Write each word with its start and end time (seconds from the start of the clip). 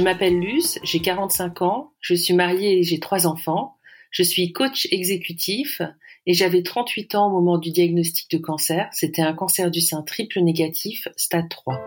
Je 0.00 0.04
m'appelle 0.04 0.40
Luce, 0.40 0.78
j'ai 0.82 1.00
45 1.00 1.60
ans, 1.60 1.92
je 2.00 2.14
suis 2.14 2.32
mariée 2.32 2.78
et 2.78 2.82
j'ai 2.82 3.00
trois 3.00 3.26
enfants. 3.26 3.76
Je 4.10 4.22
suis 4.22 4.50
coach 4.50 4.88
exécutif 4.90 5.82
et 6.24 6.32
j'avais 6.32 6.62
38 6.62 7.16
ans 7.16 7.26
au 7.26 7.32
moment 7.32 7.58
du 7.58 7.70
diagnostic 7.70 8.30
de 8.30 8.38
cancer. 8.38 8.88
C'était 8.92 9.20
un 9.20 9.34
cancer 9.34 9.70
du 9.70 9.82
sein 9.82 10.00
triple 10.00 10.40
négatif, 10.40 11.06
stade 11.16 11.50
3. 11.50 11.78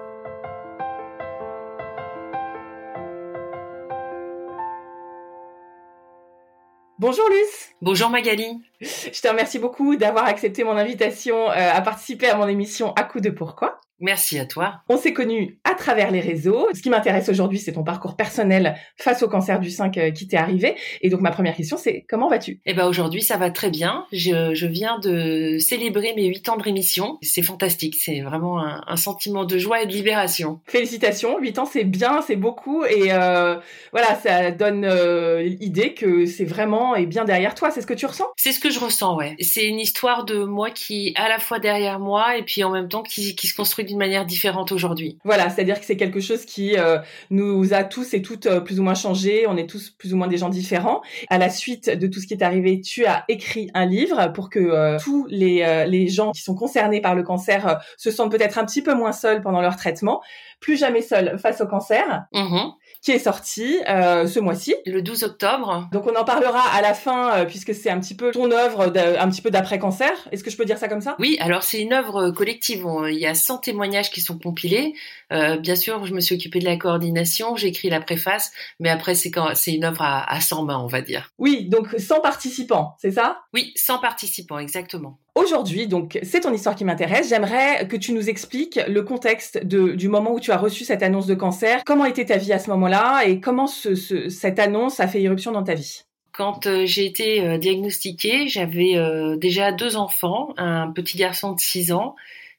Bonjour 6.99 7.27
Luce. 7.29 7.71
Bonjour 7.81 8.11
Magali. 8.11 8.61
Je 8.79 9.21
te 9.21 9.27
remercie 9.27 9.57
beaucoup 9.57 9.95
d'avoir 9.95 10.25
accepté 10.25 10.63
mon 10.63 10.77
invitation 10.77 11.49
euh, 11.49 11.71
à 11.73 11.81
participer 11.81 12.27
à 12.27 12.37
mon 12.37 12.47
émission 12.47 12.93
À 12.93 13.05
coup 13.05 13.21
de 13.21 13.31
pourquoi. 13.31 13.79
Merci 13.99 14.37
à 14.37 14.45
toi. 14.45 14.81
On 14.89 14.97
s'est 14.97 15.13
connus 15.13 15.59
à 15.73 15.75
travers 15.75 16.11
les 16.11 16.19
réseaux. 16.19 16.67
Ce 16.73 16.81
qui 16.81 16.89
m'intéresse 16.89 17.29
aujourd'hui, 17.29 17.57
c'est 17.57 17.73
ton 17.73 17.83
parcours 17.83 18.15
personnel 18.15 18.75
face 18.97 19.23
au 19.23 19.27
cancer 19.27 19.59
du 19.59 19.71
sein 19.71 19.89
qui 19.89 20.27
t'est 20.27 20.37
arrivé. 20.37 20.75
Et 21.01 21.09
donc 21.09 21.21
ma 21.21 21.31
première 21.31 21.55
question, 21.55 21.77
c'est 21.77 22.05
comment 22.07 22.29
vas-tu? 22.29 22.59
Eh 22.65 22.73
ben 22.73 22.87
aujourd'hui, 22.87 23.21
ça 23.21 23.37
va 23.37 23.49
très 23.49 23.69
bien. 23.69 24.05
Je, 24.11 24.53
je, 24.53 24.67
viens 24.67 24.99
de 24.99 25.57
célébrer 25.59 26.13
mes 26.15 26.25
huit 26.25 26.47
ans 26.49 26.57
de 26.57 26.63
rémission. 26.63 27.17
C'est 27.21 27.41
fantastique. 27.41 27.95
C'est 27.95 28.21
vraiment 28.21 28.59
un, 28.59 28.81
un, 28.87 28.95
sentiment 28.95 29.45
de 29.45 29.57
joie 29.57 29.81
et 29.81 29.85
de 29.85 29.91
libération. 29.91 30.59
Félicitations. 30.65 31.39
Huit 31.39 31.57
ans, 31.59 31.65
c'est 31.65 31.83
bien, 31.83 32.21
c'est 32.21 32.35
beaucoup. 32.35 32.85
Et 32.85 33.11
euh, 33.11 33.55
voilà, 33.91 34.15
ça 34.15 34.51
donne 34.51 34.85
euh, 34.85 35.41
l'idée 35.41 35.93
que 35.93 36.25
c'est 36.25 36.45
vraiment 36.45 36.95
et 36.95 37.05
bien 37.05 37.25
derrière 37.25 37.55
toi. 37.55 37.71
C'est 37.71 37.81
ce 37.81 37.87
que 37.87 37.93
tu 37.93 38.05
ressens? 38.05 38.27
C'est 38.37 38.51
ce 38.51 38.59
que 38.59 38.69
je 38.69 38.79
ressens, 38.79 39.15
ouais. 39.17 39.35
C'est 39.39 39.65
une 39.65 39.79
histoire 39.79 40.23
de 40.23 40.43
moi 40.43 40.69
qui 40.69 41.09
est 41.09 41.19
à 41.19 41.29
la 41.29 41.39
fois 41.39 41.59
derrière 41.59 41.99
moi 41.99 42.37
et 42.37 42.43
puis 42.43 42.63
en 42.63 42.69
même 42.69 42.89
temps 42.89 43.03
qui, 43.03 43.35
qui 43.35 43.47
se 43.47 43.55
construit 43.55 43.85
d'une 43.85 43.97
manière 43.97 44.25
différente 44.25 44.71
aujourd'hui. 44.71 45.17
Voilà, 45.23 45.49
c'est-à-dire 45.63 45.79
que 45.79 45.85
c'est 45.85 45.95
quelque 45.95 46.19
chose 46.19 46.43
qui 46.43 46.77
euh, 46.77 46.99
nous 47.29 47.73
a 47.73 47.85
tous 47.85 48.13
et 48.13 48.21
toutes 48.21 48.47
euh, 48.47 48.59
plus 48.59 48.81
ou 48.81 48.83
moins 48.83 48.95
changé. 48.95 49.45
On 49.47 49.55
est 49.55 49.69
tous 49.69 49.91
plus 49.91 50.13
ou 50.13 50.17
moins 50.17 50.27
des 50.27 50.37
gens 50.37 50.49
différents. 50.49 51.01
À 51.29 51.37
la 51.37 51.49
suite 51.49 51.89
de 51.89 52.07
tout 52.07 52.19
ce 52.19 52.27
qui 52.27 52.33
est 52.33 52.43
arrivé, 52.43 52.81
tu 52.81 53.05
as 53.05 53.23
écrit 53.29 53.71
un 53.73 53.85
livre 53.85 54.27
pour 54.33 54.49
que 54.49 54.59
euh, 54.59 54.97
tous 54.99 55.25
les, 55.29 55.85
les 55.87 56.09
gens 56.09 56.31
qui 56.31 56.41
sont 56.41 56.55
concernés 56.55 56.99
par 56.99 57.15
le 57.15 57.23
cancer 57.23 57.79
se 57.95 58.11
sentent 58.11 58.31
peut-être 58.31 58.57
un 58.57 58.65
petit 58.65 58.81
peu 58.81 58.93
moins 58.93 59.13
seuls 59.13 59.41
pendant 59.41 59.61
leur 59.61 59.77
traitement. 59.77 60.21
Plus 60.59 60.77
jamais 60.77 61.01
seuls 61.01 61.39
face 61.39 61.61
au 61.61 61.67
cancer. 61.67 62.25
Mmh 62.33 62.73
qui 63.03 63.11
est 63.11 63.19
sorti 63.19 63.79
euh, 63.89 64.27
ce 64.27 64.39
mois-ci. 64.39 64.73
Le 64.85 65.01
12 65.01 65.23
octobre. 65.23 65.89
Donc 65.91 66.07
on 66.07 66.15
en 66.15 66.23
parlera 66.23 66.61
à 66.73 66.81
la 66.81 66.93
fin 66.93 67.33
euh, 67.33 67.45
puisque 67.45 67.75
c'est 67.75 67.89
un 67.89 67.99
petit 67.99 68.15
peu 68.15 68.31
ton 68.31 68.49
œuvre 68.51 68.83
un 68.83 69.29
petit 69.29 69.41
peu 69.41 69.51
d'après-cancer. 69.51 70.11
Est-ce 70.31 70.43
que 70.43 70.49
je 70.49 70.57
peux 70.57 70.65
dire 70.65 70.77
ça 70.77 70.87
comme 70.87 71.01
ça? 71.01 71.15
Oui, 71.19 71.37
alors 71.41 71.63
c'est 71.63 71.81
une 71.81 71.93
œuvre 71.93 72.31
collective. 72.31 72.85
Il 73.09 73.17
y 73.17 73.27
a 73.27 73.35
100 73.35 73.59
témoignages 73.59 74.09
qui 74.09 74.21
sont 74.21 74.39
compilés. 74.39 74.93
Euh, 75.33 75.57
bien 75.57 75.75
sûr, 75.75 76.05
je 76.05 76.13
me 76.13 76.21
suis 76.21 76.35
occupée 76.35 76.59
de 76.59 76.65
la 76.65 76.77
coordination, 76.77 77.55
j'ai 77.55 77.67
écrit 77.67 77.89
la 77.89 77.99
préface, 77.99 78.51
mais 78.79 78.89
après 78.89 79.15
c'est 79.15 79.31
quand 79.31 79.53
c'est 79.55 79.73
une 79.73 79.83
œuvre 79.83 80.01
à, 80.01 80.31
à 80.31 80.39
100 80.39 80.63
mains, 80.63 80.79
on 80.79 80.87
va 80.87 81.01
dire. 81.01 81.31
Oui, 81.37 81.65
donc 81.67 81.89
100 81.97 82.21
participants, 82.21 82.95
c'est 83.01 83.11
ça? 83.11 83.41
Oui, 83.53 83.73
100 83.75 83.99
participants, 83.99 84.59
exactement. 84.59 85.19
Aujourd'hui, 85.35 85.87
donc, 85.87 86.19
c'est 86.21 86.41
ton 86.41 86.53
histoire 86.53 86.75
qui 86.75 86.85
m'intéresse. 86.85 87.29
J'aimerais 87.29 87.87
que 87.87 87.95
tu 87.95 88.13
nous 88.13 88.29
expliques 88.29 88.79
le 88.87 89.01
contexte 89.01 89.65
de, 89.65 89.93
du 89.93 90.07
moment 90.07 90.31
où 90.31 90.39
tu 90.39 90.51
as 90.51 90.57
reçu 90.57 90.85
cette 90.85 91.01
annonce 91.01 91.25
de 91.25 91.33
cancer. 91.33 91.81
Comment 91.85 92.05
était 92.05 92.25
ta 92.25 92.37
vie 92.37 92.53
à 92.53 92.59
ce 92.59 92.69
moment-là? 92.69 92.92
Et 93.25 93.39
comment 93.39 93.67
ce, 93.67 93.95
ce, 93.95 94.29
cette 94.29 94.59
annonce 94.59 94.99
a 94.99 95.07
fait 95.07 95.21
irruption 95.21 95.51
dans 95.51 95.63
ta 95.63 95.73
vie? 95.73 96.03
Quand 96.33 96.65
euh, 96.65 96.85
j'ai 96.85 97.05
été 97.05 97.41
euh, 97.41 97.57
diagnostiquée, 97.59 98.47
j'avais 98.47 98.97
euh, 98.97 99.37
déjà 99.37 99.71
deux 99.71 99.95
enfants, 99.95 100.53
un 100.57 100.91
petit 100.91 101.15
garçon 101.15 101.53
de 101.53 101.59
6 101.59 101.91
ans 101.91 102.15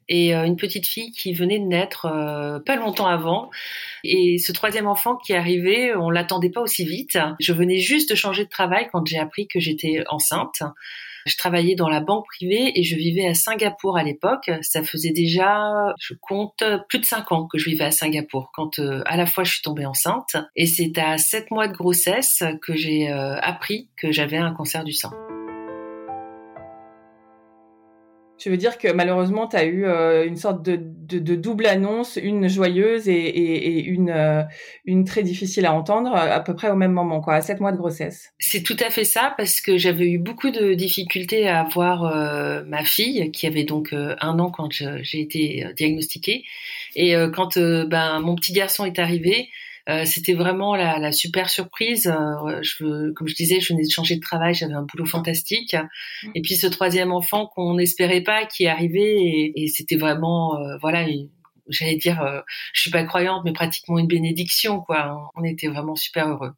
et 0.07 0.35
une 0.35 0.57
petite 0.57 0.87
fille 0.87 1.13
qui 1.13 1.33
venait 1.33 1.59
de 1.59 1.65
naître 1.65 2.03
pas 2.67 2.77
longtemps 2.77 3.07
avant. 3.07 3.49
Et 4.03 4.37
ce 4.37 4.53
troisième 4.53 4.87
enfant 4.87 5.17
qui 5.17 5.33
arrivait, 5.33 5.95
on 5.97 6.11
l'attendait 6.11 6.51
pas 6.51 6.61
aussi 6.61 6.85
vite. 6.85 7.19
Je 7.41 7.55
venais 7.55 7.79
juste 7.79 8.11
de 8.11 8.15
changer 8.15 8.45
de 8.45 8.51
travail 8.51 8.87
quand 8.93 9.07
j'ai 9.07 9.19
appris 9.19 9.49
que 9.49 9.61
j'étais 9.61 10.05
enceinte. 10.11 10.63
Je 11.27 11.37
travaillais 11.37 11.75
dans 11.75 11.89
la 11.89 12.01
banque 12.01 12.27
privée 12.27 12.73
et 12.79 12.83
je 12.83 12.97
vivais 12.97 13.27
à 13.27 13.35
Singapour 13.35 13.97
à 13.97 14.03
l'époque. 14.03 14.51
Ça 14.63 14.83
faisait 14.83 15.13
déjà, 15.13 15.95
je 16.01 16.15
compte, 16.21 16.63
plus 16.89 16.99
de 16.99 17.05
cinq 17.05 17.33
ans 17.33 17.47
que 17.47 17.59
je 17.59 17.71
vivais 17.71 17.85
à 17.85 17.91
Singapour 17.91 18.51
quand 18.55 18.79
euh, 18.79 19.03
à 19.07 19.17
la 19.17 19.27
fois 19.27 19.45
je 19.45 19.53
suis 19.53 19.63
tombée 19.63 19.87
enceinte. 19.87 20.37
Et 20.57 20.67
c'est 20.67 20.99
à 20.99 21.19
sept 21.19 21.51
mois 21.51 21.69
de 21.69 21.73
grossesse 21.73 22.43
que 22.63 22.75
j'ai 22.75 23.11
euh, 23.11 23.37
appris 23.41 23.89
que 23.97 24.13
j'avais 24.13 24.37
un 24.37 24.53
cancer 24.53 24.85
du 24.85 24.93
sein. 24.93 25.11
Tu 28.37 28.51
veux 28.51 28.57
dire 28.57 28.79
que 28.79 28.93
malheureusement, 28.93 29.47
tu 29.47 29.57
as 29.57 29.65
eu 29.65 29.85
euh, 29.85 30.27
une 30.27 30.37
sorte 30.37 30.63
de, 30.65 30.77
de, 30.77 31.21
de, 31.21 31.35
double 31.37 31.67
annonce, 31.67 32.17
une 32.21 32.49
joyeuse 32.49 33.09
et, 33.09 33.13
et, 33.13 33.79
et 33.79 33.85
une, 33.85 34.11
euh, 34.11 34.43
une 34.85 35.05
très 35.05 35.23
difficile 35.23 35.67
à 35.67 35.73
entendre, 35.73 36.15
à 36.15 36.41
peu 36.41 36.55
près 36.55 36.69
au 36.69 36.75
même 36.75 36.91
moment, 36.91 37.21
quoi, 37.21 37.35
à 37.35 37.41
sept 37.41 37.61
mois 37.61 37.71
de 37.71 37.77
grossesse? 37.77 38.33
C'est 38.41 38.63
tout 38.63 38.77
à 38.85 38.91
fait 38.91 39.05
ça, 39.05 39.35
parce 39.37 39.61
que 39.61 39.79
j'avais 39.79 40.11
eu 40.11 40.19
beaucoup 40.19 40.51
de 40.51 40.75
difficultés 40.75 41.49
à 41.49 41.61
avoir 41.61 42.05
euh, 42.05 42.65
ma 42.67 42.85
fille, 42.85 43.31
qui 43.31 43.47
avait 43.47 43.65
donc 43.65 43.93
un 43.93 44.39
an 44.41 44.51
quand 44.51 44.71
j'ai 44.73 45.21
été 45.21 45.67
diagnostiquée. 45.77 46.45
Et 46.97 47.15
quand 47.33 47.59
ben, 47.59 48.21
mon 48.21 48.35
petit 48.35 48.53
garçon 48.53 48.85
est 48.85 48.99
arrivé, 48.99 49.49
euh, 49.89 50.05
c'était 50.05 50.35
vraiment 50.35 50.75
la, 50.77 50.99
la, 50.99 51.13
super 51.13 51.51
surprise. 51.51 52.07
Euh, 52.07 52.59
je, 52.63 53.13
comme 53.13 53.29
je 53.29 53.35
disais, 53.35 53.61
je 53.61 53.73
venais 53.73 53.85
de 53.85 53.91
changer 53.91 54.17
de 54.17 54.21
travail, 54.21 54.55
j'avais 54.55 54.75
un 54.75 54.83
boulot 54.83 55.07
fantastique. 55.07 55.77
Et 56.35 56.41
puis 56.43 56.57
ce 56.57 56.67
troisième 56.67 57.13
enfant 57.13 57.47
qu'on 57.47 57.75
n'espérait 57.75 58.23
pas 58.23 58.47
qui 58.47 58.65
est 58.65 58.69
arrivé, 58.69 59.03
et, 59.03 59.63
et 59.63 59.69
c'était 59.69 59.97
vraiment, 59.97 60.59
euh, 60.59 60.77
voilà, 60.81 61.07
j'allais 61.69 61.97
dire, 61.97 62.43
je 62.73 62.81
suis 62.81 62.91
pas 62.91 63.05
croyante, 63.05 63.43
mais 63.45 63.53
pratiquement 63.53 63.99
une 63.99 64.07
bénédiction, 64.07 64.81
quoi. 64.81 65.31
On 65.35 65.45
était 65.45 65.69
vraiment 65.69 65.97
super 65.97 66.29
heureux 66.29 66.53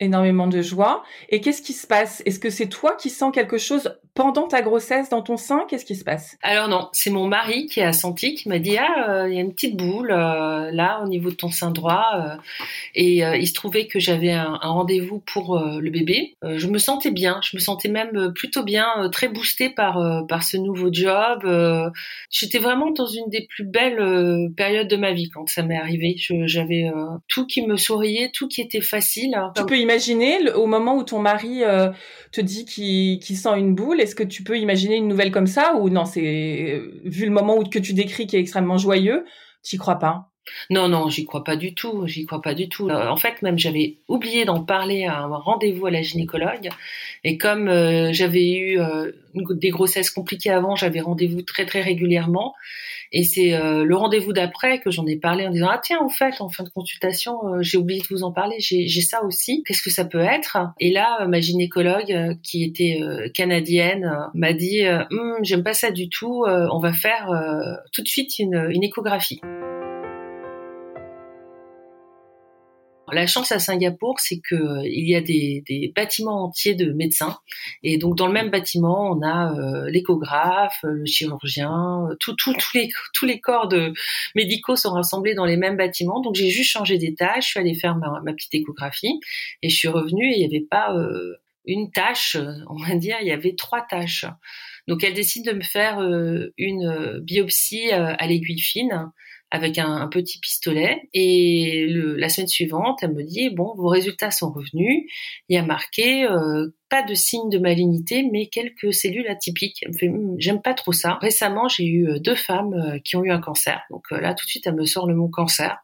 énormément 0.00 0.46
de 0.46 0.62
joie. 0.62 1.04
Et 1.28 1.40
qu'est-ce 1.40 1.62
qui 1.62 1.74
se 1.74 1.86
passe? 1.86 2.22
Est-ce 2.26 2.40
que 2.40 2.50
c'est 2.50 2.68
toi 2.68 2.96
qui 2.96 3.10
sens 3.10 3.32
quelque 3.32 3.58
chose 3.58 3.94
pendant 4.14 4.48
ta 4.48 4.62
grossesse 4.62 5.10
dans 5.10 5.22
ton 5.22 5.36
sein? 5.36 5.64
Qu'est-ce 5.68 5.84
qui 5.84 5.94
se 5.94 6.04
passe? 6.04 6.36
Alors 6.42 6.68
non, 6.68 6.88
c'est 6.92 7.10
mon 7.10 7.26
mari 7.26 7.66
qui 7.66 7.80
a 7.80 7.92
senti, 7.92 8.34
qui 8.34 8.48
m'a 8.48 8.58
dit 8.58 8.76
ah 8.78 9.10
euh, 9.10 9.28
il 9.28 9.34
y 9.34 9.38
a 9.38 9.40
une 9.40 9.52
petite 9.52 9.76
boule 9.76 10.10
euh, 10.10 10.70
là 10.72 11.00
au 11.04 11.08
niveau 11.08 11.30
de 11.30 11.34
ton 11.34 11.50
sein 11.50 11.70
droit 11.70 12.10
euh, 12.16 12.36
et 12.94 13.18
il 13.18 13.46
se 13.46 13.52
trouvait 13.52 13.86
que 13.86 14.00
j'avais 14.00 14.32
un, 14.32 14.58
un 14.60 14.68
rendez-vous 14.68 15.20
pour 15.20 15.58
le 15.58 15.90
bébé. 15.90 16.34
je 16.42 16.66
me 16.66 16.78
sentais 16.78 17.10
bien, 17.10 17.40
je 17.42 17.56
me 17.56 17.60
sentais 17.60 17.88
même 17.88 18.32
plutôt 18.34 18.62
bien, 18.62 18.86
très 19.12 19.28
boostée 19.28 19.70
par 19.70 20.24
par 20.28 20.42
ce 20.42 20.56
nouveau 20.56 20.88
job. 20.92 21.46
J'étais 22.30 22.58
vraiment 22.58 22.90
dans 22.90 23.06
une 23.06 23.28
des 23.28 23.46
plus 23.46 23.64
belles 23.64 24.50
périodes 24.56 24.88
de 24.88 24.96
ma 24.96 25.12
vie 25.12 25.28
quand 25.28 25.48
ça 25.48 25.62
m'est 25.62 25.76
arrivé. 25.76 26.16
J'avais 26.46 26.90
tout 27.28 27.46
qui 27.46 27.66
me 27.66 27.76
souriait, 27.76 28.30
tout 28.32 28.48
qui 28.48 28.60
était 28.60 28.80
facile. 28.80 29.36
Tu 29.56 29.64
peux 29.64 29.78
imaginer 29.90 30.52
au 30.52 30.66
moment 30.66 30.96
où 30.96 31.02
ton 31.02 31.18
mari 31.18 31.64
euh, 31.64 31.90
te 32.32 32.40
dit 32.40 32.64
qu'il 32.64 33.36
sent 33.36 33.58
une 33.58 33.74
boule, 33.74 34.00
est-ce 34.00 34.14
que 34.14 34.22
tu 34.22 34.44
peux 34.44 34.56
imaginer 34.58 34.96
une 34.96 35.08
nouvelle 35.08 35.32
comme 35.32 35.46
ça 35.48 35.74
ou 35.74 35.90
non 35.90 36.04
C'est 36.04 36.80
vu 37.04 37.24
le 37.24 37.32
moment 37.32 37.56
où 37.58 37.64
que 37.64 37.78
tu 37.78 37.92
décris 37.92 38.26
qui 38.26 38.36
est 38.36 38.40
extrêmement 38.40 38.78
joyeux, 38.78 39.24
tu 39.62 39.78
crois 39.78 39.98
pas? 39.98 40.29
Non, 40.68 40.88
non, 40.88 41.08
j'y 41.08 41.24
crois 41.24 41.44
pas 41.44 41.56
du 41.56 41.74
tout. 41.74 42.06
J'y 42.06 42.24
crois 42.26 42.42
pas 42.42 42.54
du 42.54 42.68
tout. 42.68 42.88
Euh, 42.88 43.08
en 43.08 43.16
fait, 43.16 43.42
même 43.42 43.58
j'avais 43.58 43.98
oublié 44.08 44.44
d'en 44.44 44.62
parler 44.64 45.04
à 45.04 45.20
un 45.20 45.36
rendez-vous 45.36 45.86
à 45.86 45.90
la 45.90 46.02
gynécologue. 46.02 46.68
Et 47.24 47.38
comme 47.38 47.66
j'avais 48.12 48.52
eu 48.52 48.78
des 49.34 49.70
grossesses 49.70 50.10
compliquées 50.10 50.50
avant, 50.50 50.76
j'avais 50.76 51.00
rendez-vous 51.00 51.42
très 51.42 51.66
très 51.66 51.82
régulièrement. 51.82 52.54
Et 53.12 53.24
c'est 53.24 53.54
euh, 53.54 53.84
le 53.84 53.96
rendez-vous 53.96 54.32
d'après 54.32 54.78
que 54.80 54.90
j'en 54.90 55.06
ai 55.06 55.16
parlé 55.16 55.46
en 55.46 55.50
disant 55.50 55.68
ah 55.70 55.80
tiens 55.82 55.98
au 56.04 56.08
fait 56.08 56.40
en 56.40 56.48
fin 56.48 56.62
de 56.62 56.68
consultation 56.68 57.44
euh, 57.44 57.62
j'ai 57.62 57.76
oublié 57.76 58.00
de 58.00 58.06
vous 58.08 58.22
en 58.22 58.32
parler 58.32 58.56
j'ai 58.60 58.88
ça 59.00 59.24
aussi 59.24 59.64
qu'est-ce 59.66 59.82
que 59.82 59.90
ça 59.90 60.04
peut 60.04 60.20
être? 60.20 60.58
Et 60.78 60.92
là 60.92 61.18
euh, 61.22 61.26
ma 61.26 61.40
gynécologue 61.40 62.38
qui 62.42 62.62
était 62.62 63.00
canadienne 63.34 64.12
m'a 64.34 64.52
dit 64.52 64.86
hum, 65.10 65.38
j'aime 65.42 65.64
pas 65.64 65.74
ça 65.74 65.90
du 65.90 66.08
tout 66.08 66.44
on 66.46 66.78
va 66.78 66.92
faire 66.92 67.28
tout 67.92 68.02
de 68.02 68.08
suite 68.08 68.38
une 68.38 68.84
échographie 68.84 69.40
La 73.12 73.26
chance 73.26 73.52
à 73.52 73.58
Singapour, 73.58 74.20
c'est 74.20 74.40
que 74.40 74.54
euh, 74.54 74.82
il 74.84 75.08
y 75.08 75.14
a 75.14 75.20
des, 75.20 75.92
bâtiments 75.94 76.44
entiers 76.44 76.74
de 76.74 76.92
médecins, 76.92 77.38
et 77.82 77.98
donc 77.98 78.16
dans 78.16 78.26
le 78.26 78.32
même 78.32 78.50
bâtiment, 78.50 79.10
on 79.10 79.22
a 79.22 79.52
euh, 79.52 79.90
l'échographe, 79.90 80.78
le 80.82 81.04
chirurgien, 81.04 82.08
tous 82.20 83.24
les 83.24 83.40
corps 83.40 83.68
médicaux 84.34 84.76
sont 84.76 84.92
rassemblés 84.92 85.34
dans 85.34 85.44
les 85.44 85.56
mêmes 85.56 85.76
bâtiments. 85.76 86.20
Donc 86.20 86.34
j'ai 86.34 86.50
juste 86.50 86.70
changé 86.70 86.98
d'étage, 86.98 87.44
je 87.44 87.48
suis 87.48 87.60
allée 87.60 87.74
faire 87.74 87.96
ma, 87.96 88.32
petite 88.32 88.54
échographie, 88.54 89.20
et 89.62 89.68
je 89.68 89.76
suis 89.76 89.88
revenue 89.88 90.30
et 90.30 90.40
il 90.40 90.48
n'y 90.48 90.56
avait 90.56 90.66
pas 90.68 90.94
euh, 90.94 91.36
une 91.66 91.90
tâche, 91.90 92.36
on 92.68 92.76
va 92.76 92.94
dire, 92.94 93.16
il 93.20 93.26
y 93.26 93.32
avait 93.32 93.54
trois 93.54 93.82
tâches. 93.82 94.26
Donc 94.88 95.04
elle 95.04 95.14
décide 95.14 95.46
de 95.46 95.52
me 95.52 95.62
faire 95.62 96.00
une 96.56 97.20
biopsie 97.20 97.90
à 97.92 98.26
l'aiguille 98.26 98.58
fine 98.58 99.10
avec 99.50 99.78
un, 99.78 100.08
petit 100.08 100.38
pistolet. 100.38 101.08
Et 101.12 101.86
le, 101.88 102.16
la 102.16 102.28
semaine 102.28 102.48
suivante, 102.48 103.00
elle 103.02 103.12
me 103.12 103.22
dit 103.22 103.50
bon, 103.50 103.74
vos 103.76 103.88
résultats 103.88 104.30
sont 104.30 104.50
revenus. 104.52 105.04
Il 105.48 105.54
y 105.54 105.58
a 105.58 105.64
marqué 105.64 106.24
euh, 106.24 106.68
pas 106.88 107.02
de 107.02 107.14
signe 107.14 107.48
de 107.50 107.58
malignité, 107.58 108.28
mais 108.30 108.46
quelques 108.46 108.92
cellules 108.94 109.28
atypiques. 109.28 109.84
Hmm, 110.02 110.34
j'aime 110.38 110.62
pas 110.62 110.74
trop 110.74 110.92
ça. 110.92 111.18
Récemment, 111.20 111.68
j'ai 111.68 111.84
eu 111.84 112.08
euh, 112.08 112.18
deux 112.18 112.34
femmes 112.34 112.74
euh, 112.74 112.98
qui 112.98 113.16
ont 113.16 113.24
eu 113.24 113.30
un 113.30 113.40
cancer. 113.40 113.80
Donc 113.90 114.10
là, 114.10 114.34
tout 114.34 114.46
de 114.46 114.50
suite, 114.50 114.66
elle 114.66 114.76
me 114.76 114.84
sort 114.84 115.08
le 115.08 115.14
mot 115.14 115.28
cancer. 115.28 115.78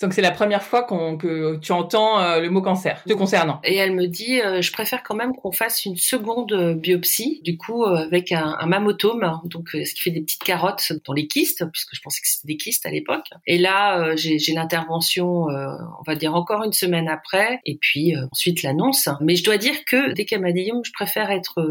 Donc 0.00 0.14
c'est 0.14 0.22
la 0.22 0.30
première 0.30 0.62
fois 0.62 0.82
qu'on, 0.82 1.18
que 1.18 1.56
tu 1.56 1.72
entends 1.72 2.20
euh, 2.20 2.40
le 2.40 2.48
mot 2.48 2.62
cancer 2.62 3.02
te 3.06 3.12
concernant. 3.12 3.60
Et 3.64 3.76
elle 3.76 3.92
me 3.92 4.06
dit, 4.06 4.40
euh, 4.40 4.62
je 4.62 4.72
préfère 4.72 5.02
quand 5.02 5.14
même 5.14 5.34
qu'on 5.34 5.52
fasse 5.52 5.84
une 5.84 5.96
seconde 5.96 6.52
euh, 6.52 6.74
biopsie, 6.74 7.40
du 7.44 7.58
coup 7.58 7.84
avec 7.84 8.32
un, 8.32 8.56
un 8.58 8.66
mammotome, 8.66 9.40
donc 9.44 9.70
ce 9.72 9.94
qui 9.94 10.00
fait 10.02 10.10
des 10.10 10.22
petites 10.22 10.42
carottes 10.42 10.92
dans 11.06 11.12
les 11.12 11.26
kystes, 11.26 11.64
puisque 11.70 11.94
je 11.94 12.00
pensais 12.00 12.20
que 12.22 12.28
c'était 12.28 12.46
des 12.46 12.56
kystes 12.56 12.86
à 12.86 12.90
l'époque. 12.90 13.26
Et 13.46 13.58
là, 13.58 14.14
j'ai, 14.16 14.38
j'ai 14.38 14.52
l'intervention, 14.52 15.46
on 15.46 16.02
va 16.06 16.14
dire 16.14 16.34
encore 16.34 16.62
une 16.64 16.72
semaine 16.72 17.08
après, 17.08 17.60
et 17.64 17.76
puis 17.80 18.14
ensuite 18.30 18.62
l'annonce. 18.62 19.08
Mais 19.20 19.36
je 19.36 19.44
dois 19.44 19.58
dire 19.58 19.84
que 19.84 20.12
dès 20.12 20.24
qu'elle 20.24 20.40
m'a 20.40 20.52
dit, 20.52 20.70
je 20.84 20.92
préfère 20.92 21.30
être 21.30 21.64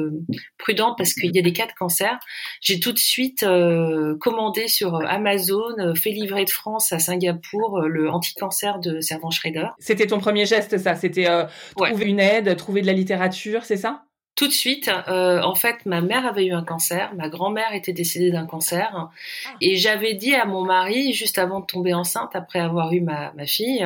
prudente 0.57 0.95
parce 0.97 1.13
qu'il 1.13 1.35
y 1.35 1.39
a 1.39 1.41
des 1.41 1.53
cas 1.53 1.67
de 1.67 1.73
cancer, 1.77 2.17
j'ai 2.61 2.79
tout 2.79 2.91
de 2.91 2.99
suite 2.99 3.45
commandé 4.19 4.67
sur 4.67 4.95
Amazon, 5.07 5.95
fait 5.95 6.11
livrer 6.11 6.45
de 6.45 6.49
France 6.49 6.91
à 6.91 6.99
Singapour 6.99 7.81
le 7.81 8.09
anti-cancer 8.19 8.80
de 8.80 9.00
Servan 9.01 9.31
Schrader. 9.31 9.68
C'était 9.80 10.07
ton 10.07 10.19
premier 10.19 10.45
geste, 10.45 10.77
ça 10.77 10.95
C'était 10.95 11.30
euh, 11.30 11.45
trouver 11.75 12.06
une 12.06 12.19
aide, 12.19 12.56
trouver 12.57 12.81
de 12.81 12.88
la 12.88 12.94
littérature, 12.94 13.63
c'est 13.63 13.77
ça? 13.77 14.04
Tout 14.36 14.48
de 14.48 14.54
suite, 14.54 14.89
euh, 15.10 15.42
en 15.42 15.56
fait, 15.56 15.86
ma 15.86 16.00
mère 16.00 16.25
avait 16.25 16.45
eu 16.45 16.54
un 16.54 16.63
cancer, 16.63 17.13
ma 17.13 17.27
grand-mère 17.27 17.74
était 17.74 17.92
décédée 17.92 18.31
d'un 18.31 18.45
cancer, 18.45 18.89
ah. 18.94 19.10
et 19.60 19.75
j'avais 19.75 20.13
dit 20.13 20.33
à 20.33 20.45
mon 20.45 20.63
mari, 20.63 21.12
juste 21.12 21.38
avant 21.38 21.60
de 21.60 21.66
tomber 21.66 21.94
enceinte, 21.94 22.36
après 22.36 22.60
avoir 22.60 22.94
eu 22.94 23.01
ma, 23.01 23.33
ma 23.33 23.45
fille, 23.45 23.86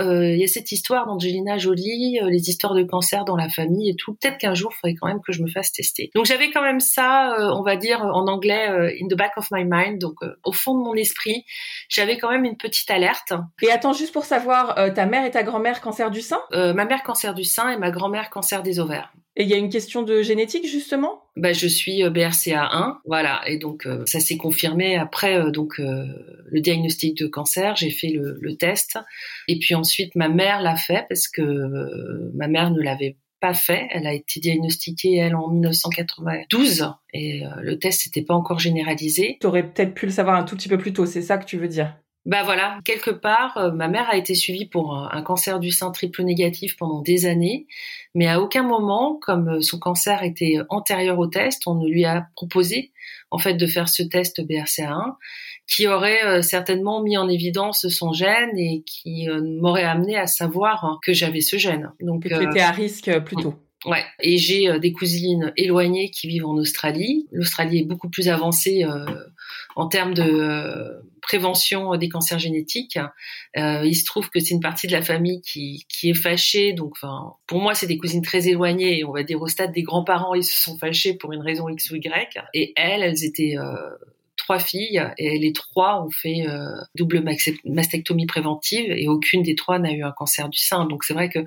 euh, 0.00 0.32
il 0.32 0.38
y 0.38 0.44
a 0.44 0.48
cette 0.48 0.72
histoire 0.72 1.06
d'Angelina 1.06 1.58
Jolie, 1.58 2.18
euh, 2.22 2.30
les 2.30 2.48
histoires 2.48 2.74
de 2.74 2.82
cancer 2.82 3.24
dans 3.24 3.36
la 3.36 3.48
famille 3.48 3.90
et 3.90 3.96
tout. 3.96 4.14
Peut-être 4.14 4.38
qu'un 4.38 4.54
jour, 4.54 4.72
il 4.72 4.76
faudrait 4.76 4.94
quand 4.94 5.08
même 5.08 5.20
que 5.26 5.32
je 5.32 5.42
me 5.42 5.48
fasse 5.48 5.72
tester. 5.72 6.10
Donc 6.14 6.26
j'avais 6.26 6.50
quand 6.50 6.62
même 6.62 6.80
ça, 6.80 7.36
on 7.54 7.62
va 7.62 7.76
dire 7.76 8.02
en 8.02 8.26
anglais, 8.26 8.68
in 9.00 9.08
the 9.08 9.16
back 9.16 9.32
of 9.36 9.48
my 9.50 9.64
mind, 9.64 9.98
donc 9.98 10.16
au 10.44 10.52
fond 10.52 10.78
de 10.78 10.82
mon 10.82 10.94
esprit, 10.94 11.44
j'avais 11.88 12.18
quand 12.18 12.30
même 12.30 12.44
une 12.44 12.56
petite 12.56 12.90
alerte. 12.90 13.32
Et 13.62 13.70
attends, 13.70 13.92
juste 13.92 14.12
pour 14.12 14.24
savoir, 14.24 14.92
ta 14.94 15.06
mère 15.06 15.24
et 15.24 15.30
ta 15.30 15.42
grand-mère 15.42 15.80
cancer 15.80 16.10
du 16.10 16.20
sein? 16.20 16.40
Ma 16.52 16.84
mère 16.84 17.02
cancer 17.02 17.34
du 17.34 17.44
sein 17.44 17.70
et 17.70 17.76
ma 17.76 17.90
grand-mère 17.90 18.30
cancer 18.30 18.62
des 18.62 18.80
ovaires. 18.80 19.12
Et 19.38 19.44
il 19.44 19.48
y 19.48 19.54
a 19.54 19.56
une 19.56 19.70
question 19.70 20.02
de 20.02 20.20
génétique 20.20 20.66
justement? 20.66 21.22
Bah, 21.36 21.52
je 21.52 21.68
suis 21.68 22.02
euh, 22.02 22.10
BRCA1, 22.10 22.96
voilà, 23.06 23.40
et 23.46 23.56
donc 23.56 23.86
euh, 23.86 24.02
ça 24.04 24.18
s'est 24.18 24.36
confirmé 24.36 24.96
après 24.96 25.38
euh, 25.38 25.52
donc 25.52 25.78
le 25.78 26.60
diagnostic 26.60 27.16
de 27.16 27.28
cancer. 27.28 27.76
J'ai 27.76 27.90
fait 27.90 28.08
le, 28.08 28.36
le, 28.40 28.56
test, 28.56 28.98
et 29.46 29.57
puis 29.58 29.74
ensuite 29.74 30.14
ma 30.14 30.28
mère 30.28 30.60
l'a 30.62 30.76
fait 30.76 31.06
parce 31.08 31.28
que 31.28 31.42
ma 32.34 32.48
mère 32.48 32.70
ne 32.70 32.80
l'avait 32.80 33.16
pas 33.40 33.54
fait. 33.54 33.86
Elle 33.90 34.06
a 34.06 34.14
été 34.14 34.40
diagnostiquée 34.40 35.16
elle 35.16 35.36
en 35.36 35.48
1992 35.48 36.92
et 37.14 37.42
le 37.60 37.78
test 37.78 38.06
n'était 38.06 38.24
pas 38.24 38.34
encore 38.34 38.58
généralisé. 38.58 39.38
Tu 39.40 39.46
aurais 39.46 39.62
peut-être 39.62 39.94
pu 39.94 40.06
le 40.06 40.12
savoir 40.12 40.36
un 40.36 40.44
tout 40.44 40.56
petit 40.56 40.68
peu 40.68 40.78
plus 40.78 40.92
tôt, 40.92 41.06
c'est 41.06 41.22
ça 41.22 41.38
que 41.38 41.44
tu 41.44 41.56
veux 41.56 41.68
dire? 41.68 41.96
Bah 42.28 42.42
voilà, 42.42 42.78
quelque 42.84 43.10
part, 43.10 43.56
euh, 43.56 43.72
ma 43.72 43.88
mère 43.88 44.06
a 44.10 44.18
été 44.18 44.34
suivie 44.34 44.66
pour 44.66 44.94
un, 44.94 45.22
cancer 45.22 45.58
du 45.58 45.70
sein 45.70 45.90
triple 45.92 46.22
négatif 46.24 46.76
pendant 46.76 47.00
des 47.00 47.24
années, 47.24 47.66
mais 48.14 48.28
à 48.28 48.42
aucun 48.42 48.62
moment, 48.62 49.18
comme 49.22 49.48
euh, 49.48 49.60
son 49.62 49.78
cancer 49.78 50.22
était 50.22 50.56
antérieur 50.68 51.18
au 51.18 51.26
test, 51.26 51.62
on 51.66 51.76
ne 51.76 51.88
lui 51.88 52.04
a 52.04 52.28
proposé 52.36 52.92
en 53.30 53.38
fait 53.38 53.54
de 53.54 53.66
faire 53.66 53.88
ce 53.88 54.02
test 54.02 54.40
BRCA1 54.46 55.14
qui 55.66 55.86
aurait 55.86 56.22
euh, 56.26 56.42
certainement 56.42 57.02
mis 57.02 57.16
en 57.16 57.30
évidence 57.30 57.88
son 57.88 58.12
gène 58.12 58.58
et 58.58 58.82
qui 58.84 59.26
m'aurait 59.62 59.84
amené 59.84 60.18
à 60.18 60.26
savoir 60.26 60.98
que 61.02 61.14
j'avais 61.14 61.40
ce 61.40 61.56
gène. 61.56 61.92
Donc 61.98 62.24
que 62.24 62.28
tu 62.28 62.44
étais 62.44 62.60
à 62.60 62.72
risque 62.72 63.10
plus 63.20 63.36
tôt. 63.36 63.54
Ouais, 63.86 64.04
et 64.20 64.36
j'ai 64.36 64.78
des 64.80 64.92
cousines 64.92 65.52
éloignées 65.56 66.10
qui 66.10 66.26
vivent 66.28 66.46
en 66.46 66.56
Australie. 66.56 67.26
L'Australie 67.32 67.78
est 67.78 67.86
beaucoup 67.86 68.10
plus 68.10 68.28
avancée 68.28 68.84
en 69.78 69.86
termes 69.86 70.12
de 70.12 70.22
euh, 70.22 71.00
prévention 71.22 71.96
des 71.96 72.08
cancers 72.08 72.40
génétiques. 72.40 72.98
Euh, 73.56 73.82
il 73.84 73.94
se 73.94 74.04
trouve 74.04 74.28
que 74.28 74.40
c'est 74.40 74.52
une 74.52 74.60
partie 74.60 74.88
de 74.88 74.92
la 74.92 75.02
famille 75.02 75.40
qui, 75.40 75.86
est 76.02 76.14
fâchée. 76.14 76.72
Donc, 76.72 76.96
pour 77.46 77.60
moi, 77.60 77.74
c'est 77.74 77.86
des 77.86 77.96
cousines 77.96 78.22
très 78.22 78.48
éloignées. 78.48 79.04
On 79.04 79.12
va 79.12 79.22
dire 79.22 79.40
au 79.40 79.46
stade 79.46 79.72
des 79.72 79.84
grands-parents, 79.84 80.34
ils 80.34 80.42
se 80.42 80.60
sont 80.60 80.76
fâchés 80.78 81.14
pour 81.14 81.32
une 81.32 81.42
raison 81.42 81.68
X 81.68 81.92
ou 81.92 81.94
Y. 81.94 82.38
Et 82.54 82.72
elles, 82.74 83.02
elles 83.02 83.24
étaient 83.24 83.56
euh, 83.56 83.76
trois 84.36 84.58
filles 84.58 85.00
et 85.16 85.38
les 85.38 85.52
trois 85.52 86.04
ont 86.04 86.10
fait 86.10 86.44
double 86.96 87.22
mastectomie 87.64 88.26
préventive 88.26 88.90
et 88.90 89.06
aucune 89.06 89.42
des 89.42 89.54
trois 89.54 89.78
n'a 89.78 89.92
eu 89.92 90.02
un 90.02 90.12
cancer 90.12 90.48
du 90.48 90.58
sein. 90.58 90.86
Donc 90.86 91.04
c'est 91.04 91.14
vrai 91.14 91.28
que 91.28 91.40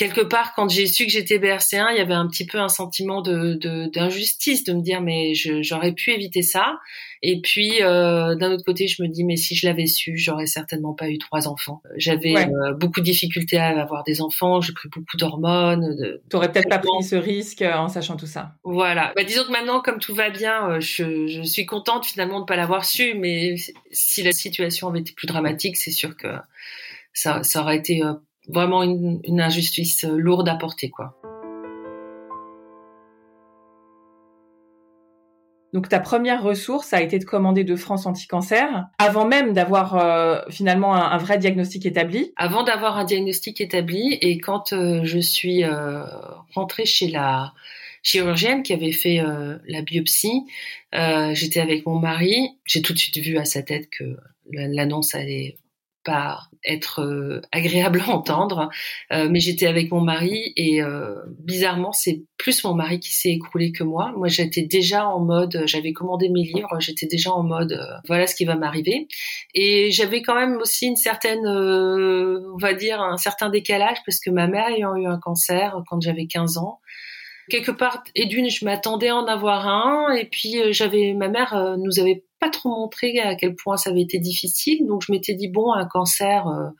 quelque 0.00 0.22
part, 0.22 0.54
quand 0.54 0.70
j'ai 0.70 0.86
su 0.86 1.04
que 1.04 1.12
j'étais 1.12 1.38
BRC1, 1.38 1.88
il 1.90 1.98
y 1.98 2.00
avait 2.00 2.14
un 2.14 2.26
petit 2.26 2.46
peu 2.46 2.58
un 2.58 2.70
sentiment 2.70 3.20
de 3.20 3.54
d'injustice, 3.92 4.64
de, 4.64 4.72
me 4.72 4.80
dire 4.80 5.02
mais 5.02 5.34
j'aurais 5.34 5.92
pu 5.92 6.12
éviter 6.12 6.40
ça. 6.40 6.78
Et 7.20 7.42
puis 7.42 7.82
euh, 7.82 8.34
d'un 8.34 8.50
autre 8.50 8.64
côté, 8.64 8.88
je 8.88 9.02
me 9.02 9.08
dis 9.08 9.24
mais 9.24 9.36
si 9.36 9.54
je 9.54 9.66
l'avais 9.66 9.84
su, 9.84 10.16
j'aurais 10.16 10.46
certainement 10.46 10.94
pas 10.94 11.10
eu 11.10 11.18
trois 11.18 11.48
enfants. 11.48 11.82
J'avais 11.96 12.34
euh, 12.34 12.72
beaucoup 12.72 13.00
de 13.00 13.04
difficultés 13.04 13.58
à 13.58 13.78
avoir 13.78 14.02
des 14.02 14.22
enfants, 14.22 14.62
j'ai 14.62 14.72
pris 14.72 14.88
beaucoup 14.88 15.18
d'hormones. 15.18 15.94
De... 15.96 16.22
T'aurais 16.30 16.50
peut-être 16.50 16.70
pas 16.70 16.78
pris 16.78 17.02
ce 17.02 17.16
risque 17.16 17.60
euh, 17.60 17.74
en 17.74 17.88
sachant 17.88 18.16
tout 18.16 18.26
ça. 18.26 18.54
Voilà. 18.64 19.12
Bah, 19.16 19.22
disons 19.22 19.44
que 19.44 19.52
maintenant, 19.52 19.82
comme 19.82 19.98
tout 19.98 20.14
va 20.14 20.30
bien, 20.30 20.80
je, 20.80 21.26
je 21.26 21.42
suis 21.42 21.66
contente 21.66 22.06
finalement 22.06 22.40
de 22.40 22.46
pas 22.46 22.56
l'avoir 22.56 22.86
su. 22.86 23.12
Mais 23.18 23.56
si 23.90 24.22
la 24.22 24.32
situation 24.32 24.88
avait 24.88 25.00
été 25.00 25.12
plus 25.12 25.26
dramatique, 25.26 25.76
c'est 25.76 25.90
sûr 25.90 26.16
que 26.16 26.28
ça, 27.12 27.42
ça 27.42 27.60
aurait 27.60 27.76
été 27.76 28.02
vraiment 28.48 28.82
une, 28.82 29.20
une 29.24 29.40
injustice 29.40 30.04
euh, 30.04 30.16
lourde 30.16 30.48
à 30.48 30.56
porter, 30.56 30.90
quoi. 30.90 31.16
Donc 35.72 35.88
ta 35.88 36.00
première 36.00 36.42
ressource 36.42 36.92
a 36.92 37.00
été 37.00 37.18
de 37.18 37.24
commander 37.24 37.62
de 37.62 37.76
France 37.76 38.06
Anti-Cancer 38.06 38.86
avant 38.98 39.26
même 39.26 39.52
d'avoir 39.52 39.96
euh, 39.96 40.40
finalement 40.50 40.94
un, 40.94 41.16
vrai 41.18 41.38
diagnostic 41.38 41.86
établi. 41.86 42.32
Avant 42.36 42.64
d'avoir 42.64 42.98
un 42.98 43.04
diagnostic 43.04 43.60
établi 43.60 44.18
et 44.20 44.38
quand 44.38 44.72
euh, 44.72 45.02
je 45.04 45.18
suis 45.18 45.62
euh, 45.62 46.02
rentrée 46.54 46.86
chez 46.86 47.08
la 47.08 47.52
chirurgienne 48.02 48.62
qui 48.62 48.72
avait 48.72 48.92
fait 48.92 49.22
la 49.66 49.82
biopsie, 49.82 50.46
j'étais 51.32 51.60
avec 51.60 51.84
mon 51.84 51.98
mari. 51.98 52.48
J'ai 52.64 52.80
tout 52.80 52.94
de 52.94 52.98
suite 52.98 53.18
vu 53.18 53.36
à 53.36 53.44
sa 53.44 53.62
tête 53.62 53.90
que 53.90 54.16
l'annonce 54.50 55.14
allait 55.14 55.58
pas 56.04 56.40
être 56.64 57.02
euh, 57.02 57.40
agréable 57.52 58.02
à 58.06 58.10
entendre, 58.10 58.70
euh, 59.12 59.28
mais 59.30 59.40
j'étais 59.40 59.66
avec 59.66 59.90
mon 59.90 60.00
mari 60.00 60.52
et 60.56 60.82
euh, 60.82 61.14
bizarrement 61.38 61.92
c'est 61.92 62.22
plus 62.36 62.64
mon 62.64 62.74
mari 62.74 63.00
qui 63.00 63.12
s'est 63.12 63.30
écroulé 63.30 63.72
que 63.72 63.84
moi. 63.84 64.12
Moi 64.16 64.28
j'étais 64.28 64.62
déjà 64.62 65.06
en 65.06 65.20
mode, 65.20 65.62
j'avais 65.66 65.92
commandé 65.92 66.28
mes 66.28 66.42
livres, 66.42 66.78
j'étais 66.80 67.06
déjà 67.06 67.32
en 67.32 67.42
mode 67.42 67.80
voilà 68.06 68.26
ce 68.26 68.34
qui 68.34 68.44
va 68.44 68.56
m'arriver 68.56 69.08
et 69.54 69.90
j'avais 69.90 70.22
quand 70.22 70.34
même 70.34 70.56
aussi 70.56 70.86
une 70.86 70.96
certaine, 70.96 71.46
on 71.46 72.56
va 72.58 72.74
dire 72.74 73.00
un 73.00 73.16
certain 73.16 73.50
décalage 73.50 73.98
parce 74.06 74.20
que 74.20 74.30
ma 74.30 74.46
mère 74.46 74.68
ayant 74.68 74.96
eu 74.96 75.06
un 75.06 75.18
cancer 75.18 75.82
quand 75.88 76.00
j'avais 76.00 76.26
15 76.26 76.58
ans, 76.58 76.80
quelque 77.50 77.70
part, 77.70 78.02
et 78.14 78.24
d'une, 78.24 78.48
je 78.48 78.64
m'attendais 78.64 79.08
à 79.08 79.16
en 79.16 79.26
avoir 79.26 79.68
un, 79.68 80.14
et 80.14 80.24
puis 80.24 80.58
euh, 80.58 80.72
j'avais, 80.72 81.12
ma 81.12 81.28
mère 81.28 81.54
euh, 81.54 81.76
nous 81.76 82.00
avait 82.00 82.24
pas 82.40 82.50
trop 82.50 82.70
montré 82.70 83.18
à 83.20 83.36
quel 83.36 83.54
point 83.54 83.76
ça 83.76 83.90
avait 83.90 84.02
été 84.02 84.18
difficile, 84.18 84.86
donc 84.86 85.02
je 85.06 85.12
m'étais 85.12 85.34
dit 85.34 85.48
bon, 85.48 85.72
un 85.72 85.86
cancer, 85.86 86.46
euh, 86.48 86.70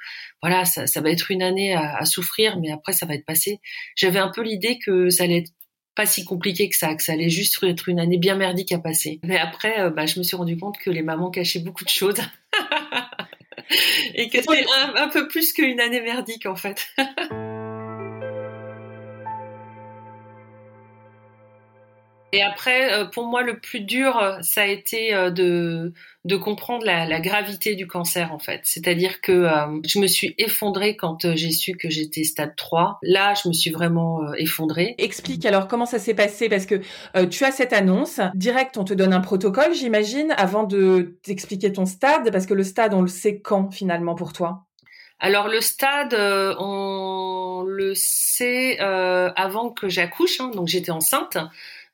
voilà, 0.43 0.64
ça, 0.64 0.87
ça, 0.87 1.00
va 1.00 1.11
être 1.11 1.31
une 1.31 1.43
année 1.43 1.75
à, 1.75 1.97
à, 1.97 2.05
souffrir, 2.05 2.59
mais 2.59 2.71
après 2.71 2.93
ça 2.93 3.07
va 3.07 3.14
être 3.14 3.26
passé. 3.26 3.61
J'avais 3.95 4.19
un 4.19 4.31
peu 4.35 4.43
l'idée 4.43 4.79
que 4.85 5.11
ça 5.11 5.25
allait 5.25 5.38
être 5.38 5.52
pas 5.95 6.07
si 6.07 6.25
compliqué 6.25 6.69
que 6.69 6.76
ça, 6.76 6.95
que 6.95 7.02
ça 7.02 7.12
allait 7.12 7.29
juste 7.29 7.62
être 7.62 7.88
une 7.88 8.00
année 8.00 8.19
bien 8.19 8.37
merdique 8.37 8.73
à 8.73 8.79
passer. 8.79 9.21
Mais 9.23 9.38
après, 9.38 9.90
bah, 9.90 10.07
je 10.07 10.19
me 10.19 10.25
suis 10.25 10.37
rendu 10.37 10.57
compte 10.57 10.79
que 10.79 10.90
les 10.90 11.02
mamans 11.02 11.31
cachaient 11.31 11.61
beaucoup 11.61 11.85
de 11.85 11.90
choses. 11.90 12.21
et 14.14 14.29
que 14.29 14.38
c'était 14.38 14.67
un, 14.79 14.95
un 14.97 15.09
peu 15.09 15.29
plus 15.29 15.52
qu'une 15.52 15.81
année 15.81 16.00
merdique 16.00 16.47
en 16.47 16.57
fait. 16.57 16.88
Et 22.32 22.42
après, 22.42 22.92
euh, 22.92 23.04
pour 23.06 23.26
moi, 23.26 23.42
le 23.42 23.58
plus 23.58 23.80
dur, 23.80 24.18
euh, 24.18 24.38
ça 24.42 24.62
a 24.62 24.66
été 24.66 25.14
euh, 25.14 25.30
de 25.30 25.92
de 26.26 26.37
comprendre 26.37 26.84
la, 26.84 27.06
la 27.06 27.18
gravité 27.18 27.75
du 27.76 27.87
cancer 27.87 28.30
en 28.34 28.38
fait. 28.38 28.60
C'est-à-dire 28.64 29.22
que 29.22 29.49
je 29.87 29.99
me 29.99 30.06
suis 30.06 30.34
effondrée 30.37 30.94
quand 30.94 31.34
j'ai 31.34 31.50
su 31.50 31.78
que 31.78 31.88
j'étais 31.88 32.25
stade 32.25 32.54
3. 32.56 32.99
Là, 33.02 33.32
je 33.42 33.49
me 33.49 33.54
suis 33.54 33.70
vraiment 33.70 34.30
effondrée. 34.34 34.94
Explique 34.99 35.46
alors 35.46 35.66
comment 35.66 35.87
ça 35.87 35.99
s'est 35.99 36.12
passé 36.12 36.50
parce 36.50 36.66
que 36.66 36.82
tu 37.30 37.44
as 37.46 37.52
cette 37.52 37.72
annonce, 37.72 38.20
direct 38.34 38.76
on 38.76 38.84
te 38.84 38.92
donne 38.92 39.14
un 39.14 39.22
protocole, 39.22 39.72
j'imagine, 39.72 40.34
avant 40.37 40.64
de 40.64 41.18
t'expliquer 41.22 41.72
ton 41.72 41.87
stade 41.87 42.30
parce 42.30 42.44
que 42.44 42.52
le 42.52 42.64
stade 42.64 42.92
on 42.92 43.00
le 43.00 43.08
sait 43.08 43.40
quand 43.40 43.70
finalement 43.70 44.14
pour 44.14 44.34
toi? 44.34 44.66
Alors 45.20 45.49
le 45.49 45.62
stade, 45.62 46.14
on 46.58 47.20
le 47.62 47.95
sait 47.95 48.79
avant 48.81 49.71
que 49.71 49.88
j'accouche, 49.88 50.40
hein, 50.40 50.50
donc 50.55 50.69
j'étais 50.69 50.90
enceinte. 50.90 51.38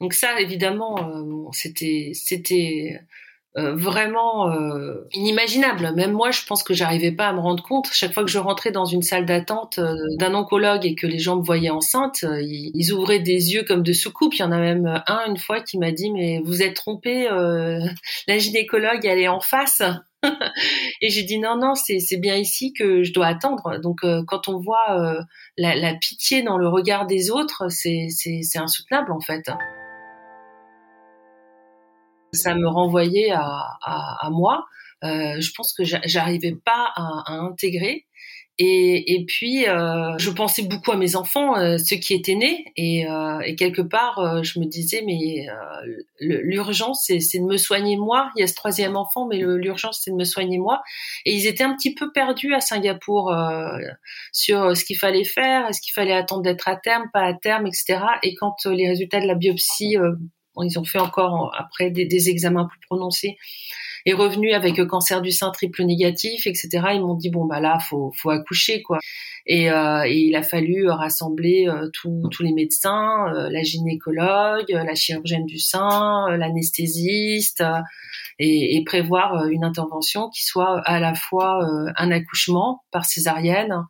Donc 0.00 0.12
ça, 0.12 0.40
évidemment, 0.40 0.96
euh, 0.99 1.49
c'était 1.52 2.12
c'était 2.14 3.00
euh, 3.58 3.75
vraiment 3.75 4.50
euh, 4.50 5.06
inimaginable. 5.12 5.92
Même 5.94 6.12
moi, 6.12 6.30
je 6.30 6.42
pense 6.44 6.62
que 6.62 6.75
j'arrivais 6.75 7.12
pas 7.12 7.28
à 7.28 7.32
me 7.32 7.40
rendre 7.40 7.62
compte. 7.62 7.88
Chaque 7.90 8.12
fois 8.12 8.22
que 8.22 8.30
je 8.30 8.38
rentrais 8.38 8.70
dans 8.70 8.84
une 8.84 9.00
salle 9.00 9.25
d'attente 9.25 9.80
d'un 10.18 10.34
oncologue 10.34 10.84
et 10.84 10.94
que 10.94 11.06
les 11.06 11.18
gens 11.18 11.36
me 11.36 11.42
voyaient 11.42 11.70
enceinte, 11.70 12.25
ils, 12.42 12.92
ouvraient 12.92 13.20
des 13.20 13.54
yeux 13.54 13.64
comme 13.64 13.82
de 13.82 13.94
soucoupe. 13.94 14.34
Il 14.34 14.40
y 14.40 14.42
en 14.42 14.52
a 14.52 14.58
même 14.58 15.02
un 15.06 15.20
une 15.26 15.38
fois 15.38 15.60
qui 15.60 15.78
m'a 15.78 15.90
dit 15.90 16.12
mais 16.12 16.42
vous 16.44 16.62
êtes 16.62 16.75
trompé, 16.75 17.28
la 18.28 18.38
gynécologue 18.38 19.04
elle 19.04 19.20
est 19.20 19.28
en 19.28 19.40
face. 19.40 19.80
et 21.02 21.08
j'ai 21.08 21.22
dit 21.22 21.38
non 21.38 21.56
non 21.56 21.75
c'est 21.75 22.16
bien 22.18 22.36
ici 22.36 22.75
que 22.75 23.02
je 23.04 23.12
dois 23.12 23.26
attendre. 23.26 23.78
Donc 23.80 24.00
quand 24.26 24.48
on 24.48 24.58
voit 24.58 25.25
la, 25.56 25.75
la, 25.76 25.94
pitié 25.94 26.42
dans 26.42 26.58
le 26.58 26.68
regard 26.68 27.06
des 27.06 27.30
autres, 27.30 27.68
c'est 27.70 28.08
insoutenable 28.56 29.12
en 29.12 29.20
fait 29.20 29.48
ça 32.36 32.54
me 32.54 32.68
renvoyait 32.68 33.30
à, 33.32 34.28
moi. 34.30 34.64
Euh, 35.04 35.40
je 35.40 35.50
pense 35.54 35.72
que 35.72 35.84
j'arrivais 35.84 36.56
pas 36.64 36.92
à, 36.96 37.32
intégrer. 37.32 38.06
Et, 38.58 39.26
puis, 39.28 39.68
euh, 39.68 40.16
je 40.16 40.30
pensais 40.30 40.62
beaucoup 40.62 40.90
à 40.90 40.96
mes 40.96 41.14
enfants, 41.14 41.58
euh, 41.58 41.76
ceux 41.76 41.96
qui 41.96 42.14
étaient 42.14 42.36
nés, 42.36 42.64
et, 42.74 43.04
et 43.44 43.54
quelque 43.54 43.82
part, 43.82 44.42
je 44.42 44.58
me 44.58 44.64
disais, 44.64 45.02
mais 45.04 45.46
l'urgence, 46.20 47.04
c'est 47.06 47.38
de 47.38 47.44
me 47.44 47.58
soigner 47.58 47.98
moi. 47.98 48.30
Il 48.34 48.40
y 48.40 48.44
a 48.44 48.46
ce 48.46 48.54
troisième 48.54 48.96
enfant, 48.96 49.26
mais 49.26 49.36
l'urgence, 49.36 50.00
c'est 50.02 50.10
de 50.10 50.16
me 50.16 50.24
soigner 50.24 50.56
moi. 50.56 50.82
Et 51.26 51.34
ils 51.34 51.46
étaient 51.46 51.64
un 51.64 51.76
petit 51.76 51.94
peu 51.94 52.10
perdus 52.12 52.54
à 52.54 52.60
Singapour 52.60 53.30
sur 54.32 54.74
ce 54.74 54.84
qu'il 54.86 54.96
fallait 54.96 55.24
faire, 55.24 55.66
est-ce 55.66 55.82
qu'il 55.82 55.92
fallait 55.92 56.14
attendre 56.14 56.40
d'être 56.40 56.66
à 56.66 56.76
terme, 56.76 57.10
pas 57.12 57.24
à 57.24 57.34
terme, 57.34 57.66
etc. 57.66 57.98
Et 58.22 58.34
quand 58.36 58.64
les 58.64 58.88
résultats 58.88 59.20
de 59.20 59.26
la 59.26 59.34
biopsie 59.34 59.98
ils 60.62 60.78
ont 60.78 60.84
fait 60.84 60.98
encore 60.98 61.54
après 61.56 61.90
des, 61.90 62.28
examens 62.30 62.66
plus 62.66 62.80
prononcés 62.80 63.36
est 64.06 64.14
revenu 64.14 64.52
avec 64.52 64.82
cancer 64.86 65.20
du 65.20 65.30
sein 65.30 65.50
triple 65.50 65.82
négatif, 65.84 66.46
etc. 66.46 66.68
Ils 66.94 67.02
m'ont 67.02 67.14
dit 67.14 67.30
bon 67.30 67.44
bah 67.44 67.60
là 67.60 67.78
faut 67.78 68.12
faut 68.16 68.30
accoucher 68.30 68.82
quoi. 68.82 68.98
Et, 69.48 69.70
euh, 69.70 70.06
il 70.08 70.34
a 70.34 70.42
fallu 70.42 70.88
rassembler 70.88 71.68
euh, 71.68 71.88
tous 71.92 72.42
les 72.42 72.52
médecins, 72.52 73.32
euh, 73.32 73.48
la 73.50 73.62
gynécologue, 73.62 74.70
la 74.70 74.94
chirurgienne 74.94 75.46
du 75.46 75.58
sein, 75.58 76.26
l'anesthésiste, 76.36 77.62
et, 78.38 78.76
et, 78.76 78.84
prévoir 78.84 79.46
une 79.46 79.64
intervention 79.64 80.28
qui 80.30 80.44
soit 80.44 80.80
à 80.80 80.98
la 80.98 81.14
fois 81.14 81.64
un 81.96 82.10
accouchement 82.10 82.82
par 82.90 83.04
césarienne 83.04 83.86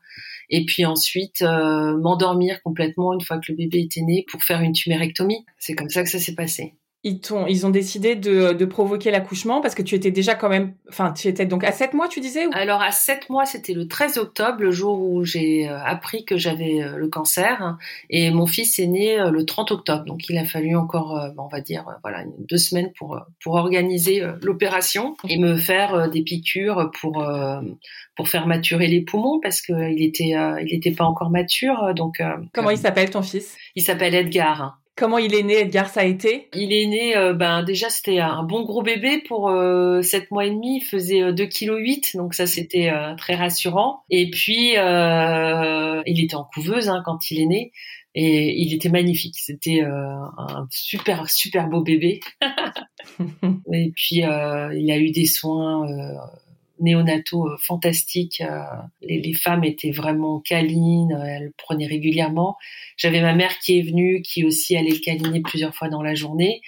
et 0.51 0.65
puis 0.65 0.85
ensuite 0.85 1.43
euh, 1.43 1.97
m'endormir 1.99 2.63
complètement 2.63 3.13
une 3.13 3.21
fois 3.21 3.39
que 3.39 3.53
le 3.53 3.57
bébé 3.57 3.81
était 3.81 4.03
né 4.03 4.25
pour 4.31 4.43
faire 4.43 4.61
une 4.61 4.73
tumérectomie. 4.73 5.45
C'est 5.59 5.75
comme 5.75 5.89
ça 5.89 6.03
que 6.03 6.11
ça 6.11 6.19
s'est 6.19 6.35
passé 6.35 6.75
ils, 7.07 7.21
ont, 7.33 7.47
ils 7.47 7.65
ont 7.65 7.71
décidé 7.71 8.17
de, 8.17 8.53
de 8.53 8.65
provoquer 8.65 9.13
l'accouchement 9.13 9.61
parce 9.61 9.77
que 9.77 9.83
tu 9.83 9.95
étais 9.95 10.11
déjà 10.11 10.35
quand 10.35 10.49
même, 10.49 10.75
enfin, 10.89 11.13
tu 11.13 11.29
étais 11.29 11.47
donc 11.47 11.63
à 11.63 11.71
7 11.71 11.95
mois, 11.95 12.09
tu 12.09 12.19
disais 12.19 12.47
Alors 12.53 12.83
à 12.83 12.91
7 12.91 13.31
mois, 13.31 13.47
c'était 13.47 13.75
le 13.75 13.87
13 13.87 14.19
octobre, 14.19 14.61
le 14.61 14.73
jour 14.73 15.01
où 15.01 15.25
j'ai 15.25 15.69
euh, 15.69 15.79
appris 15.85 16.25
que 16.25 16.37
j'avais 16.37 16.83
euh, 16.83 16.97
le 16.97 17.07
cancer, 17.09 17.79
et 18.11 18.33
mon 18.33 18.47
fils 18.47 18.81
est 18.81 18.89
né 18.89 19.17
le 19.31 19.45
30 19.45 19.71
octobre, 19.71 20.05
donc 20.05 20.29
il 20.29 20.37
a 20.37 20.45
fallu 20.45 20.75
encore, 20.75 21.31
on 21.39 21.47
va 21.47 21.61
dire, 21.61 21.85
voilà, 22.03 22.25
deux 22.39 22.57
semaines 22.57 22.91
pour 22.99 23.21
pour 23.41 23.55
organiser 23.55 24.23
l'opération 24.43 25.17
et 25.29 25.39
me 25.39 25.57
faire 25.57 26.11
des 26.11 26.23
piqûres 26.23 26.91
pour 27.01 27.25
pour 28.17 28.29
faire 28.29 28.47
maturer 28.47 28.89
les 28.89 29.03
poumons 29.03 29.39
parce 29.41 29.61
qu'il 29.61 30.03
était 30.03 30.35
il 30.63 30.75
était 30.75 30.91
pas 30.91 31.05
encore 31.05 31.31
mature, 31.31 31.95
donc. 31.95 32.21
Comment 32.53 32.71
il 32.71 32.79
s'appelle 32.79 33.11
ton 33.11 33.23
fils? 33.23 33.57
Il 33.77 33.83
s'appelle 33.83 34.15
Edgar. 34.15 34.79
Comment 34.97 35.19
il 35.19 35.35
est 35.35 35.43
né, 35.43 35.61
Edgar, 35.61 35.91
ça 35.91 36.01
a 36.01 36.05
été? 36.05 36.49
Il 36.55 36.73
est 36.73 36.87
né, 36.87 37.15
euh, 37.19 37.35
ben 37.35 37.63
déjà 37.63 37.91
c'était 37.91 38.19
un 38.19 38.43
bon 38.43 38.65
gros 38.65 38.83
bébé 38.83 39.23
pour 39.29 39.51
euh, 39.51 40.01
7 40.01 40.31
mois 40.31 40.47
et 40.47 40.51
demi, 40.51 40.79
il 40.79 40.81
faisait 40.81 41.35
2 41.35 41.47
kg 41.47 41.77
8, 41.77 42.17
donc 42.17 42.33
ça 42.33 42.47
c'était 42.47 42.89
euh, 42.89 43.15
très 43.15 43.35
rassurant. 43.35 44.05
Et 44.09 44.31
puis 44.31 44.79
euh, 44.79 46.03
il 46.07 46.25
était 46.25 46.35
en 46.35 46.45
couveuse 46.45 46.89
hein, 46.89 47.03
quand 47.05 47.31
il 47.31 47.43
est 47.43 47.47
né 47.47 47.73
et 48.15 48.59
il 48.59 48.73
était 48.73 48.89
magnifique. 48.89 49.35
C'était 49.39 49.83
un 49.83 50.67
super 50.71 51.29
super 51.29 51.69
beau 51.69 51.83
bébé. 51.83 52.21
et 53.73 53.93
puis 53.95 54.21
il 54.21 54.25
a 54.25 54.99
eu 54.99 55.11
des 55.11 55.27
soins 55.27 55.87
néonataux 56.81 57.49
euh. 57.49 57.57
Euh, 57.71 58.61
les, 59.03 59.21
les, 59.21 59.33
femmes 59.35 59.65
étaient 59.65 59.91
vraiment 59.91 60.41
câlines, 60.41 61.13
euh, 61.13 61.25
elles 61.25 61.53
prenaient 61.57 61.87
régulièrement. 61.87 62.57
J'avais 62.97 63.21
ma 63.21 63.35
mère 63.35 63.59
qui 63.59 63.79
est 63.79 63.83
venue, 63.83 64.23
qui 64.23 64.45
aussi 64.45 64.77
allait 64.77 64.99
câliner 65.01 65.41
plusieurs 65.41 65.75
fois 65.75 65.89
dans 65.89 66.03
la 66.03 66.15
journée. 66.15 66.61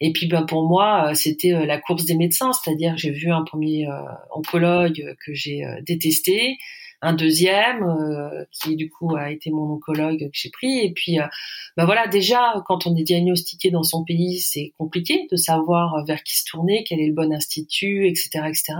Et 0.00 0.12
puis 0.12 0.26
ben 0.26 0.42
pour 0.42 0.66
moi, 0.66 1.14
c'était 1.14 1.64
la 1.64 1.78
course 1.78 2.04
des 2.04 2.16
médecins, 2.16 2.52
c'est-à-dire 2.52 2.96
j'ai 2.96 3.12
vu 3.12 3.30
un 3.30 3.44
premier 3.44 3.86
oncologue 4.34 5.14
que 5.24 5.32
j'ai 5.32 5.62
détesté, 5.86 6.56
un 7.02 7.14
deuxième 7.14 7.82
euh, 7.82 8.44
qui 8.52 8.76
du 8.76 8.88
coup 8.88 9.14
a 9.16 9.30
été 9.32 9.50
mon 9.50 9.74
oncologue 9.74 10.18
que 10.18 10.30
j'ai 10.32 10.50
pris. 10.50 10.78
Et 10.78 10.92
puis 10.92 11.18
euh, 11.18 11.26
bah 11.76 11.84
voilà 11.84 12.06
déjà 12.06 12.62
quand 12.66 12.86
on 12.86 12.94
est 12.96 13.02
diagnostiqué 13.02 13.70
dans 13.70 13.82
son 13.82 14.04
pays 14.04 14.40
c'est 14.40 14.72
compliqué 14.78 15.26
de 15.30 15.36
savoir 15.36 16.04
vers 16.06 16.22
qui 16.22 16.38
se 16.38 16.44
tourner 16.44 16.84
quel 16.86 17.00
est 17.00 17.08
le 17.08 17.14
bon 17.14 17.32
institut 17.32 18.06
etc 18.06 18.44
etc 18.46 18.74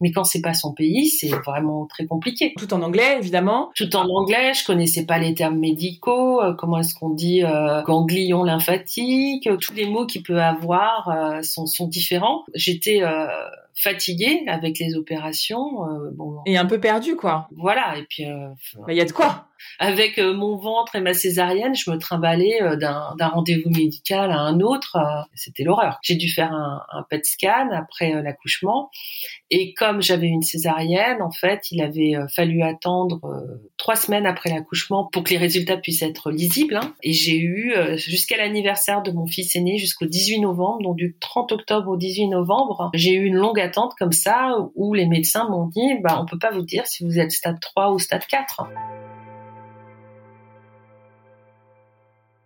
mais 0.00 0.10
quand 0.10 0.24
c'est 0.24 0.40
pas 0.40 0.54
son 0.54 0.72
pays 0.74 1.08
c'est 1.08 1.28
vraiment 1.28 1.86
très 1.86 2.06
compliqué. 2.06 2.54
Tout 2.58 2.74
en 2.74 2.82
anglais 2.82 3.18
évidemment. 3.18 3.70
Tout 3.76 3.94
en 3.94 4.08
anglais 4.08 4.52
je 4.54 4.64
connaissais 4.64 5.06
pas 5.06 5.18
les 5.18 5.34
termes 5.34 5.58
médicaux 5.58 6.42
euh, 6.42 6.54
comment 6.54 6.78
est-ce 6.78 6.94
qu'on 6.94 7.10
dit 7.10 7.42
ganglion 7.86 8.42
lymphatique 8.42 9.48
tous 9.60 9.74
les 9.74 9.86
mots 9.86 10.06
qu'il 10.06 10.22
peut 10.22 10.40
avoir 10.40 11.40
sont, 11.42 11.66
sont 11.66 11.86
différents. 11.86 12.44
J'étais 12.54 13.02
fatiguée 13.74 14.44
avec 14.46 14.78
les 14.78 14.96
opérations. 14.96 15.84
Euh, 15.86 16.10
bon, 16.12 16.38
et 16.46 16.56
un 16.56 16.66
peu 16.66 16.80
perdue, 16.80 17.16
quoi. 17.16 17.48
Voilà, 17.56 17.98
et 17.98 18.04
puis... 18.08 18.26
Euh, 18.26 18.48
il 18.88 18.96
y 18.96 19.00
a 19.00 19.04
de 19.04 19.12
quoi 19.12 19.49
avec 19.78 20.18
euh, 20.18 20.34
mon 20.34 20.56
ventre 20.56 20.96
et 20.96 21.00
ma 21.00 21.14
césarienne, 21.14 21.74
je 21.74 21.90
me 21.90 21.96
trimballais 21.96 22.62
euh, 22.62 22.76
d'un 22.76 23.28
rendez-vous 23.28 23.70
médical 23.70 24.30
à 24.30 24.38
un 24.38 24.60
autre. 24.60 24.96
Euh, 24.96 25.22
c'était 25.34 25.64
l'horreur. 25.64 25.98
J'ai 26.02 26.16
dû 26.16 26.28
faire 26.28 26.52
un, 26.52 26.80
PET 27.08 27.24
scan 27.24 27.70
après 27.72 28.22
l'accouchement. 28.22 28.90
Et 29.50 29.74
comme 29.74 30.02
j'avais 30.02 30.28
une 30.28 30.42
césarienne, 30.42 31.22
en 31.22 31.30
fait, 31.30 31.70
il 31.70 31.82
avait 31.82 32.14
fallu 32.32 32.62
attendre 32.62 33.20
trois 33.78 33.96
semaines 33.96 34.26
après 34.26 34.50
l'accouchement 34.50 35.08
pour 35.10 35.24
que 35.24 35.30
les 35.30 35.38
résultats 35.38 35.76
puissent 35.76 36.02
être 36.02 36.30
lisibles. 36.30 36.76
Hein. 36.76 36.94
Et 37.02 37.12
j'ai 37.12 37.38
eu, 37.38 37.74
jusqu'à 37.96 38.36
l'anniversaire 38.36 39.02
de 39.02 39.10
mon 39.10 39.26
fils 39.26 39.56
aîné, 39.56 39.78
jusqu'au 39.78 40.06
18 40.06 40.40
novembre, 40.40 40.82
donc 40.82 40.96
du 40.96 41.16
30 41.18 41.52
octobre 41.52 41.90
au 41.90 41.96
18 41.96 42.28
novembre, 42.28 42.90
j'ai 42.94 43.12
eu 43.12 43.24
une 43.24 43.36
longue 43.36 43.58
attente 43.58 43.94
comme 43.98 44.12
ça 44.12 44.54
où 44.74 44.94
les 44.94 45.06
médecins 45.06 45.48
m'ont 45.48 45.66
dit, 45.66 45.94
bah, 46.02 46.18
on 46.20 46.26
peut 46.26 46.38
pas 46.38 46.50
vous 46.50 46.62
dire 46.62 46.86
si 46.86 47.04
vous 47.04 47.18
êtes 47.18 47.32
stade 47.32 47.58
3 47.60 47.92
ou 47.92 47.98
stade 47.98 48.26
4. 48.26 48.68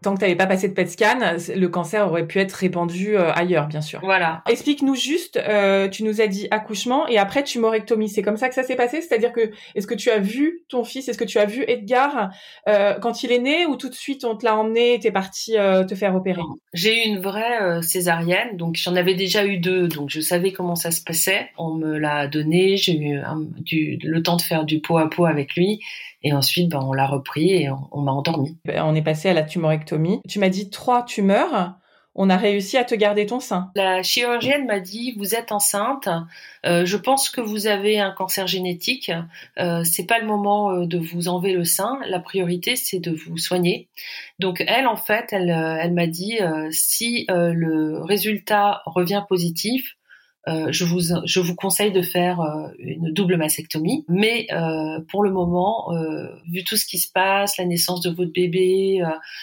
Tant 0.05 0.15
que 0.15 0.19
tu 0.19 0.25
n'avais 0.25 0.37
pas 0.37 0.47
passé 0.47 0.69
de 0.69 0.75
PET 0.75 0.91
scan, 0.91 1.19
le 1.57 1.67
cancer 1.67 2.07
aurait 2.07 2.27
pu 2.27 2.39
être 2.39 2.53
répandu 2.53 3.17
euh, 3.17 3.33
ailleurs, 3.33 3.67
bien 3.67 3.81
sûr. 3.81 4.01
Voilà. 4.03 4.43
Explique-nous 4.49 4.95
juste, 4.95 5.37
euh, 5.37 5.89
tu 5.89 6.05
nous 6.05 6.21
as 6.21 6.27
dit 6.27 6.47
accouchement 6.51 7.09
et 7.09 7.19
après 7.19 7.43
tumorectomie. 7.43 8.09
C'est 8.09 8.23
comme 8.23 8.37
ça 8.37 8.49
que 8.49 8.55
ça 8.55 8.63
s'est 8.63 8.77
passé? 8.77 9.01
C'est-à-dire 9.01 9.33
que 9.33 9.51
est-ce 9.75 9.87
que 9.87 9.95
tu 9.95 10.11
as 10.11 10.19
vu 10.19 10.63
ton 10.69 10.85
fils? 10.85 11.09
Est-ce 11.09 11.19
que 11.19 11.25
tu 11.25 11.39
as 11.39 11.47
vu 11.47 11.65
Edgar 11.67 12.31
euh, 12.69 12.95
quand 13.01 13.23
il 13.23 13.33
est 13.33 13.39
né 13.39 13.67
ou 13.67 13.77
tout 13.77 13.89
de 13.89 13.95
suite 13.95 14.25
on 14.25 14.37
te 14.37 14.45
l'a 14.45 14.57
emmené 14.57 14.95
et 14.95 15.01
t'es 15.01 15.11
parti 15.11 15.53
te 15.53 15.95
faire 15.95 16.15
opérer? 16.15 16.43
J'ai 16.73 17.05
eu 17.05 17.09
une 17.09 17.21
vraie 17.21 17.83
césarienne, 17.83 18.57
donc 18.57 18.77
j'en 18.77 18.95
avais 18.97 19.15
déjà 19.15 19.45
eu 19.45 19.59
deux, 19.59 19.89
donc 19.89 20.11
je 20.11 20.21
savais 20.21 20.53
comment 20.53 20.77
ça 20.77 20.91
se 20.91 21.03
passait. 21.03 21.49
On 21.57 21.75
me 21.75 21.99
l'a 21.99 22.29
donné, 22.29 22.77
j'ai 22.77 22.97
eu 22.97 23.21
du, 23.59 23.99
le 24.03 24.23
temps 24.23 24.37
de 24.37 24.43
faire 24.43 24.65
du 24.65 24.81
pot 24.81 24.99
à 24.99 25.09
pot 25.09 25.25
avec 25.25 25.55
lui 25.55 25.81
et 26.25 26.33
ensuite, 26.33 26.71
ben, 26.71 26.81
on 26.83 26.95
l'a 26.95 27.07
repris 27.07 27.53
et 27.53 27.69
on, 27.71 28.01
m'a 28.01 28.11
endormi. 28.11 28.57
Ben, 28.65 28.83
on 28.83 28.95
est 28.95 29.03
passé 29.03 29.29
à 29.29 29.35
la 29.35 29.43
tumorectomie. 29.43 30.21
Tu 30.27 30.39
m'as 30.39 30.49
dit 30.49 30.71
trois 30.71 31.05
tumeurs. 31.05 31.75
on 32.15 32.31
a 32.31 32.37
réussi 32.37 32.79
à 32.79 32.85
te 32.85 32.95
garder 32.95 33.27
ton 33.27 33.41
sein. 33.41 33.71
La 33.75 34.03
chirurgienne 34.03 34.65
m'a 34.67 34.81
dit 34.81 35.13
vous 35.19 35.35
êtes 35.35 35.53
enceinte, 35.53 36.09
euh, 36.65 36.87
je 36.87 36.97
pense 36.97 37.29
que 37.29 37.41
vous 37.41 37.67
avez 37.67 38.01
un 38.01 38.13
cancer 38.13 38.47
génétique, 38.47 39.13
euh, 39.59 39.85
c'est 39.85 40.07
pas 40.07 40.19
le 40.19 40.27
moment 40.27 40.71
euh, 40.71 40.87
de 40.87 40.97
vous 40.97 41.29
enlever 41.29 41.53
le 41.53 41.65
sein, 41.65 41.99
la 42.07 42.21
priorité 42.21 42.77
c'est 42.77 43.01
de 43.01 43.11
vous 43.11 43.37
soigner. 43.37 43.89
Donc 44.39 44.65
elle 44.67 44.87
en 44.87 44.97
fait, 44.97 45.33
elle, 45.33 45.51
elle 45.51 45.93
m'a 45.93 46.07
dit 46.07 46.39
si 46.71 47.27
le 47.29 48.03
résultat 48.03 48.81
revient 48.87 49.25
positif, 49.29 49.97
euh, 50.47 50.67
je, 50.71 50.85
vous, 50.85 51.01
je 51.25 51.41
vous 51.41 51.55
conseille 51.55 51.93
de 51.93 52.03
faire 52.03 52.41
euh, 52.41 52.69
une 52.79 53.13
double 53.13 53.37
mastectomie. 53.37 54.05
Mais 54.09 54.47
euh, 54.53 55.01
pour 55.11 55.23
le 55.23 55.31
moment, 55.31 55.91
vu 56.51 56.65
tout 56.65 56.77
ce 56.77 56.85
qui 56.85 56.99
se 56.99 57.11
passe, 57.11 57.57
la 57.57 57.65
naissance 57.65 58.01
de 58.01 58.11
votre 58.11 58.33
bébé, 58.33 59.03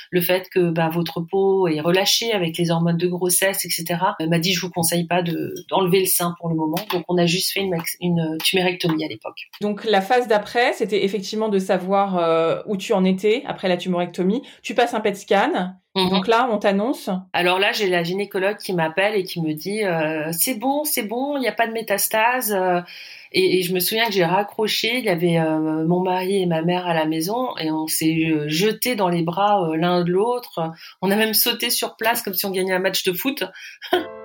le 0.09 0.21
fait 0.21 0.47
que 0.49 0.69
bah, 0.71 0.89
votre 0.89 1.21
peau 1.21 1.67
est 1.67 1.81
relâchée 1.81 2.31
avec 2.31 2.57
les 2.57 2.71
hormones 2.71 2.97
de 2.97 3.07
grossesse, 3.07 3.65
etc., 3.65 3.99
elle 4.19 4.29
m'a 4.29 4.39
dit 4.39 4.53
je 4.53 4.61
vous 4.61 4.71
conseille 4.71 5.05
pas 5.05 5.21
d'enlever 5.21 5.99
le 6.01 6.05
sein 6.05 6.35
pour 6.39 6.49
le 6.49 6.55
moment. 6.55 6.77
Donc 6.91 7.03
on 7.07 7.17
a 7.17 7.25
juste 7.25 7.51
fait 7.53 7.61
une, 7.61 7.77
une 7.99 8.37
tumérectomie 8.43 9.03
à 9.03 9.07
l'époque. 9.07 9.47
Donc 9.61 9.85
la 9.85 10.01
phase 10.01 10.27
d'après, 10.27 10.73
c'était 10.73 11.03
effectivement 11.03 11.49
de 11.49 11.59
savoir 11.59 12.63
où 12.67 12.77
tu 12.77 12.93
en 12.93 13.03
étais 13.03 13.43
après 13.45 13.67
la 13.67 13.77
tumérectomie. 13.77 14.41
Tu 14.61 14.75
passes 14.75 14.93
un 14.93 14.99
PET 14.99 15.15
scan 15.15 15.75
Mhm. 15.95 16.09
Donc 16.09 16.27
là, 16.27 16.47
on 16.49 16.57
t'annonce. 16.57 17.09
Alors 17.33 17.59
là, 17.59 17.73
j'ai 17.73 17.89
la 17.89 18.03
gynécologue 18.03 18.57
qui 18.57 18.73
m'appelle 18.73 19.15
et 19.15 19.23
qui 19.23 19.41
me 19.41 19.53
dit 19.53 19.83
euh, 19.83 20.31
c'est 20.31 20.55
bon, 20.55 20.85
c'est 20.85 21.03
bon, 21.03 21.35
il 21.35 21.41
n'y 21.41 21.49
a 21.49 21.51
pas 21.51 21.67
de 21.67 21.73
métastase. 21.73 22.53
Euh. 22.53 22.79
Et, 23.33 23.61
je 23.61 23.73
me 23.73 23.79
souviens 23.79 24.05
que 24.05 24.13
j'ai 24.13 24.25
raccroché. 24.25 24.99
Il 24.99 25.05
y 25.05 25.09
avait 25.09 25.37
euh, 25.37 25.85
mon 25.85 26.01
mari 26.01 26.41
et 26.41 26.45
ma 26.45 26.61
mère 26.61 26.87
à 26.87 26.93
la 26.93 27.05
maison 27.05 27.57
et 27.57 27.71
on 27.71 27.87
s'est 27.87 28.47
jeté 28.47 28.95
dans 28.95 29.09
les 29.09 29.21
bras 29.21 29.69
l'un 29.75 30.03
de 30.03 30.11
l'autre. 30.11 30.71
On 31.01 31.11
a 31.11 31.15
même 31.15 31.33
sauté 31.33 31.69
sur 31.69 31.95
place 31.97 32.21
comme 32.21 32.33
si 32.33 32.45
on 32.45 32.51
gagnait 32.51 32.73
un 32.73 32.79
match 32.79 33.03
de 33.03 33.13
foot. 33.13 33.43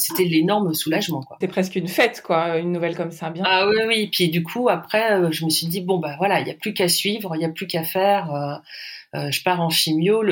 c'était 0.00 0.24
l'énorme 0.24 0.74
soulagement. 0.74 1.24
C'est 1.40 1.48
presque 1.48 1.76
une 1.76 1.88
fête, 1.88 2.22
quoi, 2.22 2.58
une 2.58 2.72
nouvelle 2.72 2.96
comme 2.96 3.10
ça, 3.10 3.30
bien. 3.30 3.44
Ah 3.46 3.68
oui, 3.68 3.76
oui. 3.86 4.08
Puis 4.12 4.28
du 4.28 4.42
coup, 4.42 4.68
après, 4.68 5.12
euh, 5.12 5.30
je 5.30 5.44
me 5.44 5.50
suis 5.50 5.66
dit 5.66 5.80
bon 5.80 5.98
bah 5.98 6.16
voilà, 6.18 6.40
il 6.40 6.48
y 6.48 6.50
a 6.50 6.54
plus 6.54 6.74
qu'à 6.74 6.88
suivre, 6.88 7.34
il 7.34 7.38
n'y 7.38 7.44
a 7.44 7.50
plus 7.50 7.66
qu'à 7.66 7.84
faire. 7.84 8.32
Euh, 8.34 9.18
euh, 9.18 9.30
je 9.30 9.42
pars 9.42 9.60
en 9.60 9.70
chimio. 9.70 10.24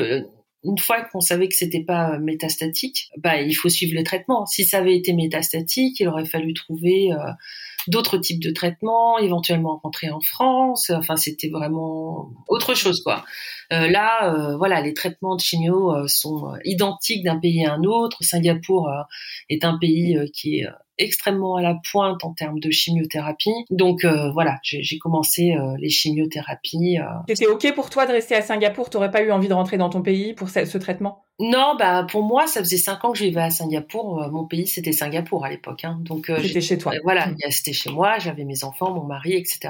une 0.63 0.77
fois 0.77 1.01
qu'on 1.01 1.21
savait 1.21 1.47
que 1.47 1.55
c'était 1.55 1.83
pas 1.83 2.17
métastatique, 2.19 3.09
bah 3.17 3.41
il 3.41 3.53
faut 3.53 3.69
suivre 3.69 3.93
le 3.95 4.03
traitement. 4.03 4.45
Si 4.45 4.65
ça 4.65 4.79
avait 4.79 4.95
été 4.95 5.13
métastatique, 5.13 5.99
il 5.99 6.07
aurait 6.07 6.25
fallu 6.25 6.53
trouver 6.53 7.09
d'autres 7.87 8.17
types 8.17 8.41
de 8.41 8.51
traitements, 8.51 9.17
éventuellement 9.19 9.79
rentrer 9.81 10.09
en 10.09 10.19
France. 10.19 10.89
Enfin, 10.89 11.15
c'était 11.15 11.49
vraiment 11.49 12.31
autre 12.47 12.73
chose, 12.73 13.01
quoi. 13.03 13.23
Euh, 13.71 13.87
là, 13.87 14.33
euh, 14.33 14.57
voilà, 14.57 14.81
les 14.81 14.93
traitements 14.93 15.35
de 15.35 15.41
chimio 15.41 15.95
euh, 15.95 16.07
sont 16.07 16.55
identiques 16.65 17.23
d'un 17.23 17.39
pays 17.39 17.65
à 17.65 17.73
un 17.73 17.83
autre. 17.83 18.23
Singapour 18.23 18.89
est 19.49 19.63
un 19.63 19.77
pays 19.77 20.17
qui 20.33 20.59
est 20.59 20.67
extrêmement 20.99 21.55
à 21.55 21.61
la 21.61 21.75
pointe 21.91 22.23
en 22.23 22.33
termes 22.33 22.59
de 22.59 22.69
chimiothérapie. 22.69 23.65
Donc 23.71 24.05
voilà, 24.05 24.59
j'ai 24.63 24.97
commencé 24.99 25.55
les 25.79 25.89
chimiothérapies. 25.89 26.97
C'était 27.27 27.47
ok 27.47 27.73
pour 27.73 27.89
toi 27.89 28.05
de 28.05 28.11
rester 28.11 28.35
à 28.35 28.41
Singapour? 28.41 28.89
T'aurais 28.89 29.11
pas 29.11 29.23
eu 29.23 29.31
envie 29.31 29.47
de 29.47 29.53
rentrer 29.53 29.77
dans 29.77 29.89
ton 29.89 30.01
pays 30.01 30.33
pour 30.33 30.49
ce, 30.49 30.77
traitement? 30.77 31.23
Non, 31.39 31.75
bah 31.77 32.05
pour 32.09 32.23
moi, 32.23 32.47
ça 32.47 32.59
faisait 32.59 32.77
cinq 32.77 33.03
ans 33.05 33.11
que 33.11 33.17
je 33.17 33.23
vivais 33.23 33.41
à 33.41 33.49
Singapour. 33.49 34.29
Mon 34.31 34.45
pays, 34.45 34.67
c'était 34.67 34.91
Singapour 34.91 35.45
à 35.45 35.49
l'époque. 35.49 35.85
Hein. 35.85 35.97
Donc 36.01 36.31
c'était 36.41 36.61
chez 36.61 36.77
toi. 36.77 36.93
Voilà, 37.03 37.27
mmh. 37.27 37.37
c'était 37.49 37.73
chez 37.73 37.91
moi. 37.91 38.19
J'avais 38.19 38.43
mes 38.43 38.63
enfants, 38.63 38.93
mon 38.93 39.03
mari, 39.03 39.33
etc. 39.33 39.69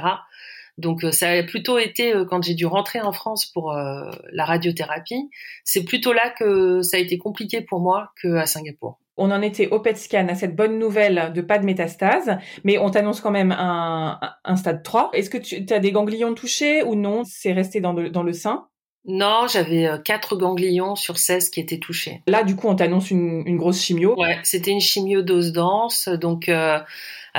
Donc 0.79 1.03
euh, 1.03 1.12
ça 1.12 1.29
a 1.29 1.43
plutôt 1.43 1.77
été 1.77 2.15
euh, 2.15 2.25
quand 2.25 2.41
j'ai 2.41 2.55
dû 2.55 2.65
rentrer 2.65 3.01
en 3.01 3.12
France 3.12 3.45
pour 3.45 3.74
euh, 3.74 4.09
la 4.31 4.45
radiothérapie, 4.45 5.29
c'est 5.63 5.83
plutôt 5.83 6.13
là 6.13 6.29
que 6.29 6.81
ça 6.81 6.98
a 6.98 7.00
été 7.00 7.17
compliqué 7.17 7.62
pour 7.62 7.81
moi 7.81 8.12
qu'à 8.21 8.45
Singapour. 8.45 8.98
On 9.20 9.32
en 9.32 9.42
était 9.42 9.68
au 9.68 9.80
PET 9.80 9.98
scan 9.98 10.28
à 10.30 10.36
cette 10.36 10.56
bonne 10.56 10.80
nouvelle 10.80 11.32
de 11.36 11.42
pas 11.42 11.60
de 11.60 11.66
métastase, 11.66 12.38
mais 12.64 12.78
on 12.78 12.90
t'annonce 12.90 13.22
quand 13.22 13.32
même 13.32 13.52
un, 13.52 14.56
stade 14.56 14.82
3. 14.82 15.12
Est-ce 15.14 15.30
que 15.30 15.38
tu 15.38 15.66
as 15.72 15.80
des 15.80 15.92
ganglions 15.92 16.34
touchés 16.34 16.84
ou 16.84 16.96
non? 16.96 17.24
C'est 17.26 17.54
resté 17.54 17.82
dans 17.82 17.94
le, 17.94 18.10
dans 18.10 18.24
le 18.24 18.34
sein? 18.34 18.66
Non, 19.06 19.48
j'avais 19.52 19.90
4 20.04 20.36
ganglions 20.38 20.96
sur 20.96 21.18
16 21.18 21.50
qui 21.50 21.60
étaient 21.60 21.80
touchés. 21.80 22.22
Là, 22.28 22.44
du 22.44 22.56
coup, 22.56 22.68
on 22.68 22.76
t'annonce 22.76 23.12
une, 23.12 23.58
grosse 23.58 23.82
chimio. 23.82 24.16
Ouais, 24.20 24.38
c'était 24.44 24.72
une 24.72 24.82
chimio 24.82 25.22
dose 25.22 25.52
dense, 25.52 26.10
donc 26.10 26.50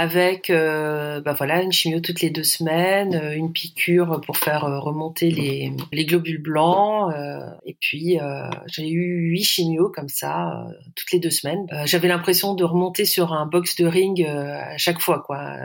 avec 0.01 0.49
euh, 0.49 1.21
bah 1.21 1.35
voilà 1.37 1.61
une 1.61 1.73
chimio 1.73 2.01
toutes 2.01 2.23
les 2.23 2.31
deux 2.31 2.43
semaines, 2.43 3.15
euh, 3.15 3.37
une 3.37 3.53
piqûre 3.53 4.23
pour 4.25 4.39
faire 4.39 4.65
euh, 4.65 4.79
remonter 4.81 5.31
les, 5.31 5.75
les 5.93 6.07
globules 6.07 6.41
blancs, 6.41 7.13
et 7.67 7.77
puis 7.79 8.19
j'ai 8.67 8.89
eu 8.89 9.31
huit 9.31 9.45
chimios 9.45 9.91
comme 9.91 10.09
ça 10.09 10.67
toutes 10.97 11.13
les 11.13 11.19
deux 11.19 11.31
semaines. 11.31 11.67
J'avais 11.85 12.09
l'impression 12.09 12.55
de 12.55 12.65
remonter 12.65 13.05
sur 13.05 13.35
un 13.35 13.45
box 13.45 13.77
de 13.77 13.87
ring 13.87 14.25
à 14.25 14.79
chaque 14.79 15.01
fois 15.01 15.23
quoi, 15.27 15.57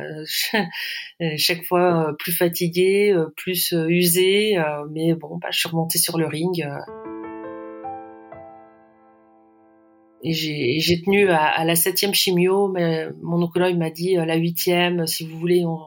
chaque 1.37 1.63
fois 1.63 2.13
plus 2.19 2.33
fatiguée, 2.33 3.15
plus 3.37 3.73
usée, 3.87 4.57
mais 4.91 5.13
bon 5.13 5.37
bah, 5.37 5.47
je 5.51 5.59
suis 5.59 5.69
remontée 5.69 5.97
sur 5.97 6.17
le 6.17 6.27
ring. 6.27 6.67
J'ai 10.33 11.01
tenu 11.03 11.29
à, 11.29 11.43
à, 11.43 11.65
la 11.65 11.75
septième 11.75 12.13
chimio, 12.13 12.67
mais 12.67 13.07
mon 13.21 13.41
oncologue 13.41 13.77
m'a 13.77 13.89
dit 13.89 14.17
euh, 14.17 14.25
la 14.25 14.35
huitième, 14.35 15.05
si 15.07 15.25
vous 15.27 15.37
voulez, 15.37 15.63
on, 15.65 15.79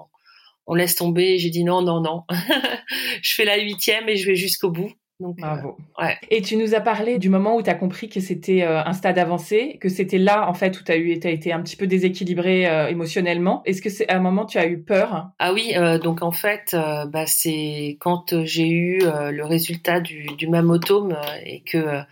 on 0.67 0.75
laisse 0.75 0.95
tomber. 0.95 1.39
J'ai 1.39 1.51
dit 1.51 1.65
non, 1.65 1.83
non, 1.83 2.01
non. 2.01 2.25
je 3.23 3.35
fais 3.35 3.45
la 3.45 3.59
huitième 3.59 4.09
et 4.09 4.17
je 4.17 4.27
vais 4.27 4.37
jusqu'au 4.37 4.71
bout. 4.71 4.93
Donc, 5.21 5.37
Bravo. 5.39 5.77
Euh, 5.99 6.05
ouais. 6.05 6.17
Et 6.31 6.43
tu 6.43 6.57
nous 6.57 6.77
as 6.77 6.81
parlé 6.81 7.19
du 7.19 7.29
moment 7.29 7.57
où 7.57 7.63
tu 7.63 7.69
as 7.69 7.75
compris 7.75 8.09
que 8.09 8.21
c'était 8.21 8.63
euh, 8.63 8.85
un 8.85 8.93
stade 8.93 9.19
avancé, 9.19 9.77
que 9.81 9.89
c'était 9.89 10.19
là 10.19 10.49
en 10.49 10.55
fait 10.55 10.79
où 10.79 10.85
tu 10.85 10.93
as 10.93 10.97
eu 10.97 11.19
as 11.25 11.31
été 11.31 11.53
un 11.53 11.61
petit 11.61 11.75
peu 11.75 11.89
déséquilibré 11.89 12.63
émotionnellement. 12.89 13.63
Est-ce 13.65 13.83
que 13.83 13.91
c'est 13.91 14.09
à 14.09 14.17
un 14.17 14.21
moment 14.21 14.47
tu 14.47 14.59
as 14.59 14.69
eu 14.69 14.81
peur? 14.81 15.31
Ah 15.41 15.53
oui, 15.53 15.75
donc 16.05 16.23
en 16.23 16.31
fait 16.31 16.77
bah, 17.09 17.27
c'est 17.27 17.97
quand 17.99 18.45
j'ai 18.45 18.69
eu 18.69 19.01
le 19.01 19.45
résultat 19.45 19.99
du, 19.99 20.27
du 20.39 20.47
mammotome 20.47 21.17
et 21.45 21.63
que 21.63 22.05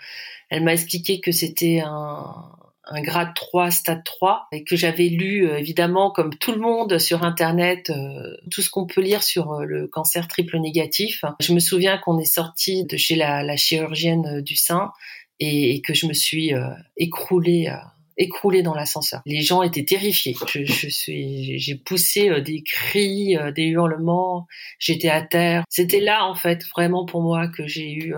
elle 0.49 0.65
m'a 0.65 0.73
expliqué 0.73 1.21
que 1.21 1.33
c'était 1.33 1.83
un, 1.85 2.57
un 2.87 3.03
grade 3.03 3.35
3, 3.35 3.71
stade 3.71 4.05
3, 4.05 4.47
et 4.53 4.65
que 4.65 4.77
j'avais 4.77 5.09
lu 5.09 5.47
euh, 5.47 5.59
évidemment 5.59 6.11
comme 6.11 6.35
tout 6.37 6.53
le 6.53 6.61
monde 6.61 6.99
sur 6.99 7.25
internet 7.25 7.91
euh, 7.91 8.37
tout 8.51 8.63
ce 8.63 8.71
qu'on 8.71 8.87
peut 8.87 9.01
lire 9.01 9.23
sur 9.23 9.53
euh, 9.53 9.65
le 9.65 9.89
cancer 9.89 10.29
triple 10.29 10.59
négatif. 10.59 11.25
Je 11.41 11.53
me 11.53 11.59
souviens 11.59 11.99
qu'on 11.99 12.19
est 12.19 12.25
sorti 12.25 12.85
de 12.85 12.97
chez 12.97 13.17
la, 13.17 13.43
la 13.43 13.57
chirurgienne 13.57 14.41
du 14.41 14.55
sein 14.55 14.93
et, 15.41 15.83
que 15.83 15.95
je 15.95 16.07
me 16.07 16.15
suis 16.15 16.53
écroulée 16.97 17.71
écroulée 18.17 18.63
dans 18.63 18.73
l'ascenseur. 18.73 19.21
Les 19.27 19.43
gens 19.43 19.63
étaient 19.63 19.85
terrifiés. 19.85 20.35
Je, 20.49 20.65
je 20.65 20.89
suis, 20.89 21.59
j'ai 21.59 21.75
poussé 21.75 22.41
des 22.41 22.63
cris, 22.63 23.37
des 23.55 23.65
hurlements. 23.65 24.47
J'étais 24.79 25.11
à 25.11 25.21
terre. 25.21 25.65
C'était 25.69 26.01
là 26.01 26.25
en 26.25 26.35
fait 26.35 26.65
vraiment 26.75 27.05
pour 27.05 27.21
moi 27.21 27.49
que 27.49 27.67
j'ai 27.67 27.93
eu 27.93 28.15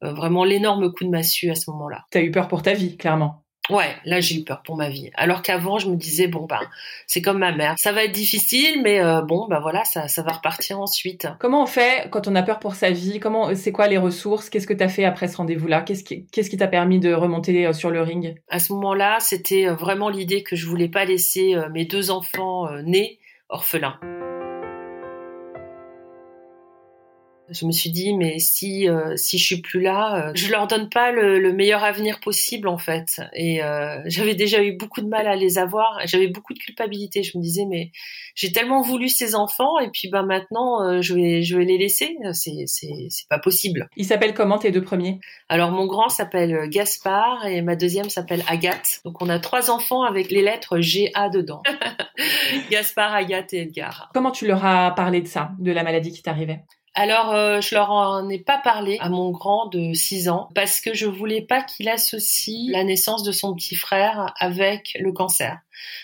vraiment 0.00 0.44
l'énorme 0.44 0.92
coup 0.92 1.04
de 1.04 1.10
massue 1.10 1.50
à 1.50 1.54
ce 1.54 1.70
moment-là. 1.70 2.04
T'as 2.10 2.22
eu 2.22 2.30
peur 2.30 2.48
pour 2.48 2.62
ta 2.62 2.74
vie, 2.74 2.96
clairement. 2.96 3.44
Ouais, 3.70 3.96
là 4.04 4.20
j'ai 4.20 4.40
eu 4.40 4.44
peur 4.44 4.62
pour 4.62 4.76
ma 4.76 4.90
vie. 4.90 5.10
Alors 5.14 5.40
qu'avant 5.40 5.78
je 5.78 5.88
me 5.88 5.96
disais 5.96 6.28
bon 6.28 6.44
ben 6.44 6.60
c'est 7.06 7.22
comme 7.22 7.38
ma 7.38 7.50
mère, 7.50 7.76
ça 7.78 7.92
va 7.92 8.04
être 8.04 8.12
difficile, 8.12 8.82
mais 8.82 9.02
euh, 9.02 9.22
bon 9.22 9.46
ben 9.48 9.58
voilà 9.58 9.84
ça 9.84 10.06
ça 10.06 10.22
va 10.22 10.32
repartir 10.32 10.78
ensuite. 10.78 11.28
Comment 11.40 11.62
on 11.62 11.66
fait 11.66 12.10
quand 12.10 12.28
on 12.28 12.34
a 12.34 12.42
peur 12.42 12.58
pour 12.58 12.74
sa 12.74 12.90
vie? 12.90 13.20
Comment 13.20 13.54
c'est 13.54 13.72
quoi 13.72 13.88
les 13.88 13.96
ressources? 13.96 14.50
Qu'est-ce 14.50 14.66
que 14.66 14.74
t'as 14.74 14.88
fait 14.88 15.06
après 15.06 15.28
ce 15.28 15.38
rendez-vous-là? 15.38 15.80
Qu'est-ce 15.80 16.04
qui 16.04 16.26
qu'est-ce 16.26 16.50
qui 16.50 16.58
t'a 16.58 16.68
permis 16.68 17.00
de 17.00 17.14
remonter 17.14 17.66
euh, 17.66 17.72
sur 17.72 17.90
le 17.90 18.02
ring? 18.02 18.34
À 18.50 18.58
ce 18.58 18.74
moment-là, 18.74 19.16
c'était 19.20 19.68
vraiment 19.68 20.10
l'idée 20.10 20.42
que 20.42 20.56
je 20.56 20.66
voulais 20.66 20.90
pas 20.90 21.06
laisser 21.06 21.56
mes 21.72 21.86
deux 21.86 22.10
enfants 22.10 22.68
nés 22.82 23.18
orphelins. 23.48 23.98
Je 27.50 27.66
me 27.66 27.72
suis 27.72 27.90
dit 27.90 28.14
mais 28.14 28.38
si 28.38 28.88
euh, 28.88 29.16
si 29.16 29.36
je 29.36 29.44
suis 29.44 29.60
plus 29.60 29.82
là, 29.82 30.28
euh, 30.28 30.32
je 30.34 30.50
leur 30.50 30.66
donne 30.66 30.88
pas 30.88 31.12
le, 31.12 31.52
meilleur 31.52 31.84
avenir 31.84 32.20
possible 32.20 32.68
en 32.68 32.78
fait. 32.78 33.20
Et 33.34 33.62
euh, 33.62 34.00
j'avais 34.06 34.34
déjà 34.34 34.62
eu 34.62 34.72
beaucoup 34.72 35.02
de 35.02 35.08
mal 35.08 35.26
à 35.26 35.36
les 35.36 35.58
avoir. 35.58 36.00
J'avais 36.06 36.28
beaucoup 36.28 36.54
de 36.54 36.58
culpabilité. 36.58 37.22
Je 37.22 37.36
me 37.36 37.42
disais 37.42 37.66
mais 37.68 37.90
j'ai 38.34 38.50
tellement 38.50 38.80
voulu 38.80 39.08
ces 39.08 39.34
enfants 39.34 39.78
et 39.78 39.90
puis 39.90 40.08
ben 40.08 40.24
maintenant 40.24 41.02
je 41.02 41.14
vais 41.14 41.42
je 41.42 41.56
vais 41.56 41.64
les 41.64 41.76
laisser. 41.76 42.16
C'est 42.32 42.64
c'est 42.66 43.08
c'est 43.10 43.28
pas 43.28 43.38
possible. 43.38 43.88
Ils 43.96 44.06
s'appellent 44.06 44.34
comment 44.34 44.58
tes 44.58 44.70
deux 44.70 44.82
premiers? 44.82 45.20
Alors 45.50 45.70
mon 45.70 45.86
grand 45.86 46.08
s'appelle 46.08 46.68
Gaspard 46.70 47.46
et 47.46 47.60
ma 47.60 47.76
deuxième 47.76 48.08
s'appelle 48.08 48.42
Agathe. 48.48 49.00
Donc 49.04 49.20
on 49.20 49.28
a 49.28 49.38
trois 49.38 49.70
enfants 49.70 50.02
avec 50.02 50.30
les 50.30 50.42
lettres 50.42 50.80
G 50.80 51.10
A 51.14 51.28
dedans. 51.28 51.62
Gaspard, 52.70 53.14
Agathe 53.14 53.52
et 53.52 53.62
Edgar. 53.62 54.10
Comment 54.14 54.30
tu 54.30 54.46
leur 54.46 54.64
as 54.64 54.94
parlé 54.94 55.20
de 55.20 55.26
ça, 55.26 55.50
de 55.58 55.72
la 55.72 55.82
maladie 55.82 56.12
qui 56.12 56.22
t'arrivait? 56.22 56.60
Alors, 56.94 57.34
euh, 57.34 57.60
je 57.60 57.74
leur 57.74 57.90
en 57.90 58.28
ai 58.28 58.38
pas 58.38 58.58
parlé 58.58 58.98
à 59.00 59.08
mon 59.08 59.30
grand 59.30 59.66
de 59.66 59.94
6 59.94 60.28
ans 60.28 60.48
parce 60.54 60.80
que 60.80 60.94
je 60.94 61.06
voulais 61.06 61.42
pas 61.42 61.60
qu'il 61.60 61.88
associe 61.88 62.70
la 62.70 62.84
naissance 62.84 63.24
de 63.24 63.32
son 63.32 63.52
petit 63.54 63.74
frère 63.74 64.32
avec 64.38 64.96
le 65.00 65.10
cancer. 65.10 65.58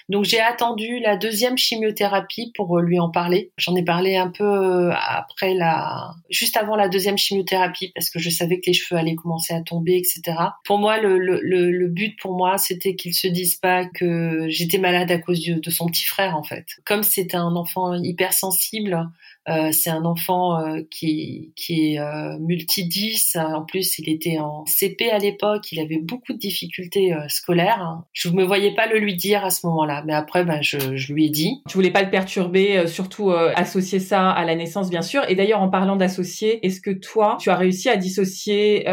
Donc 0.09 0.25
j'ai 0.25 0.41
attendu 0.41 1.01
la 1.01 1.17
deuxième 1.17 1.57
chimiothérapie 1.57 2.53
pour 2.55 2.79
lui 2.81 2.99
en 2.99 3.11
parler. 3.11 3.53
J'en 3.57 3.77
ai 3.77 3.85
parlé 3.85 4.17
un 4.17 4.31
peu 4.31 4.91
après 4.93 5.55
la, 5.55 6.15
juste 6.31 6.57
avant 6.57 6.77
la 6.77 6.89
deuxième 6.89 7.19
chimiothérapie 7.19 7.93
parce 7.95 8.11
que 8.11 8.19
je 8.19 8.31
savais 8.31 8.61
que 8.61 8.67
les 8.67 8.73
cheveux 8.73 8.99
allaient 8.99 9.15
commencer 9.15 9.55
à 9.55 9.63
tomber, 9.63 9.97
etc. 9.97 10.37
Pour 10.65 10.79
moi, 10.79 10.99
le, 10.99 11.19
le, 11.19 11.41
le 11.41 11.89
but 11.89 12.19
pour 12.21 12.37
moi, 12.37 12.59
c'était 12.59 12.95
qu'ils 12.97 13.15
se 13.15 13.27
disent 13.27 13.57
pas 13.57 13.85
que 13.85 14.47
j'étais 14.49 14.79
malade 14.79 15.11
à 15.11 15.19
cause 15.19 15.45
de, 15.45 15.71
son 15.71 15.87
petit 15.87 16.05
frère 16.05 16.37
en 16.37 16.43
fait. 16.43 16.67
Comme 16.85 17.03
c'était 17.03 17.37
un 17.37 17.55
enfant 17.57 17.95
hypersensible, 17.95 19.09
euh, 19.49 19.73
c'est 19.73 19.91
un 19.91 20.05
enfant 20.05 20.61
euh, 20.61 20.83
qui, 20.91 21.53
qui 21.57 21.95
est 21.95 21.99
euh, 21.99 22.39
multi 22.39 22.87
10. 22.87 23.37
En 23.37 23.65
plus, 23.65 23.99
il 23.99 24.09
était 24.09 24.39
en 24.39 24.65
CP 24.67 25.11
à 25.11 25.19
l'époque. 25.19 25.73
Il 25.73 25.81
avait 25.81 25.99
beaucoup 25.99 26.33
de 26.33 26.39
difficultés 26.39 27.15
scolaires. 27.29 28.03
Je 28.13 28.29
ne 28.29 28.35
me 28.35 28.45
voyais 28.45 28.75
pas 28.75 28.87
le 28.87 28.99
lui 28.99 29.17
dire 29.17 29.45
à 29.45 29.51
ce 29.51 29.67
moment-là. 29.71 30.03
Mais 30.07 30.13
après, 30.13 30.45
ben, 30.45 30.61
je, 30.63 30.97
je, 30.97 31.13
lui 31.13 31.27
ai 31.27 31.31
dit. 31.31 31.63
Tu 31.69 31.77
voulais 31.77 31.91
pas 31.91 32.03
le 32.03 32.11
perturber, 32.11 32.87
surtout 32.87 33.31
associer 33.33 33.99
ça 33.99 34.31
à 34.31 34.45
la 34.45 34.55
naissance, 34.55 34.91
bien 34.91 35.03
sûr. 35.03 35.23
Et 35.29 35.35
d'ailleurs, 35.35 35.61
en 35.61 35.69
parlant 35.69 35.97
d'associer, 35.97 36.65
est-ce 36.67 36.81
que 36.81 36.91
toi, 36.91 37.39
tu 37.41 37.51
as 37.51 37.57
réussi 37.57 37.89
à 37.89 37.97
dissocier 37.97 38.87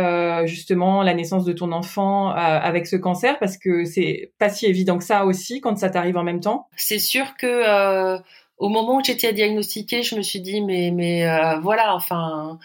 justement 0.45 1.03
la 1.03 1.13
naissance 1.13 1.45
de 1.45 1.53
ton 1.53 1.71
enfant 1.71 2.29
avec 2.29 2.87
ce 2.87 2.95
cancer? 2.95 3.37
Parce 3.39 3.57
que 3.57 3.85
c'est 3.85 4.31
pas 4.39 4.49
si 4.49 4.65
évident 4.65 4.97
que 4.97 5.03
ça 5.03 5.25
aussi 5.25 5.61
quand 5.61 5.77
ça 5.77 5.89
t'arrive 5.89 6.17
en 6.17 6.23
même 6.23 6.39
temps. 6.39 6.67
C'est 6.75 6.99
sûr 6.99 7.35
que 7.37 8.17
au 8.57 8.69
moment 8.69 8.97
où 8.97 9.03
j'étais 9.03 9.33
diagnostiquée, 9.33 10.03
je 10.03 10.15
me 10.15 10.21
suis 10.21 10.41
dit 10.41 10.61
mais 10.61 10.91
mais 10.93 11.27
euh, 11.27 11.59
voilà, 11.59 11.95
enfin 11.95 12.59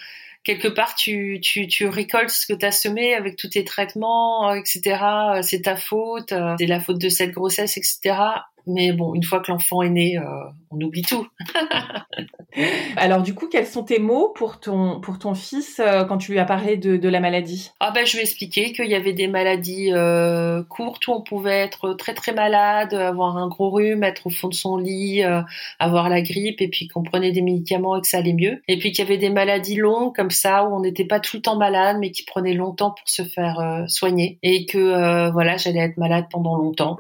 quelque 0.44 0.68
part 0.68 0.94
tu 0.94 1.38
tu 1.40 1.66
tu 1.66 1.86
récoltes 1.86 2.30
ce 2.30 2.46
que 2.46 2.52
tu 2.52 2.66
as 2.66 2.72
semé 2.72 3.14
avec 3.14 3.36
tous 3.36 3.50
tes 3.50 3.64
traitements, 3.64 4.52
etc. 4.54 5.42
C'est 5.42 5.62
ta 5.62 5.76
faute, 5.76 6.32
euh, 6.32 6.54
c'est 6.58 6.66
la 6.66 6.80
faute 6.80 6.98
de 6.98 7.08
cette 7.08 7.30
grossesse, 7.30 7.76
etc. 7.76 8.16
Mais 8.66 8.92
bon, 8.92 9.14
une 9.14 9.24
fois 9.24 9.40
que 9.40 9.50
l'enfant 9.50 9.82
est 9.82 9.90
né, 9.90 10.18
euh, 10.18 10.22
on 10.70 10.80
oublie 10.80 11.02
tout. 11.02 11.26
Alors 12.96 13.22
du 13.22 13.34
coup, 13.34 13.48
quels 13.48 13.66
sont 13.66 13.82
tes 13.82 13.98
mots 13.98 14.28
pour 14.28 14.60
ton 14.60 15.00
pour 15.00 15.18
ton 15.18 15.34
fils 15.34 15.80
euh, 15.80 16.04
quand 16.04 16.18
tu 16.18 16.32
lui 16.32 16.38
as 16.38 16.44
parlé 16.44 16.76
de, 16.76 16.96
de 16.96 17.08
la 17.08 17.18
maladie? 17.18 17.72
Ah 17.80 17.90
ben, 17.92 18.06
je 18.06 18.12
lui 18.12 18.20
ai 18.20 18.22
expliqué 18.22 18.72
qu'il 18.72 18.86
y 18.86 18.94
avait 18.94 19.12
des 19.12 19.26
maladies 19.26 19.90
euh, 19.92 20.62
courtes 20.62 21.08
où 21.08 21.12
on 21.12 21.22
pouvait 21.22 21.58
être 21.58 21.94
très 21.94 22.14
très 22.14 22.32
malade, 22.32 22.94
avoir 22.94 23.36
un 23.36 23.48
gros 23.48 23.70
rhume, 23.70 24.04
être 24.04 24.26
au 24.28 24.30
fond 24.30 24.48
de 24.48 24.54
son 24.54 24.76
lit, 24.76 25.22
avoir 25.78 26.08
la 26.08 26.22
grippe, 26.22 26.60
et 26.60 26.68
puis 26.68 26.86
qu'on 26.88 27.02
prenait 27.02 27.32
des 27.32 27.42
médicaments 27.42 27.96
et 27.96 28.00
que 28.00 28.06
ça 28.06 28.18
allait 28.18 28.32
mieux. 28.32 28.62
Et 28.68 28.78
puis 28.78 28.92
qu'il 28.92 29.04
y 29.04 29.06
avait 29.06 29.18
des 29.18 29.30
maladies 29.30 29.76
longues 29.76 30.14
comme 30.14 30.30
ça 30.30 30.64
où 30.64 30.74
on 30.74 30.80
n'était 30.80 31.06
pas 31.06 31.20
tout 31.20 31.36
le 31.36 31.42
temps 31.42 31.56
malade, 31.56 31.96
mais 32.00 32.10
qui 32.10 32.24
prenaient 32.24 32.54
longtemps 32.54 32.90
pour 32.90 33.08
se 33.08 33.22
faire 33.22 33.84
soigner, 33.88 34.38
et 34.42 34.66
que 34.66 35.30
voilà, 35.30 35.56
j'allais 35.56 35.80
être 35.80 35.96
malade 35.96 36.26
pendant 36.30 36.56
longtemps. 36.56 36.98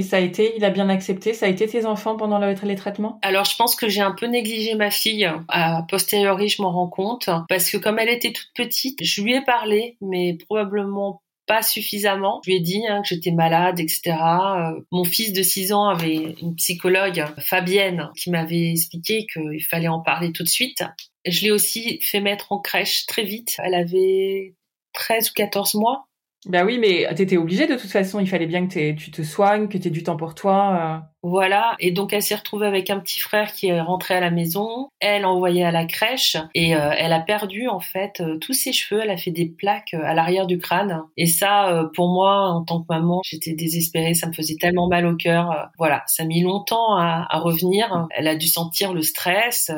Et 0.00 0.02
ça 0.02 0.16
a 0.16 0.20
été, 0.20 0.54
il 0.56 0.64
a 0.64 0.70
bien 0.70 0.88
accepté, 0.88 1.34
ça 1.34 1.44
a 1.44 1.50
été 1.50 1.66
tes 1.66 1.84
enfants 1.84 2.16
pendant 2.16 2.38
les 2.38 2.74
traitements? 2.74 3.18
Alors 3.20 3.44
je 3.44 3.54
pense 3.54 3.76
que 3.76 3.90
j'ai 3.90 4.00
un 4.00 4.12
peu 4.12 4.24
négligé 4.24 4.74
ma 4.74 4.90
fille. 4.90 5.30
A 5.48 5.82
posteriori, 5.90 6.48
je 6.48 6.62
m'en 6.62 6.72
rends 6.72 6.88
compte 6.88 7.28
parce 7.50 7.70
que 7.70 7.76
comme 7.76 7.98
elle 7.98 8.08
était 8.08 8.32
toute 8.32 8.48
petite, 8.54 9.04
je 9.04 9.20
lui 9.20 9.34
ai 9.34 9.42
parlé, 9.42 9.98
mais 10.00 10.38
probablement 10.46 11.20
pas 11.44 11.60
suffisamment. 11.60 12.40
Je 12.46 12.50
lui 12.50 12.56
ai 12.56 12.60
dit 12.60 12.82
hein, 12.88 13.02
que 13.02 13.08
j'étais 13.08 13.30
malade, 13.30 13.78
etc. 13.78 14.16
Euh, 14.16 14.80
mon 14.90 15.04
fils 15.04 15.34
de 15.34 15.42
6 15.42 15.74
ans 15.74 15.90
avait 15.90 16.34
une 16.40 16.54
psychologue, 16.54 17.22
Fabienne, 17.38 18.08
qui 18.16 18.30
m'avait 18.30 18.70
expliqué 18.70 19.26
qu'il 19.30 19.62
fallait 19.62 19.88
en 19.88 20.00
parler 20.00 20.32
tout 20.32 20.44
de 20.44 20.48
suite. 20.48 20.82
Je 21.26 21.42
l'ai 21.42 21.50
aussi 21.50 22.00
fait 22.00 22.20
mettre 22.20 22.52
en 22.52 22.58
crèche 22.58 23.04
très 23.04 23.24
vite. 23.24 23.56
Elle 23.62 23.74
avait 23.74 24.54
13 24.94 25.28
ou 25.28 25.32
14 25.34 25.74
mois. 25.74 26.06
Ben 26.46 26.64
oui, 26.64 26.78
mais 26.78 27.06
t'étais 27.14 27.36
obligée 27.36 27.66
de 27.66 27.76
toute 27.76 27.90
façon. 27.90 28.18
Il 28.20 28.28
fallait 28.28 28.46
bien 28.46 28.66
que 28.66 28.92
tu 28.92 29.10
te 29.10 29.22
soignes, 29.22 29.68
que 29.68 29.76
tu 29.78 29.88
aies 29.88 29.90
du 29.90 30.02
temps 30.02 30.16
pour 30.16 30.34
toi. 30.34 31.09
Euh. 31.24 31.28
Voilà, 31.40 31.74
et 31.78 31.90
donc 31.90 32.12
elle 32.12 32.22
s'est 32.22 32.34
retrouvée 32.34 32.66
avec 32.66 32.90
un 32.90 33.00
petit 33.00 33.20
frère 33.20 33.52
qui 33.52 33.68
est 33.68 33.80
rentré 33.80 34.14
à 34.14 34.20
la 34.20 34.30
maison, 34.30 34.88
elle 35.00 35.24
envoyée 35.24 35.64
à 35.64 35.70
la 35.70 35.86
crèche, 35.86 36.36
et 36.54 36.76
euh, 36.76 36.90
elle 36.96 37.12
a 37.12 37.20
perdu 37.20 37.66
en 37.68 37.80
fait 37.80 38.20
euh, 38.20 38.36
tous 38.38 38.52
ses 38.52 38.72
cheveux, 38.72 39.00
elle 39.02 39.10
a 39.10 39.16
fait 39.16 39.30
des 39.30 39.46
plaques 39.46 39.94
à 39.94 40.12
l'arrière 40.12 40.46
du 40.46 40.58
crâne. 40.58 41.02
Et 41.16 41.26
ça, 41.26 41.88
pour 41.94 42.08
moi, 42.08 42.48
en 42.48 42.62
tant 42.62 42.80
que 42.80 42.86
maman, 42.90 43.20
j'étais 43.24 43.54
désespérée, 43.54 44.14
ça 44.14 44.26
me 44.26 44.32
faisait 44.32 44.56
tellement 44.60 44.88
mal 44.88 45.06
au 45.06 45.16
cœur. 45.16 45.70
Voilà, 45.78 46.02
ça 46.06 46.24
a 46.24 46.26
mis 46.26 46.42
longtemps 46.42 46.96
à, 46.96 47.26
à 47.28 47.38
revenir. 47.38 48.06
Elle 48.10 48.28
a 48.28 48.36
dû 48.36 48.46
sentir 48.46 48.92
le 48.92 49.02
stress, 49.02 49.70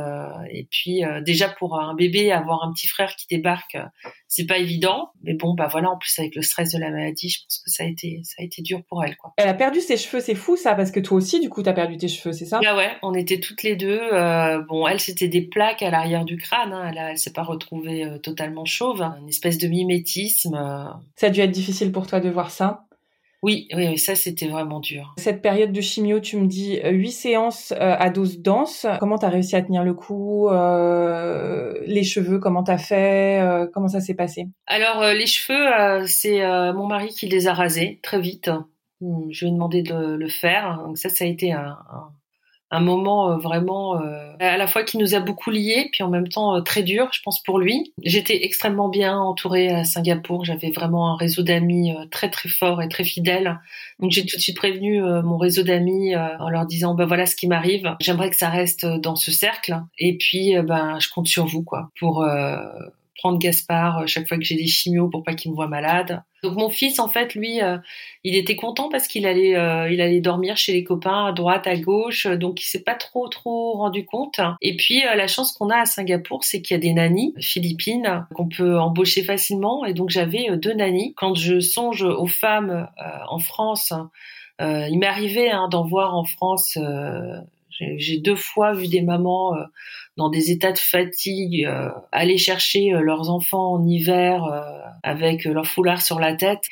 et 0.50 0.66
puis 0.70 1.02
déjà 1.24 1.48
pour 1.48 1.78
un 1.78 1.94
bébé, 1.94 2.32
avoir 2.32 2.64
un 2.64 2.72
petit 2.72 2.86
frère 2.86 3.14
qui 3.16 3.26
débarque, 3.28 3.78
c'est 4.26 4.46
pas 4.46 4.58
évident. 4.58 5.10
Mais 5.22 5.34
bon, 5.34 5.54
bah 5.54 5.68
voilà, 5.70 5.90
en 5.90 5.98
plus 5.98 6.18
avec 6.18 6.34
le 6.34 6.42
stress 6.42 6.72
de 6.72 6.78
la 6.78 6.90
maladie, 6.90 7.28
je 7.28 7.40
pense 7.44 7.58
que 7.64 7.70
ça 7.70 7.84
a 7.84 7.86
été, 7.86 8.20
ça 8.24 8.36
a 8.40 8.44
été 8.44 8.62
dur 8.62 8.82
pour 8.88 9.04
elle, 9.04 9.16
quoi. 9.16 9.32
Elle 9.36 9.48
a 9.48 9.54
perdu 9.54 9.80
ses 9.80 9.96
cheveux, 9.96 10.20
c'est 10.20 10.34
fou 10.34 10.56
ça, 10.56 10.74
parce 10.74 10.90
que 10.90 11.00
toi 11.00 11.18
aussi 11.18 11.31
du 11.40 11.48
coup, 11.48 11.62
t'as 11.62 11.72
perdu 11.72 11.96
tes 11.96 12.08
cheveux, 12.08 12.32
c'est 12.32 12.46
ça? 12.46 12.60
Ah 12.66 12.76
ouais, 12.76 12.90
on 13.02 13.14
était 13.14 13.40
toutes 13.40 13.62
les 13.62 13.76
deux. 13.76 14.00
Euh, 14.12 14.60
bon, 14.68 14.86
elle, 14.86 15.00
c'était 15.00 15.28
des 15.28 15.42
plaques 15.42 15.82
à 15.82 15.90
l'arrière 15.90 16.24
du 16.24 16.36
crâne. 16.36 16.72
Hein. 16.72 16.90
Elle, 16.90 16.98
elle 16.98 17.18
s'est 17.18 17.32
pas 17.32 17.42
retrouvée 17.42 18.04
euh, 18.04 18.18
totalement 18.18 18.64
chauve. 18.64 19.02
Une 19.20 19.28
espèce 19.28 19.58
de 19.58 19.68
mimétisme. 19.68 20.54
Euh. 20.54 20.84
Ça 21.16 21.26
a 21.26 21.30
dû 21.30 21.40
être 21.40 21.50
difficile 21.50 21.92
pour 21.92 22.06
toi 22.06 22.20
de 22.20 22.30
voir 22.30 22.50
ça? 22.50 22.84
Oui, 23.42 23.66
oui, 23.74 23.98
ça 23.98 24.14
c'était 24.14 24.46
vraiment 24.46 24.78
dur. 24.78 25.14
Cette 25.18 25.42
période 25.42 25.72
de 25.72 25.80
chimio, 25.80 26.20
tu 26.20 26.36
me 26.36 26.46
dis 26.46 26.78
huit 26.84 27.10
séances 27.10 27.72
à 27.76 28.08
dose 28.08 28.38
dense. 28.38 28.86
Comment 29.00 29.18
t'as 29.18 29.30
réussi 29.30 29.56
à 29.56 29.62
tenir 29.62 29.82
le 29.82 29.94
coup 29.94 30.48
Les 30.48 32.04
cheveux, 32.04 32.38
comment 32.38 32.62
t'as 32.62 32.78
fait 32.78 33.68
Comment 33.74 33.88
ça 33.88 34.00
s'est 34.00 34.14
passé? 34.14 34.46
Alors 34.68 35.02
les 35.12 35.26
cheveux, 35.26 36.06
c'est 36.06 36.46
mon 36.72 36.86
mari 36.86 37.08
qui 37.08 37.26
les 37.26 37.48
a 37.48 37.52
rasés 37.52 37.98
très 38.04 38.20
vite. 38.20 38.48
Hmm, 39.02 39.32
je 39.32 39.44
lui 39.44 39.50
ai 39.50 39.54
demandé 39.54 39.82
de 39.82 40.14
le 40.14 40.28
faire. 40.28 40.78
Donc 40.86 40.96
ça, 40.96 41.08
ça 41.08 41.24
a 41.24 41.26
été 41.26 41.52
un, 41.52 41.76
un, 42.70 42.80
moment 42.80 43.32
euh, 43.32 43.36
vraiment 43.36 44.00
euh, 44.00 44.32
à 44.38 44.56
la 44.56 44.68
fois 44.68 44.84
qui 44.84 44.96
nous 44.96 45.16
a 45.16 45.18
beaucoup 45.18 45.50
liés, 45.50 45.88
puis 45.90 46.04
en 46.04 46.08
même 46.08 46.28
temps 46.28 46.54
euh, 46.54 46.60
très 46.60 46.84
dur, 46.84 47.08
je 47.12 47.20
pense 47.24 47.42
pour 47.42 47.58
lui. 47.58 47.92
J'étais 48.04 48.44
extrêmement 48.44 48.88
bien 48.88 49.18
entourée 49.18 49.70
à 49.70 49.82
Singapour. 49.82 50.44
J'avais 50.44 50.70
vraiment 50.70 51.12
un 51.12 51.16
réseau 51.16 51.42
d'amis 51.42 51.92
très 52.12 52.30
très 52.30 52.48
fort 52.48 52.80
et 52.80 52.88
très 52.88 53.02
fidèle. 53.02 53.58
Donc 53.98 54.12
j'ai 54.12 54.24
tout 54.24 54.36
de 54.36 54.40
suite 54.40 54.56
prévenu 54.56 55.02
mon 55.02 55.36
réseau 55.36 55.64
d'amis 55.64 56.14
en 56.14 56.48
leur 56.48 56.64
disant 56.66 56.94
ben 56.94 57.04
voilà 57.04 57.26
ce 57.26 57.34
qui 57.34 57.48
m'arrive. 57.48 57.96
J'aimerais 58.00 58.30
que 58.30 58.36
ça 58.36 58.50
reste 58.50 58.86
dans 58.86 59.16
ce 59.16 59.32
cercle. 59.32 59.82
Et 59.98 60.16
puis 60.16 60.54
ben 60.62 61.00
je 61.00 61.08
compte 61.08 61.26
sur 61.26 61.46
vous 61.46 61.64
quoi 61.64 61.90
pour 61.98 62.24
prendre 63.16 63.38
Gaspard 63.38 64.06
chaque 64.06 64.28
fois 64.28 64.38
que 64.38 64.44
j'ai 64.44 64.56
des 64.56 64.66
chimios 64.66 65.08
pour 65.08 65.22
pas 65.22 65.34
qu'il 65.34 65.50
me 65.50 65.56
voit 65.56 65.68
malade. 65.68 66.22
Donc 66.42 66.56
mon 66.56 66.70
fils, 66.70 66.98
en 66.98 67.06
fait, 67.06 67.34
lui, 67.34 67.62
euh, 67.62 67.78
il 68.24 68.34
était 68.34 68.56
content 68.56 68.88
parce 68.88 69.06
qu'il 69.06 69.26
allait, 69.26 69.54
euh, 69.54 69.88
il 69.90 70.00
allait 70.00 70.20
dormir 70.20 70.56
chez 70.56 70.72
les 70.72 70.82
copains 70.82 71.26
à 71.26 71.32
droite, 71.32 71.68
à 71.68 71.76
gauche, 71.76 72.26
donc 72.26 72.60
il 72.60 72.66
s'est 72.66 72.82
pas 72.82 72.96
trop, 72.96 73.28
trop 73.28 73.74
rendu 73.74 74.04
compte. 74.04 74.40
Et 74.60 74.76
puis 74.76 75.06
euh, 75.06 75.14
la 75.14 75.28
chance 75.28 75.52
qu'on 75.52 75.70
a 75.70 75.76
à 75.76 75.86
Singapour, 75.86 76.42
c'est 76.42 76.60
qu'il 76.60 76.74
y 76.74 76.78
a 76.78 76.80
des 76.80 76.92
nannies 76.92 77.32
philippines 77.40 78.26
qu'on 78.34 78.48
peut 78.48 78.76
embaucher 78.76 79.22
facilement. 79.22 79.84
Et 79.84 79.94
donc 79.94 80.10
j'avais 80.10 80.56
deux 80.56 80.74
nannies. 80.74 81.14
Quand 81.16 81.36
je 81.36 81.60
songe 81.60 82.02
aux 82.02 82.26
femmes 82.26 82.88
en 83.28 83.38
France, 83.38 83.92
il 84.60 85.04
arrivé 85.04 85.50
hein, 85.50 85.68
d'en 85.70 85.84
voir 85.84 86.14
en 86.14 86.24
France. 86.24 86.76
J'ai 87.78 88.18
deux 88.18 88.36
fois 88.36 88.74
vu 88.74 88.88
des 88.88 89.02
mamans 89.02 89.54
dans 90.16 90.28
des 90.28 90.50
états 90.50 90.72
de 90.72 90.78
fatigue, 90.78 91.64
euh, 91.64 91.88
aller 92.10 92.36
chercher 92.38 92.92
euh, 92.92 93.00
leurs 93.00 93.30
enfants 93.30 93.74
en 93.74 93.86
hiver 93.86 94.44
euh, 94.44 94.60
avec 95.02 95.44
leur 95.44 95.66
foulard 95.66 96.02
sur 96.02 96.18
la 96.18 96.34
tête 96.34 96.68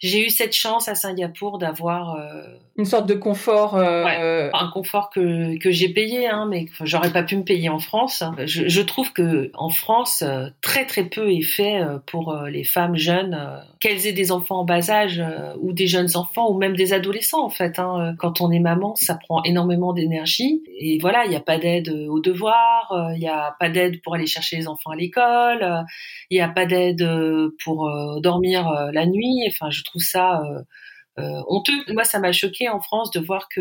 j'ai 0.00 0.24
eu 0.24 0.30
cette 0.30 0.54
chance 0.54 0.88
à 0.88 0.94
Singapour 0.94 1.58
d'avoir 1.58 2.14
euh, 2.14 2.44
une 2.76 2.84
sorte 2.84 3.06
de 3.06 3.14
confort, 3.14 3.74
euh... 3.74 4.48
un 4.52 4.70
confort 4.70 5.10
que 5.10 5.58
que 5.58 5.72
j'ai 5.72 5.88
payé, 5.88 6.28
hein, 6.28 6.46
mais 6.48 6.66
j'aurais 6.84 7.12
pas 7.12 7.24
pu 7.24 7.36
me 7.36 7.42
payer 7.42 7.68
en 7.68 7.80
France. 7.80 8.22
Je, 8.46 8.68
je, 8.68 8.80
trouve 8.80 9.12
que 9.12 9.50
en 9.54 9.70
France, 9.70 10.22
euh, 10.22 10.50
très 10.60 10.86
très 10.86 11.04
peu 11.04 11.32
est 11.32 11.42
fait 11.42 11.80
euh, 11.80 11.98
pour 12.06 12.32
les 12.48 12.62
femmes 12.62 12.96
jeunes, 12.96 13.36
qu'elles 13.80 14.06
aient 14.06 14.12
des 14.12 14.30
enfants 14.30 14.60
en 14.60 14.64
bas 14.64 14.88
âge 14.88 15.20
ou 15.60 15.72
des 15.72 15.88
jeunes 15.88 16.16
enfants 16.16 16.48
ou 16.48 16.56
même 16.56 16.76
des 16.76 16.92
adolescents 16.92 17.44
en 17.44 17.50
fait. 17.50 17.80
Hein. 17.80 18.14
Quand 18.18 18.40
on 18.40 18.52
est 18.52 18.60
maman, 18.60 18.94
ça 18.94 19.16
prend 19.16 19.42
énormément 19.42 19.92
d'énergie 19.92 20.62
et 20.78 20.98
voilà, 21.00 21.24
il 21.24 21.30
n'y 21.30 21.36
a 21.36 21.40
pas 21.40 21.58
d'aide 21.58 21.88
aux 22.08 22.20
devoirs, 22.20 23.10
il 23.14 23.18
n'y 23.18 23.28
a 23.28 23.56
pas 23.58 23.68
d'aide 23.68 24.00
pour 24.02 24.14
aller 24.14 24.26
chercher 24.26 24.56
les 24.56 24.68
enfants 24.68 24.90
à 24.90 24.96
l'école, 24.96 25.84
il 26.30 26.36
n'y 26.36 26.40
a 26.40 26.48
pas 26.48 26.66
d'aide 26.66 27.04
pour 27.64 27.90
dormir 28.20 28.90
la 28.92 29.04
nuit. 29.04 29.42
Enfin, 29.48 29.70
je 29.70 29.82
trouve 29.88 30.02
ça 30.02 30.40
euh, 30.40 30.62
euh, 31.18 31.42
honteux. 31.48 31.72
Moi, 31.88 32.04
ça 32.04 32.20
m'a 32.20 32.32
choqué 32.32 32.68
en 32.68 32.80
France 32.80 33.10
de 33.10 33.20
voir 33.20 33.48
que 33.48 33.60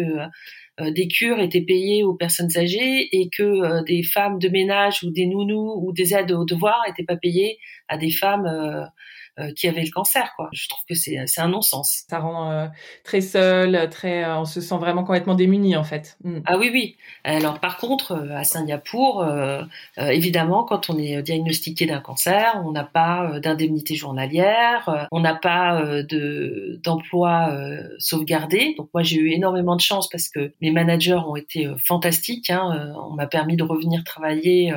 euh, 0.80 0.92
des 0.92 1.08
cures 1.08 1.40
étaient 1.40 1.62
payées 1.62 2.04
aux 2.04 2.14
personnes 2.14 2.56
âgées 2.56 3.10
et 3.12 3.30
que 3.30 3.84
des 3.86 4.04
femmes 4.04 4.38
de 4.40 4.50
ménage 4.50 5.04
ou 5.04 5.12
des 5.12 5.26
nounous 5.26 5.82
ou 5.82 5.92
des 5.92 6.14
aides 6.14 6.32
aux 6.32 6.46
devoirs 6.46 6.82
n'étaient 6.88 7.04
pas 7.04 7.18
payées 7.18 7.58
à 7.88 7.98
des 7.98 8.12
femmes 8.12 8.48
qui 9.56 9.68
avait 9.68 9.84
le 9.84 9.92
cancer. 9.92 10.34
Quoi. 10.36 10.50
Je 10.52 10.68
trouve 10.68 10.84
que 10.88 10.96
c'est 10.96 11.18
un 11.38 11.48
non-sens. 11.48 12.04
Ça 12.10 12.20
rend 12.20 12.70
très 13.04 13.22
seul, 13.22 13.90
très 13.90 14.26
on 14.26 14.46
se 14.46 14.62
sent 14.62 14.78
vraiment 14.78 15.04
complètement 15.04 15.36
démuni 15.36 15.76
en 15.76 15.84
fait. 15.84 16.18
Mm. 16.24 16.40
Ah 16.46 16.58
oui 16.58 16.70
oui. 16.74 16.98
Alors 17.24 17.60
par 17.60 17.78
contre 17.78 18.28
à 18.32 18.44
Singapour, 18.44 19.26
évidemment 19.98 20.64
quand 20.64 20.90
on 20.90 20.98
est 20.98 21.22
diagnostiqué 21.22 21.86
d'un 21.86 22.00
cancer, 22.00 22.62
on 22.66 22.72
n'a 22.72 22.84
pas 22.84 23.40
d'indemnité 23.40 23.96
journalière, 23.96 25.08
on 25.12 25.20
n'a 25.20 25.36
pas 25.36 25.82
de 26.04 26.80
d'emploi 26.84 27.54
sauvegardé. 28.00 28.76
Donc 28.78 28.90
moi 28.94 29.04
j'ai 29.04 29.18
eu 29.18 29.32
énormément 29.32 29.76
de 29.76 29.82
chance 29.82 30.10
parce 30.10 30.30
que 30.30 30.54
mes 30.62 30.72
managers 30.72 31.22
ont 31.28 31.36
été 31.36 31.68
fantastiques. 31.84 32.50
Hein. 32.50 32.94
On 33.10 33.14
m'a 33.14 33.28
permis 33.28 33.56
de 33.56 33.64
revenir 33.64 34.04
travailler 34.04 34.74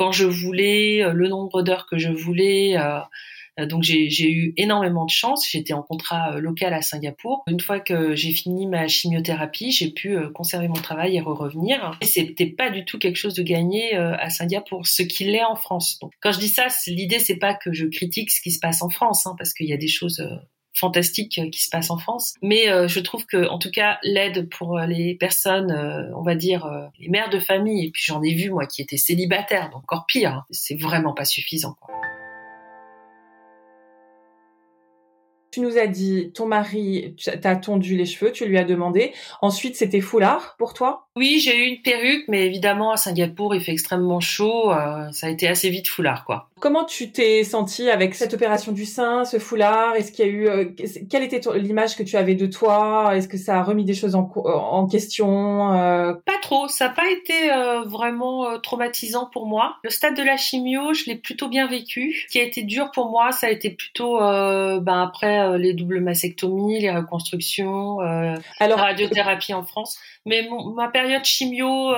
quand 0.00 0.12
je 0.12 0.24
voulais, 0.24 1.04
euh, 1.04 1.12
le 1.12 1.28
nombre 1.28 1.60
d'heures 1.60 1.86
que 1.86 1.98
je 1.98 2.08
voulais. 2.08 2.74
Euh, 3.60 3.64
euh, 3.64 3.66
donc 3.66 3.82
j'ai 3.82 4.30
eu 4.30 4.52
énormément 4.56 5.04
de 5.04 5.10
chance. 5.10 5.48
J'étais 5.48 5.72
en 5.72 5.82
contrat 5.82 6.38
local 6.38 6.74
à 6.74 6.82
Singapour. 6.82 7.44
Une 7.48 7.60
fois 7.60 7.80
que 7.80 8.14
j'ai 8.14 8.32
fini 8.32 8.66
ma 8.66 8.88
chimiothérapie, 8.88 9.70
j'ai 9.70 9.90
pu 9.90 10.18
conserver 10.34 10.68
mon 10.68 10.74
travail 10.74 11.16
et 11.16 11.20
re-revenir. 11.20 11.98
Et 12.00 12.06
c'était 12.06 12.46
pas 12.46 12.70
du 12.70 12.84
tout 12.84 12.98
quelque 12.98 13.16
chose 13.16 13.34
de 13.34 13.42
gagné 13.42 13.94
à 13.94 14.30
Singapour, 14.30 14.86
ce 14.86 15.02
qu'il 15.02 15.30
est 15.30 15.44
en 15.44 15.56
France. 15.56 15.98
Donc, 16.00 16.12
quand 16.20 16.32
je 16.32 16.38
dis 16.38 16.48
ça, 16.48 16.66
l'idée 16.86 17.18
c'est 17.18 17.36
pas 17.36 17.54
que 17.54 17.72
je 17.72 17.86
critique 17.86 18.30
ce 18.30 18.40
qui 18.40 18.50
se 18.50 18.58
passe 18.58 18.82
en 18.82 18.88
France, 18.88 19.26
hein, 19.26 19.34
parce 19.38 19.52
qu'il 19.52 19.68
y 19.68 19.72
a 19.72 19.76
des 19.76 19.88
choses 19.88 20.22
fantastique 20.74 21.38
euh, 21.38 21.50
qui 21.50 21.62
se 21.62 21.68
passe 21.68 21.90
en 21.90 21.98
France. 21.98 22.34
Mais 22.42 22.70
euh, 22.70 22.88
je 22.88 23.00
trouve 23.00 23.26
que, 23.26 23.48
en 23.48 23.58
tout 23.58 23.70
cas, 23.70 23.98
l'aide 24.02 24.48
pour 24.48 24.78
euh, 24.78 24.86
les 24.86 25.14
personnes, 25.14 25.72
on 26.16 26.22
va 26.22 26.34
dire 26.34 26.68
les 26.98 27.08
mères 27.08 27.30
de 27.30 27.38
famille, 27.38 27.86
et 27.86 27.90
puis 27.90 28.02
j'en 28.04 28.22
ai 28.22 28.34
vu 28.34 28.50
moi 28.50 28.66
qui 28.66 28.82
étaient 28.82 28.96
célibataires, 28.96 29.70
donc 29.70 29.82
encore 29.82 30.06
pire, 30.06 30.34
hein, 30.34 30.44
c'est 30.50 30.80
vraiment 30.80 31.14
pas 31.14 31.24
suffisant. 31.24 31.76
Quoi. 31.80 31.94
Tu 35.50 35.60
nous 35.60 35.78
as 35.78 35.86
dit, 35.86 36.30
ton 36.32 36.46
mari 36.46 37.14
t'a 37.40 37.56
tondu 37.56 37.96
les 37.96 38.06
cheveux, 38.06 38.32
tu 38.32 38.46
lui 38.46 38.58
as 38.58 38.64
demandé. 38.64 39.12
Ensuite, 39.40 39.76
c'était 39.76 40.00
foulard 40.00 40.56
pour 40.58 40.74
toi? 40.74 41.08
Oui, 41.16 41.40
j'ai 41.42 41.56
eu 41.56 41.68
une 41.68 41.82
perruque, 41.82 42.24
mais 42.28 42.46
évidemment, 42.46 42.92
à 42.92 42.96
Singapour, 42.96 43.54
il 43.54 43.60
fait 43.60 43.72
extrêmement 43.72 44.20
chaud. 44.20 44.72
ça 45.12 45.26
a 45.26 45.30
été 45.30 45.48
assez 45.48 45.70
vite 45.70 45.88
foulard, 45.88 46.24
quoi. 46.24 46.49
Comment 46.60 46.84
tu 46.84 47.10
t'es 47.10 47.42
sentie 47.42 47.88
avec 47.88 48.14
cette 48.14 48.34
opération 48.34 48.72
du 48.72 48.84
sein, 48.84 49.24
ce 49.24 49.38
foulard? 49.38 49.96
Est-ce 49.96 50.12
qu'il 50.12 50.26
y 50.26 50.28
a 50.28 50.30
eu 50.30 50.48
euh, 50.48 50.64
quelle 51.10 51.22
était 51.22 51.40
l'image 51.54 51.96
que 51.96 52.02
tu 52.02 52.16
avais 52.16 52.34
de 52.34 52.46
toi? 52.46 53.16
Est-ce 53.16 53.28
que 53.28 53.38
ça 53.38 53.58
a 53.58 53.62
remis 53.62 53.84
des 53.84 53.94
choses 53.94 54.14
en, 54.14 54.30
euh, 54.36 54.50
en 54.50 54.86
question 54.86 55.72
euh? 55.72 56.12
Pas 56.26 56.38
trop, 56.42 56.68
ça 56.68 56.88
n'a 56.88 56.94
pas 56.94 57.10
été 57.10 57.50
vraiment 57.86 58.58
traumatisant 58.60 59.28
pour 59.32 59.46
moi. 59.46 59.76
Le 59.82 59.90
stade 59.90 60.16
de 60.16 60.22
la 60.22 60.36
chimio, 60.36 60.92
je 60.92 61.06
l'ai 61.06 61.16
plutôt 61.16 61.48
bien 61.48 61.66
vécu. 61.66 62.24
Ce 62.26 62.32
qui 62.32 62.40
a 62.40 62.42
été 62.42 62.62
dur 62.62 62.90
pour 62.92 63.10
moi, 63.10 63.32
ça 63.32 63.46
a 63.46 63.50
été 63.50 63.70
plutôt 63.70 64.18
ben 64.18 65.02
après 65.02 65.58
les 65.58 65.72
doubles 65.72 66.00
mastectomies, 66.00 66.80
les 66.80 66.90
reconstructions, 66.90 68.00
Alors, 68.00 68.78
la 68.78 68.84
radiothérapie 68.84 69.54
en 69.54 69.64
France. 69.64 69.98
Mais 70.26 70.48
ma 70.74 70.88
période 70.88 71.24
chimio, 71.24 71.92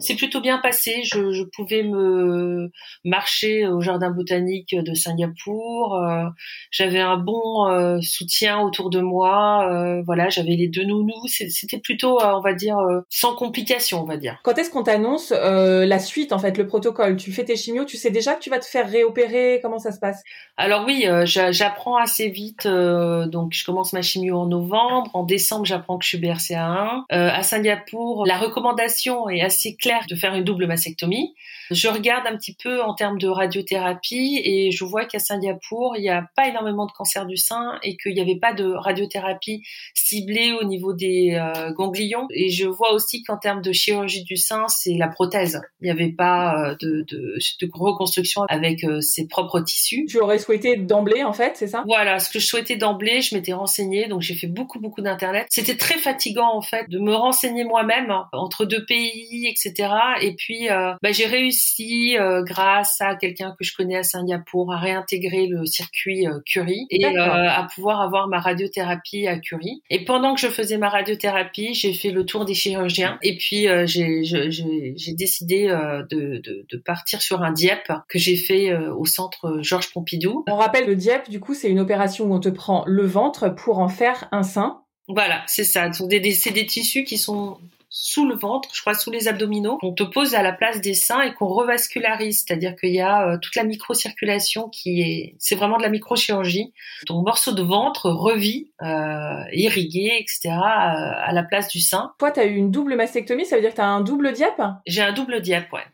c'est 0.00 0.16
plutôt 0.16 0.40
bien 0.40 0.58
passé. 0.58 1.02
Je, 1.04 1.32
je 1.32 1.42
pouvais 1.44 1.82
me 1.82 2.70
marcher 3.04 3.66
au 3.66 3.80
jardin 3.80 4.10
botanique 4.10 4.74
de 4.74 4.94
Singapour. 4.94 5.94
Euh, 5.94 6.24
j'avais 6.70 7.00
un 7.00 7.16
bon 7.16 7.68
euh, 7.68 7.98
soutien 8.00 8.60
autour 8.60 8.90
de 8.90 9.00
moi. 9.00 9.68
Euh, 9.70 10.02
voilà, 10.04 10.28
j'avais 10.28 10.56
les 10.56 10.68
deux 10.68 10.84
nounous. 10.84 11.26
C'était 11.26 11.78
plutôt, 11.78 12.18
on 12.22 12.40
va 12.40 12.52
dire, 12.52 12.76
sans 13.08 13.34
complications, 13.34 14.02
on 14.02 14.06
va 14.06 14.16
dire. 14.16 14.38
Quand 14.42 14.58
est-ce 14.58 14.70
qu'on 14.70 14.82
t'annonce 14.82 15.30
la 15.30 15.98
suite, 15.98 16.32
en 16.32 16.38
fait, 16.38 16.56
le 16.58 16.66
protocole? 16.66 17.16
Tu 17.16 17.32
fais 17.32 17.44
tes 17.44 17.56
chimios, 17.56 17.84
tu 17.84 17.96
sais 17.96 18.10
déjà 18.10 18.34
que 18.34 18.40
tu 18.40 18.50
vas 18.50 18.58
te 18.58 18.64
faire 18.64 18.88
réopérer. 18.88 19.60
Comment 19.62 19.78
ça 19.78 19.92
se 19.92 19.98
passe? 19.98 20.22
Alors 20.56 20.84
oui, 20.86 21.06
j'apprends 21.24 21.96
assez 21.96 22.28
vite. 22.28 22.66
donc 22.66 23.52
je 23.52 23.64
commence 23.64 23.92
ma 23.92 24.02
chimio 24.02 24.38
en 24.38 24.46
novembre. 24.46 25.10
En 25.14 25.24
décembre, 25.24 25.64
j'apprends 25.64 25.98
que 25.98 26.04
je 26.04 26.10
suis 26.10 26.18
BRCA1. 26.18 27.04
À 27.36 27.42
Singapour, 27.42 28.24
la 28.26 28.38
recommandation 28.38 29.28
est 29.28 29.42
assez 29.42 29.76
claire 29.76 30.06
de 30.08 30.16
faire 30.16 30.34
une 30.34 30.44
double 30.44 30.66
mastectomie. 30.66 31.34
Je 31.70 31.88
regarde 31.88 32.26
un 32.26 32.36
petit 32.36 32.54
peu 32.54 32.80
en 32.80 32.94
termes 32.94 33.18
de 33.18 33.28
radiothérapie 33.28 34.40
et 34.44 34.70
je 34.70 34.84
vois 34.84 35.04
qu'à 35.04 35.18
Singapour, 35.18 35.94
il 35.96 36.02
n'y 36.02 36.08
a 36.08 36.24
pas 36.36 36.48
énormément 36.48 36.86
de 36.86 36.92
cancer 36.92 37.26
du 37.26 37.36
sein 37.36 37.78
et 37.82 37.96
qu'il 37.96 38.14
n'y 38.14 38.20
avait 38.20 38.38
pas 38.38 38.52
de 38.52 38.64
radiothérapie 38.64 39.62
ciblée 39.94 40.52
au 40.52 40.64
niveau 40.64 40.92
des 40.92 41.34
euh, 41.34 41.72
ganglions. 41.72 42.26
Et 42.30 42.50
je 42.50 42.66
vois 42.66 42.92
aussi 42.92 43.22
qu'en 43.24 43.36
termes 43.36 43.62
de 43.62 43.72
chirurgie 43.72 44.22
du 44.22 44.36
sein, 44.36 44.66
c'est 44.68 44.94
la 44.94 45.08
prothèse. 45.08 45.60
Il 45.80 45.86
n'y 45.86 45.90
avait 45.90 46.12
pas 46.12 46.70
euh, 46.70 46.76
de, 46.80 47.04
de, 47.08 47.36
de, 47.60 47.70
reconstruction 47.74 48.42
avec 48.48 48.84
euh, 48.84 49.00
ses 49.00 49.26
propres 49.26 49.60
tissus. 49.60 50.06
Tu 50.08 50.20
aurais 50.20 50.38
souhaité 50.38 50.76
d'emblée, 50.76 51.24
en 51.24 51.32
fait, 51.32 51.52
c'est 51.56 51.66
ça? 51.66 51.82
Voilà, 51.86 52.20
ce 52.20 52.30
que 52.30 52.38
je 52.38 52.46
souhaitais 52.46 52.76
d'emblée, 52.76 53.20
je 53.20 53.34
m'étais 53.34 53.52
renseignée, 53.52 54.06
donc 54.06 54.22
j'ai 54.22 54.34
fait 54.34 54.46
beaucoup, 54.46 54.78
beaucoup 54.78 55.02
d'internet. 55.02 55.46
C'était 55.50 55.76
très 55.76 55.98
fatigant, 55.98 56.54
en 56.54 56.62
fait, 56.62 56.88
de 56.88 57.00
me 57.00 57.14
renseigner 57.16 57.64
moi-même 57.64 58.10
hein, 58.10 58.28
entre 58.32 58.64
deux 58.64 58.84
pays, 58.84 59.46
etc. 59.46 59.88
Et 60.22 60.34
puis, 60.34 60.68
bah, 60.68 61.12
j'ai 61.12 61.26
réussi 61.26 62.16
euh, 62.18 62.42
grâce 62.42 63.00
à 63.00 63.16
quelqu'un 63.16 63.54
que 63.58 63.64
je 63.64 63.74
connais 63.74 63.96
à 63.96 64.02
Singapour, 64.02 64.72
à 64.72 64.78
réintégrer 64.78 65.46
le 65.46 65.66
circuit 65.66 66.26
euh, 66.26 66.40
Curie 66.44 66.86
et 66.90 67.04
euh, 67.04 67.18
à 67.18 67.66
pouvoir 67.74 68.00
avoir 68.00 68.28
ma 68.28 68.38
radiothérapie 68.38 69.26
à 69.26 69.38
Curie. 69.38 69.82
Et 69.90 70.04
pendant 70.04 70.34
que 70.34 70.40
je 70.40 70.48
faisais 70.48 70.78
ma 70.78 70.88
radiothérapie, 70.88 71.74
j'ai 71.74 71.92
fait 71.92 72.10
le 72.10 72.24
tour 72.24 72.44
des 72.44 72.54
chirurgiens 72.54 73.18
et 73.22 73.36
puis 73.36 73.66
j'ai 73.86 75.14
décidé 75.14 75.66
de, 75.66 76.40
de, 76.42 76.66
de, 76.68 76.76
partir 76.78 77.22
sur 77.22 77.42
un 77.42 77.52
DIEP 77.52 77.92
que 78.08 78.18
j'ai 78.18 78.36
fait 78.36 78.74
au 78.76 79.04
centre 79.04 79.58
Georges 79.62 79.92
Pompidou. 79.92 80.44
On 80.48 80.56
rappelle 80.56 80.86
le 80.86 80.96
DIEP, 80.96 81.28
du 81.28 81.40
coup, 81.40 81.54
c'est 81.54 81.70
une 81.70 81.80
opération 81.80 82.26
où 82.26 82.34
on 82.34 82.40
te 82.40 82.48
prend 82.48 82.84
le 82.86 83.06
ventre 83.06 83.48
pour 83.48 83.78
en 83.78 83.88
faire 83.88 84.28
un 84.32 84.42
sein. 84.42 84.82
Voilà, 85.08 85.42
c'est 85.46 85.64
ça. 85.64 85.92
C'est 85.92 86.06
des, 86.08 86.20
des 86.20 86.66
tissus 86.66 87.04
qui 87.04 87.18
sont 87.18 87.58
sous 87.98 88.28
le 88.28 88.34
ventre, 88.34 88.68
je 88.74 88.80
crois 88.82 88.92
sous 88.92 89.10
les 89.10 89.26
abdominaux, 89.26 89.78
qu'on 89.78 89.94
te 89.94 90.02
pose 90.02 90.34
à 90.34 90.42
la 90.42 90.52
place 90.52 90.82
des 90.82 90.92
seins 90.92 91.22
et 91.22 91.32
qu'on 91.32 91.46
revascularise, 91.46 92.44
c'est-à-dire 92.46 92.76
qu'il 92.76 92.94
y 92.94 93.00
a 93.00 93.26
euh, 93.26 93.38
toute 93.40 93.56
la 93.56 93.64
microcirculation 93.64 94.68
qui 94.68 95.00
est, 95.00 95.34
c'est 95.38 95.54
vraiment 95.54 95.78
de 95.78 95.82
la 95.82 95.88
microchirurgie. 95.88 96.74
Ton 97.06 97.22
morceau 97.22 97.52
de 97.52 97.62
ventre 97.62 98.10
revit, 98.10 98.70
euh, 98.82 99.42
irrigué, 99.52 100.12
etc. 100.18 100.50
Euh, 100.50 100.52
à 100.58 101.32
la 101.32 101.42
place 101.42 101.68
du 101.68 101.80
sein. 101.80 102.12
Toi, 102.18 102.32
tu 102.32 102.40
as 102.40 102.44
eu 102.44 102.56
une 102.56 102.70
double 102.70 102.96
mastectomie, 102.96 103.46
ça 103.46 103.56
veut 103.56 103.62
dire 103.62 103.70
que 103.70 103.76
tu 103.76 103.82
as 103.82 103.88
un 103.88 104.02
double 104.02 104.32
diap? 104.32 104.60
J'ai 104.86 105.02
un 105.02 105.12
double 105.12 105.40
diap, 105.40 105.72
ouais. 105.72 105.84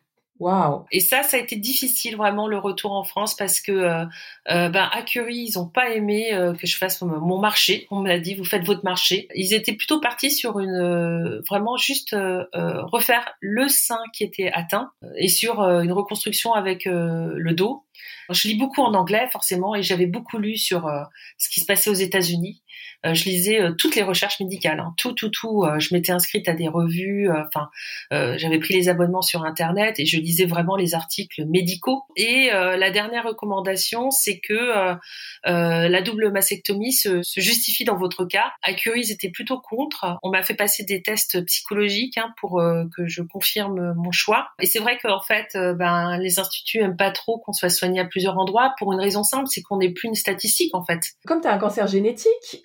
Et 0.90 1.00
ça, 1.00 1.22
ça 1.22 1.36
a 1.36 1.40
été 1.40 1.56
difficile 1.56 2.16
vraiment 2.16 2.48
le 2.48 2.58
retour 2.58 2.92
en 2.92 3.04
France 3.04 3.36
parce 3.36 3.60
que 3.60 3.72
euh, 3.72 4.04
euh 4.50 4.68
ben 4.68 4.88
à 4.92 5.02
Curie, 5.02 5.46
ils 5.48 5.58
ont 5.58 5.68
pas 5.68 5.90
aimé 5.90 6.32
euh, 6.32 6.54
que 6.54 6.66
je 6.66 6.76
fasse 6.76 7.00
mon 7.02 7.38
marché. 7.38 7.86
On 7.90 8.00
m'a 8.00 8.18
dit 8.18 8.34
vous 8.34 8.44
faites 8.44 8.64
votre 8.64 8.84
marché. 8.84 9.28
Ils 9.34 9.54
étaient 9.54 9.74
plutôt 9.74 10.00
partis 10.00 10.32
sur 10.32 10.58
une 10.58 11.40
vraiment 11.48 11.76
juste 11.76 12.14
refaire 12.14 13.34
le 13.40 13.68
sein 13.68 14.00
qui 14.12 14.24
était 14.24 14.50
atteint 14.52 14.90
et 15.16 15.28
sur 15.28 15.60
une 15.60 15.92
reconstruction 15.92 16.52
avec 16.54 16.86
le 16.86 17.52
dos. 17.52 17.84
je 18.30 18.48
lis 18.48 18.56
beaucoup 18.56 18.82
en 18.82 18.94
anglais 18.94 19.28
forcément 19.30 19.74
et 19.74 19.82
j'avais 19.82 20.06
beaucoup 20.06 20.38
lu 20.38 20.56
sur 20.56 20.90
ce 21.38 21.48
qui 21.48 21.60
se 21.60 21.66
passait 21.66 21.90
aux 21.90 21.94
États-Unis 21.94 22.61
je 23.04 23.24
lisais 23.24 23.60
euh, 23.60 23.72
toutes 23.72 23.96
les 23.96 24.02
recherches 24.02 24.38
médicales, 24.40 24.80
hein. 24.80 24.94
tout, 24.96 25.12
tout, 25.12 25.28
tout. 25.28 25.64
Euh, 25.64 25.78
je 25.80 25.94
m'étais 25.94 26.12
inscrite 26.12 26.48
à 26.48 26.54
des 26.54 26.68
revues. 26.68 27.28
Enfin, 27.30 27.68
j'avais 28.10 28.58
pris 28.58 28.74
les 28.74 28.88
abonnements 28.88 29.22
sur 29.22 29.44
Internet 29.44 29.98
et 29.98 30.06
je 30.06 30.18
lisais 30.18 30.44
vraiment 30.44 30.76
les 30.76 30.94
articles 30.94 31.44
médicaux. 31.46 32.04
Et 32.16 32.50
la 32.52 32.90
dernière 32.90 33.24
recommandation, 33.24 34.10
c'est 34.10 34.38
que 34.38 34.96
la 35.44 36.02
double 36.02 36.30
mastectomie 36.30 36.92
se, 36.92 37.22
justifie 37.36 37.84
dans 37.84 37.96
votre 37.96 38.24
cas. 38.24 38.52
À 38.62 38.74
Curie, 38.74 39.02
ils 39.04 39.12
étaient 39.12 39.30
plutôt 39.30 39.60
contre. 39.60 40.18
On 40.22 40.30
m'a 40.30 40.42
fait 40.42 40.54
passer 40.54 40.84
des 40.84 41.02
tests 41.02 41.44
psychologiques 41.46 42.18
hein, 42.18 42.32
pour 42.40 42.62
que 42.96 43.06
je 43.06 43.22
confirme 43.22 43.94
mon 43.94 44.12
choix. 44.12 44.48
Et 44.60 44.66
c'est 44.66 44.80
vrai 44.80 44.98
qu'en 45.02 45.20
fait, 45.20 45.52
ben, 45.54 46.18
les 46.18 46.38
instituts 46.38 46.78
aiment 46.78 46.96
pas 46.96 47.10
trop 47.10 47.38
qu'on 47.38 47.52
soit 47.52 47.70
soigné 47.70 48.00
à 48.00 48.04
plusieurs 48.04 48.38
endroits 48.38 48.74
pour 48.78 48.92
une 48.92 49.00
raison 49.00 49.22
simple, 49.22 49.46
c'est 49.48 49.62
qu'on 49.62 49.78
n'est 49.78 49.92
plus 49.92 50.08
une 50.08 50.14
statistique 50.14 50.74
en 50.74 50.84
fait. 50.84 51.00
Comme 51.26 51.40
tu 51.40 51.48
as 51.48 51.52
un 51.52 51.58
cancer 51.58 51.86
génétique, 51.86 52.64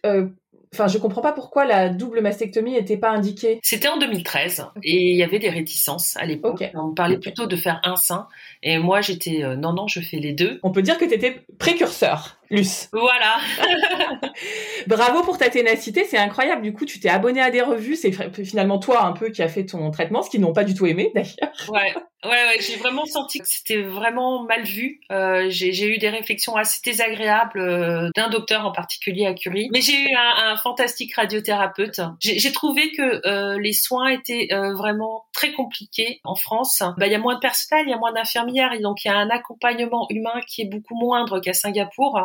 Enfin, 0.74 0.88
je 0.88 0.98
comprends 0.98 1.22
pas 1.22 1.32
pourquoi 1.32 1.66
la 1.66 1.90
double 1.90 2.22
mastectomie 2.22 2.74
n'était 2.74 2.98
pas 2.98 3.12
indiquée. 3.12 3.60
C'était 3.64 3.88
en 3.88 3.98
2013 3.98 4.66
et 4.84 5.12
il 5.12 5.18
y 5.18 5.24
avait 5.24 5.40
des 5.40 5.50
réticences 5.50 6.18
à 6.18 6.26
l'époque. 6.26 6.64
On 6.76 6.94
parlait 6.94 7.18
plutôt 7.18 7.48
de 7.48 7.56
faire 7.56 7.80
un 7.84 7.96
sein 7.96 8.28
et 8.64 8.78
moi 8.78 9.02
j'étais 9.02 9.44
euh, 9.44 9.56
non 9.56 9.74
non 9.74 9.88
je 9.88 10.00
fais 10.00 10.18
les 10.18 10.34
deux. 10.34 10.60
On 10.64 10.72
peut 10.72 10.82
dire 10.82 10.98
que 10.98 11.06
tu 11.06 11.14
étais 11.14 11.42
précurseur, 11.58 12.37
Luce. 12.50 12.90
Voilà. 12.94 13.38
Bravo 14.88 15.24
pour 15.24 15.38
ta 15.38 15.50
ténacité, 15.50 16.06
c'est 16.06 16.18
incroyable. 16.18 16.62
Du 16.62 16.74
coup, 16.74 16.86
tu 16.86 17.00
t'es 17.00 17.10
abonné 17.10 17.42
à 17.42 17.52
des 17.52 17.62
revues, 17.62 17.96
c'est 17.96 18.12
finalement 18.46 18.80
toi 18.80 19.04
un 19.04 19.12
peu 19.12 19.30
qui 19.30 19.42
a 19.42 19.48
fait 19.48 19.66
ton 19.66 19.92
traitement, 19.92 20.22
ce 20.22 20.30
qu'ils 20.30 20.42
n'ont 20.42 20.54
pas 20.54 20.64
du 20.64 20.74
tout 20.74 20.86
aimé 20.86 21.12
d'ailleurs. 21.16 21.54
Ouais. 21.70 21.94
Ouais, 22.26 22.32
ouais 22.32 22.58
j'ai 22.60 22.78
vraiment 22.78 23.06
senti 23.06 23.40
que 23.40 23.48
c'était 23.48 23.84
vraiment 23.84 24.44
mal 24.44 24.64
vu. 24.64 25.02
Euh, 25.12 25.46
j'ai 25.50 25.88
eu 25.88 26.00
des 26.00 26.10
réflexions 26.10 26.56
assez 26.56 26.80
désagréables 26.84 27.60
euh, 27.60 28.10
d'un 28.16 28.30
docteur 28.30 28.66
en 28.66 28.72
particulier 28.72 29.28
à 29.28 29.34
Curie. 29.36 29.70
Mais 29.72 29.82
j'ai 29.82 30.02
eu 30.02 30.16
un, 30.16 30.52
un, 30.52 30.58
fantastique 30.58 31.14
radiothérapeute. 31.16 32.02
J'ai 32.20 32.52
trouvé 32.52 32.92
que 32.92 33.28
euh, 33.28 33.60
les 33.60 33.74
soins 33.74 34.08
étaient 34.10 34.48
euh, 34.52 34.74
vraiment 34.74 35.26
très 35.32 35.54
compliqués 35.54 36.20
en 36.24 36.34
France. 36.34 36.82
Bah, 36.98 37.06
il 37.06 37.12
y 37.12 37.16
a 37.16 37.20
moins 37.20 37.36
de 37.36 37.40
personnel, 37.40 37.86
il 37.88 37.92
y 37.92 37.94
a 37.94 37.98
moins 37.98 38.14
d'infirmières, 38.14 38.72
donc 38.82 39.06
il 39.06 39.10
y 39.10 39.12
a 39.12 39.16
un 39.16 39.30
accompagnement 39.30 40.08
humain 40.10 40.42
qui 40.48 40.64
est 40.64 40.70
beaucoup 40.70 40.96
moindre 40.96 41.40
qu'à 41.40 41.54
Singapour. 41.54 42.20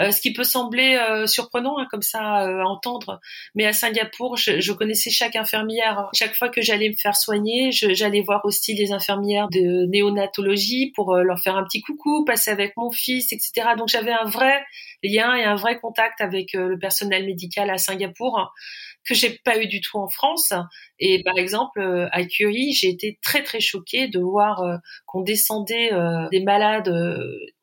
Euh, 0.00 0.12
ce 0.12 0.20
qui 0.20 0.32
peut 0.32 0.44
sembler 0.44 0.94
euh, 0.94 1.26
surprenant 1.26 1.78
hein, 1.78 1.86
comme 1.90 2.02
ça 2.02 2.46
euh, 2.46 2.60
à 2.60 2.66
entendre, 2.66 3.18
mais 3.56 3.66
à 3.66 3.72
Singapour, 3.72 4.36
je, 4.36 4.60
je, 4.60 4.72
connaissais 4.72 5.10
chaque 5.10 5.34
infirmière. 5.34 6.08
Chaque 6.14 6.36
fois 6.36 6.48
que 6.48 6.62
j'allais 6.62 6.88
me 6.88 6.94
faire 6.94 7.16
soigner, 7.16 7.72
j'allais 7.72 8.20
voir 8.20 8.44
aussi 8.44 8.74
les 8.74 8.92
infirmières 8.92 9.48
de 9.48 9.86
néonatologie 9.90 10.92
pour 10.94 11.16
leur 11.16 11.40
faire 11.40 11.56
un 11.56 11.64
petit 11.64 11.80
coucou, 11.80 12.24
passer 12.24 12.52
avec 12.52 12.76
mon 12.76 12.92
fils, 12.92 13.32
etc. 13.32 13.70
Donc 13.76 13.88
j'avais 13.88 14.12
un 14.12 14.24
vrai 14.24 14.62
lien 15.02 15.34
et 15.34 15.44
un 15.44 15.56
vrai 15.56 15.78
contact 15.80 16.20
avec 16.20 16.52
le 16.52 16.78
personnel 16.78 17.26
médical 17.26 17.68
à 17.70 17.78
Singapour 17.78 18.52
que 19.08 19.14
j'ai 19.14 19.40
pas 19.44 19.58
eu 19.58 19.66
du 19.66 19.80
tout 19.80 19.98
en 19.98 20.08
France. 20.08 20.52
Et 20.98 21.22
par 21.22 21.36
exemple, 21.38 22.08
à 22.12 22.24
Curie, 22.24 22.72
j'ai 22.72 22.88
été 22.88 23.18
très 23.22 23.42
très 23.42 23.60
choquée 23.60 24.08
de 24.08 24.20
voir 24.20 24.62
qu'on 25.06 25.22
descendait 25.22 25.90
des 26.30 26.42
malades 26.42 26.92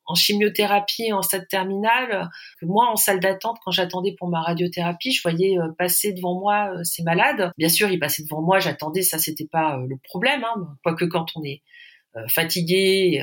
en 0.06 0.14
chimiothérapie 0.14 1.12
en 1.12 1.22
stade 1.22 1.48
terminal, 1.48 2.30
moi 2.62 2.90
en 2.90 2.96
salle 2.96 3.20
d'attente 3.20 3.58
quand 3.64 3.72
j'attendais 3.72 4.14
pour 4.16 4.28
ma 4.28 4.40
radiothérapie, 4.40 5.12
je 5.12 5.22
voyais 5.22 5.58
euh, 5.58 5.72
passer 5.76 6.12
devant 6.12 6.38
moi 6.38 6.70
euh, 6.72 6.84
ces 6.84 7.02
malades. 7.02 7.52
Bien 7.58 7.68
sûr, 7.68 7.90
ils 7.90 7.98
passaient 7.98 8.22
devant 8.22 8.40
moi, 8.40 8.60
j'attendais, 8.60 9.02
ça 9.02 9.18
c'était 9.18 9.46
pas 9.46 9.76
euh, 9.76 9.86
le 9.86 9.96
problème. 9.98 10.44
Hein, 10.44 10.76
quoique 10.82 11.04
quand 11.04 11.26
on 11.36 11.44
est 11.44 11.62
fatigué, 12.28 13.22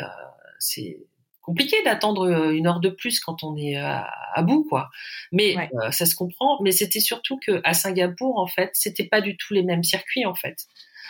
c'est 0.60 1.00
compliqué 1.44 1.76
d'attendre 1.84 2.52
une 2.52 2.68
heure 2.68 2.80
de 2.80 2.90
plus 2.90 3.20
quand 3.20 3.44
on 3.44 3.56
est 3.58 3.78
à, 3.78 4.42
bout, 4.42 4.66
quoi. 4.70 4.90
Mais 5.32 5.56
ça 5.92 6.06
se 6.06 6.16
comprend. 6.16 6.60
Mais 6.64 6.72
c'était 6.72 7.00
surtout 7.00 7.38
que 7.46 7.62
à 7.64 7.74
Singapour, 7.74 8.40
en 8.40 8.48
fait, 8.48 8.72
c'était 8.74 9.08
pas 9.08 9.22
du 9.22 9.38
tout 9.38 9.54
les 9.54 9.64
mêmes 9.64 9.84
circuits, 9.84 10.26
en 10.26 10.36
fait 10.36 10.58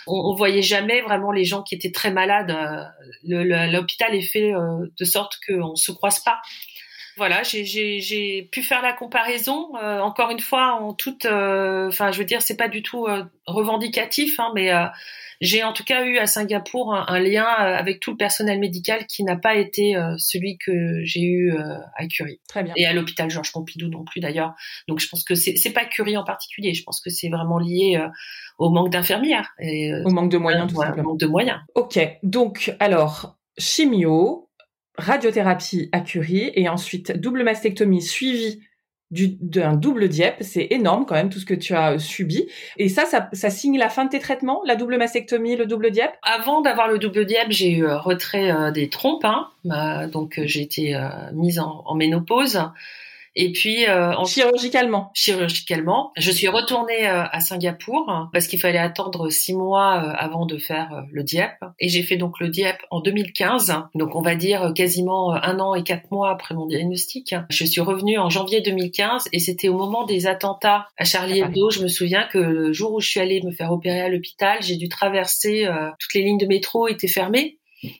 on, 0.07 0.31
on, 0.31 0.35
voyait 0.35 0.61
jamais 0.61 1.01
vraiment 1.01 1.31
les 1.31 1.45
gens 1.45 1.63
qui 1.63 1.75
étaient 1.75 1.91
très 1.91 2.11
malades. 2.11 2.51
Euh, 2.51 3.67
l'hôpital 3.71 4.13
est 4.13 4.21
fait 4.21 4.53
euh, 4.53 4.87
de 4.97 5.05
sorte 5.05 5.37
qu'on 5.47 5.75
se 5.75 5.91
croise 5.91 6.19
pas. 6.19 6.39
Voilà, 7.17 7.43
j'ai 7.43 8.49
pu 8.51 8.63
faire 8.63 8.81
la 8.81 8.93
comparaison. 8.93 9.75
Euh, 9.77 9.99
encore 9.99 10.31
une 10.31 10.39
fois, 10.39 10.73
en 10.73 10.93
toute, 10.93 11.25
enfin, 11.25 12.11
je 12.11 12.17
veux 12.17 12.25
dire, 12.25 12.41
c'est 12.41 12.57
pas 12.57 12.67
du 12.67 12.81
tout 12.81 13.07
revendicatif, 13.45 14.39
hein, 14.39 14.51
mais 14.55 14.71
j'ai 15.43 15.61
en 15.61 15.73
tout 15.73 15.83
cas 15.83 16.05
eu 16.05 16.17
à 16.17 16.25
Singapour 16.25 16.95
un, 16.95 17.19
lien 17.19 17.43
euh, 17.43 17.75
avec 17.75 17.99
tout 17.99 18.11
le 18.11 18.17
personnel 18.17 18.59
médical 18.59 19.05
qui 19.07 19.25
n'a 19.25 19.35
pas 19.35 19.55
été 19.55 19.95
euh, 19.95 20.15
celui 20.17 20.57
que 20.57 21.03
j'ai 21.03 21.21
eu 21.21 21.53
euh, 21.53 21.77
à 21.97 22.07
Curie. 22.07 22.39
Très 22.47 22.63
bien. 22.63 22.73
Et 22.77 22.85
à 22.85 22.93
l'hôpital 22.93 23.29
Georges 23.29 23.51
Pompidou 23.51 23.89
non 23.89 24.05
plus 24.05 24.21
d'ailleurs. 24.21 24.53
Donc 24.87 24.99
je 24.99 25.07
pense 25.09 25.25
que 25.25 25.35
c'est 25.35 25.73
pas 25.73 25.83
Curie 25.83 26.15
en 26.15 26.23
particulier. 26.23 26.73
Je 26.73 26.83
pense 26.83 27.01
que 27.01 27.09
c'est 27.09 27.27
vraiment 27.27 27.59
lié 27.59 28.01
au 28.57 28.69
manque 28.69 28.89
d'infirmières 28.89 29.49
et 29.59 29.93
au 30.05 30.09
manque 30.11 30.31
de 30.31 30.37
moyens 30.37 30.71
tout 30.71 30.81
simplement. 30.81 31.09
Manque 31.09 31.19
de 31.19 31.27
moyens. 31.27 31.59
Ok. 31.75 31.99
Donc 32.23 32.73
alors 32.79 33.35
chimio, 33.57 34.42
radiothérapie 34.97 35.89
à 35.91 36.01
Curie 36.01 36.51
et 36.55 36.69
ensuite 36.69 37.17
double 37.17 37.43
mastectomie 37.43 38.01
suivie 38.01 38.61
d'un 39.13 39.73
double 39.73 40.09
diep, 40.09 40.35
c'est 40.41 40.67
énorme 40.71 41.05
quand 41.05 41.13
même 41.13 41.29
tout 41.29 41.39
ce 41.39 41.45
que 41.45 41.53
tu 41.53 41.75
as 41.75 41.99
subi. 41.99 42.47
Et 42.77 42.89
ça, 42.89 43.03
ça, 43.31 43.49
signe 43.49 43.77
la 43.77 43.89
fin 43.89 44.05
de 44.05 44.09
tes 44.09 44.19
traitements, 44.19 44.61
la 44.65 44.75
double 44.75 44.97
mastectomie, 44.97 45.55
le 45.55 45.67
double 45.67 45.91
diep 45.91 46.11
Avant 46.23 46.61
d'avoir 46.61 46.87
le 46.87 46.97
double 46.97 47.25
diep, 47.25 47.47
j'ai 47.49 47.71
eu 47.71 47.85
euh, 47.85 47.97
retrait 47.97 48.51
euh, 48.51 48.71
des 48.71 48.89
trompes, 48.89 49.25
hein. 49.25 49.49
bah, 49.65 50.07
donc 50.07 50.39
euh, 50.39 50.43
j'ai 50.45 50.61
été 50.61 50.97
mise 51.33 51.59
en 51.59 51.93
ménopause. 51.95 52.59
Et 53.35 53.51
puis 53.51 53.85
euh, 53.87 54.13
en... 54.15 54.25
chirurgicalement. 54.25 55.11
Chirurgicalement, 55.13 56.11
je 56.17 56.31
suis 56.31 56.47
retournée 56.47 57.07
euh, 57.07 57.23
à 57.31 57.39
Singapour 57.39 58.29
parce 58.31 58.47
qu'il 58.47 58.59
fallait 58.59 58.77
attendre 58.77 59.29
six 59.29 59.53
mois 59.53 60.03
euh, 60.03 60.13
avant 60.15 60.45
de 60.45 60.57
faire 60.57 60.93
euh, 60.93 61.01
le 61.11 61.23
DIEP. 61.23 61.51
Et 61.79 61.89
j'ai 61.89 62.03
fait 62.03 62.17
donc 62.17 62.39
le 62.39 62.49
DIEP 62.49 62.77
en 62.91 63.01
2015, 63.01 63.73
donc 63.95 64.15
on 64.15 64.21
va 64.21 64.35
dire 64.35 64.73
quasiment 64.75 65.33
un 65.33 65.59
an 65.59 65.73
et 65.73 65.83
quatre 65.83 66.11
mois 66.11 66.31
après 66.31 66.53
mon 66.53 66.67
diagnostic. 66.67 67.35
Je 67.49 67.65
suis 67.65 67.81
revenue 67.81 68.17
en 68.17 68.29
janvier 68.29 68.61
2015 68.61 69.29
et 69.31 69.39
c'était 69.39 69.69
au 69.69 69.77
moment 69.77 70.05
des 70.05 70.27
attentats 70.27 70.87
à 70.97 71.05
Charlie 71.05 71.39
Hebdo. 71.39 71.71
Je 71.71 71.81
me 71.81 71.87
souviens 71.87 72.27
que 72.31 72.37
le 72.37 72.71
jour 72.71 72.93
où 72.93 72.99
je 72.99 73.09
suis 73.09 73.19
allée 73.19 73.41
me 73.43 73.51
faire 73.51 73.71
opérer 73.71 74.01
à 74.01 74.09
l'hôpital, 74.09 74.59
j'ai 74.61 74.75
dû 74.75 74.89
traverser 74.89 75.67
toutes 75.99 76.13
les 76.13 76.21
lignes 76.21 76.37
de 76.37 76.45
métro 76.45 76.87
étaient 76.87 77.07
fermées. 77.07 77.59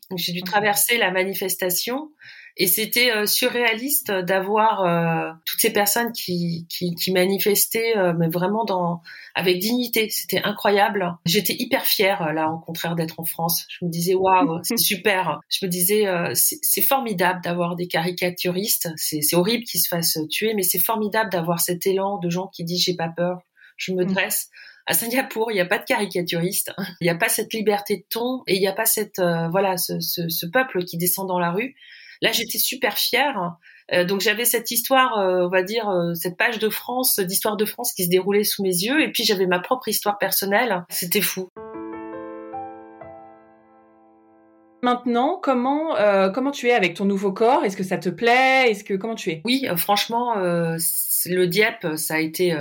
Donc 0.10 0.20
j'ai 0.20 0.32
dû 0.32 0.44
traverser 0.44 0.98
la 0.98 1.12
manifestation 1.12 2.10
et 2.56 2.68
c'était 2.68 3.12
euh, 3.12 3.26
surréaliste 3.26 4.12
d'avoir 4.12 4.84
euh, 4.84 5.32
toutes 5.46 5.60
ces 5.60 5.74
personnes 5.74 6.12
qui, 6.12 6.68
qui, 6.70 6.94
qui 6.94 7.12
manifestaient, 7.12 7.98
euh, 7.98 8.14
mais 8.18 8.28
vraiment 8.30 8.64
dans 8.64 9.02
avec 9.34 9.58
dignité. 9.58 10.10
C'était 10.12 10.42
incroyable. 10.44 11.18
J'étais 11.26 11.56
hyper 11.58 11.84
fière 11.84 12.32
là, 12.32 12.52
au 12.52 12.60
contraire 12.60 12.96
d'être 12.96 13.20
en 13.20 13.26
France. 13.26 13.66
Je 13.70 13.86
me 13.86 13.90
disais 13.90 14.14
waouh, 14.14 14.60
c'est 14.64 14.78
super. 14.78 15.40
Je 15.50 15.66
me 15.66 15.70
disais 15.70 16.06
c'est 16.36 16.82
formidable 16.84 17.42
d'avoir 17.44 17.76
des 17.76 17.88
caricaturistes. 17.88 18.90
C'est 18.98 19.36
horrible 19.36 19.64
qu'ils 19.64 19.82
se 19.82 19.88
fassent 19.88 20.20
tuer, 20.30 20.54
mais 20.54 20.64
c'est 20.64 20.80
formidable 20.80 21.32
d'avoir 21.32 21.60
cet 21.60 21.88
élan 21.88 22.20
de 22.20 22.30
gens 22.30 22.48
qui 22.54 22.64
disent 22.64 22.84
j'ai 22.84 22.96
pas 22.96 23.10
peur, 23.10 23.42
je 23.78 23.94
me 23.94 24.04
mm. 24.04 24.14
dresse. 24.14 24.50
À 24.86 24.94
Singapour, 24.94 25.50
il 25.50 25.56
n'y 25.56 25.62
a 25.62 25.66
pas 25.66 25.80
de 25.80 25.86
caricaturistes, 25.86 26.72
il 27.02 27.06
n'y 27.06 27.10
a 27.10 27.16
pas 27.16 27.30
cette 27.30 27.54
liberté 27.54 27.98
de 27.98 28.04
ton 28.08 28.44
et 28.46 28.56
il 28.56 28.60
n'y 28.60 28.68
a 28.68 28.74
pas 28.74 28.86
cette 28.86 29.20
voilà 29.50 29.78
ce, 29.78 30.00
ce, 30.00 30.30
ce 30.30 30.46
peuple 30.46 30.84
qui 30.86 30.98
descend 30.98 31.28
dans 31.28 31.40
la 31.40 31.50
rue. 31.50 31.74
Là, 32.24 32.32
j'étais 32.32 32.58
super 32.58 32.98
fière. 32.98 33.58
Euh, 33.92 34.06
donc 34.06 34.22
j'avais 34.22 34.46
cette 34.46 34.72
histoire, 34.72 35.20
euh, 35.20 35.46
on 35.46 35.50
va 35.50 35.62
dire, 35.62 35.90
euh, 35.90 36.14
cette 36.14 36.38
page 36.38 36.58
de 36.58 36.70
France, 36.70 37.20
d'histoire 37.20 37.58
de 37.58 37.66
France 37.66 37.92
qui 37.92 38.06
se 38.06 38.10
déroulait 38.10 38.46
sous 38.46 38.64
mes 38.64 38.70
yeux, 38.70 39.02
et 39.02 39.12
puis 39.12 39.26
j'avais 39.26 39.46
ma 39.46 39.60
propre 39.60 39.90
histoire 39.90 40.18
personnelle. 40.18 40.86
C'était 40.88 41.20
fou. 41.20 41.50
Maintenant, 44.82 45.38
comment 45.42 45.96
comment 46.34 46.52
tu 46.52 46.68
es 46.68 46.74
avec 46.74 46.94
ton 46.94 47.06
nouveau 47.06 47.32
corps? 47.32 47.64
Est-ce 47.64 47.78
que 47.78 47.84
ça 47.84 47.98
te 47.98 48.10
plaît? 48.10 48.70
Est-ce 48.70 48.84
que 48.84 48.94
comment 48.94 49.16
tu 49.16 49.32
es? 49.32 49.42
Oui, 49.46 49.66
franchement, 49.78 50.36
le 50.36 51.46
diep, 51.46 51.88
ça 51.96 52.16
a 52.16 52.20
été 52.20 52.54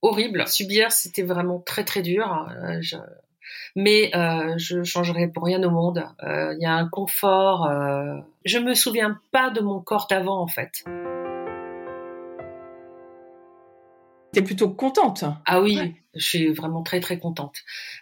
horrible. 0.00 0.46
Subir, 0.48 0.90
c'était 0.90 1.22
vraiment 1.22 1.60
très 1.60 1.84
très 1.84 2.02
dur. 2.02 2.48
Je, 2.80 2.96
mais 3.76 4.10
euh, 4.14 4.54
je 4.56 4.82
changerai 4.82 5.28
pour 5.28 5.44
rien 5.44 5.62
au 5.62 5.70
monde. 5.70 6.04
Il 6.22 6.28
euh, 6.28 6.54
y 6.58 6.66
a 6.66 6.74
un 6.74 6.88
confort. 6.88 7.66
Euh... 7.66 8.18
Je 8.44 8.58
me 8.58 8.74
souviens 8.74 9.18
pas 9.30 9.50
de 9.50 9.60
mon 9.60 9.80
corps 9.80 10.06
d'avant 10.08 10.40
en 10.40 10.46
fait. 10.46 10.84
T'es 14.32 14.42
plutôt 14.42 14.70
contente? 14.70 15.24
Ah 15.44 15.60
oui, 15.60 15.94
je 16.14 16.24
suis 16.24 16.52
vraiment 16.52 16.82
très 16.82 17.00
très 17.00 17.18
contente. 17.18 17.56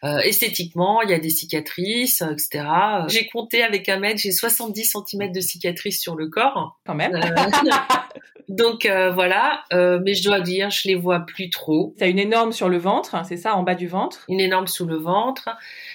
Euh, 0.05 0.18
esthétiquement, 0.18 1.03
il 1.03 1.11
y 1.11 1.14
a 1.14 1.18
des 1.18 1.31
cicatrices, 1.31 2.23
etc. 2.23 2.64
J'ai 3.09 3.27
compté 3.29 3.62
avec 3.62 3.88
un 3.88 3.99
mètre, 3.99 4.20
j'ai 4.20 4.33
70 4.33 4.96
cm 5.07 5.33
de 5.33 5.40
cicatrices 5.40 6.01
sur 6.01 6.16
le 6.16 6.29
corps. 6.29 6.79
Quand 6.85 6.94
même. 6.94 7.14
Euh, 7.14 7.20
donc 8.49 8.87
euh, 8.87 9.11
voilà, 9.11 9.64
euh, 9.73 10.01
mais 10.05 10.14
je 10.14 10.25
dois 10.25 10.40
dire, 10.40 10.70
je 10.70 10.88
les 10.88 10.94
vois 10.94 11.20
plus 11.20 11.51
trop. 11.51 11.94
T'as 11.99 12.09
une 12.09 12.18
énorme 12.18 12.53
sur 12.53 12.68
le 12.68 12.79
ventre, 12.79 13.16
c'est 13.27 13.37
ça, 13.37 13.55
en 13.55 13.62
bas 13.62 13.75
du 13.75 13.87
ventre? 13.87 14.25
Une 14.29 14.40
énorme 14.40 14.66
sous 14.66 14.87
le 14.87 14.96
ventre. 14.96 15.49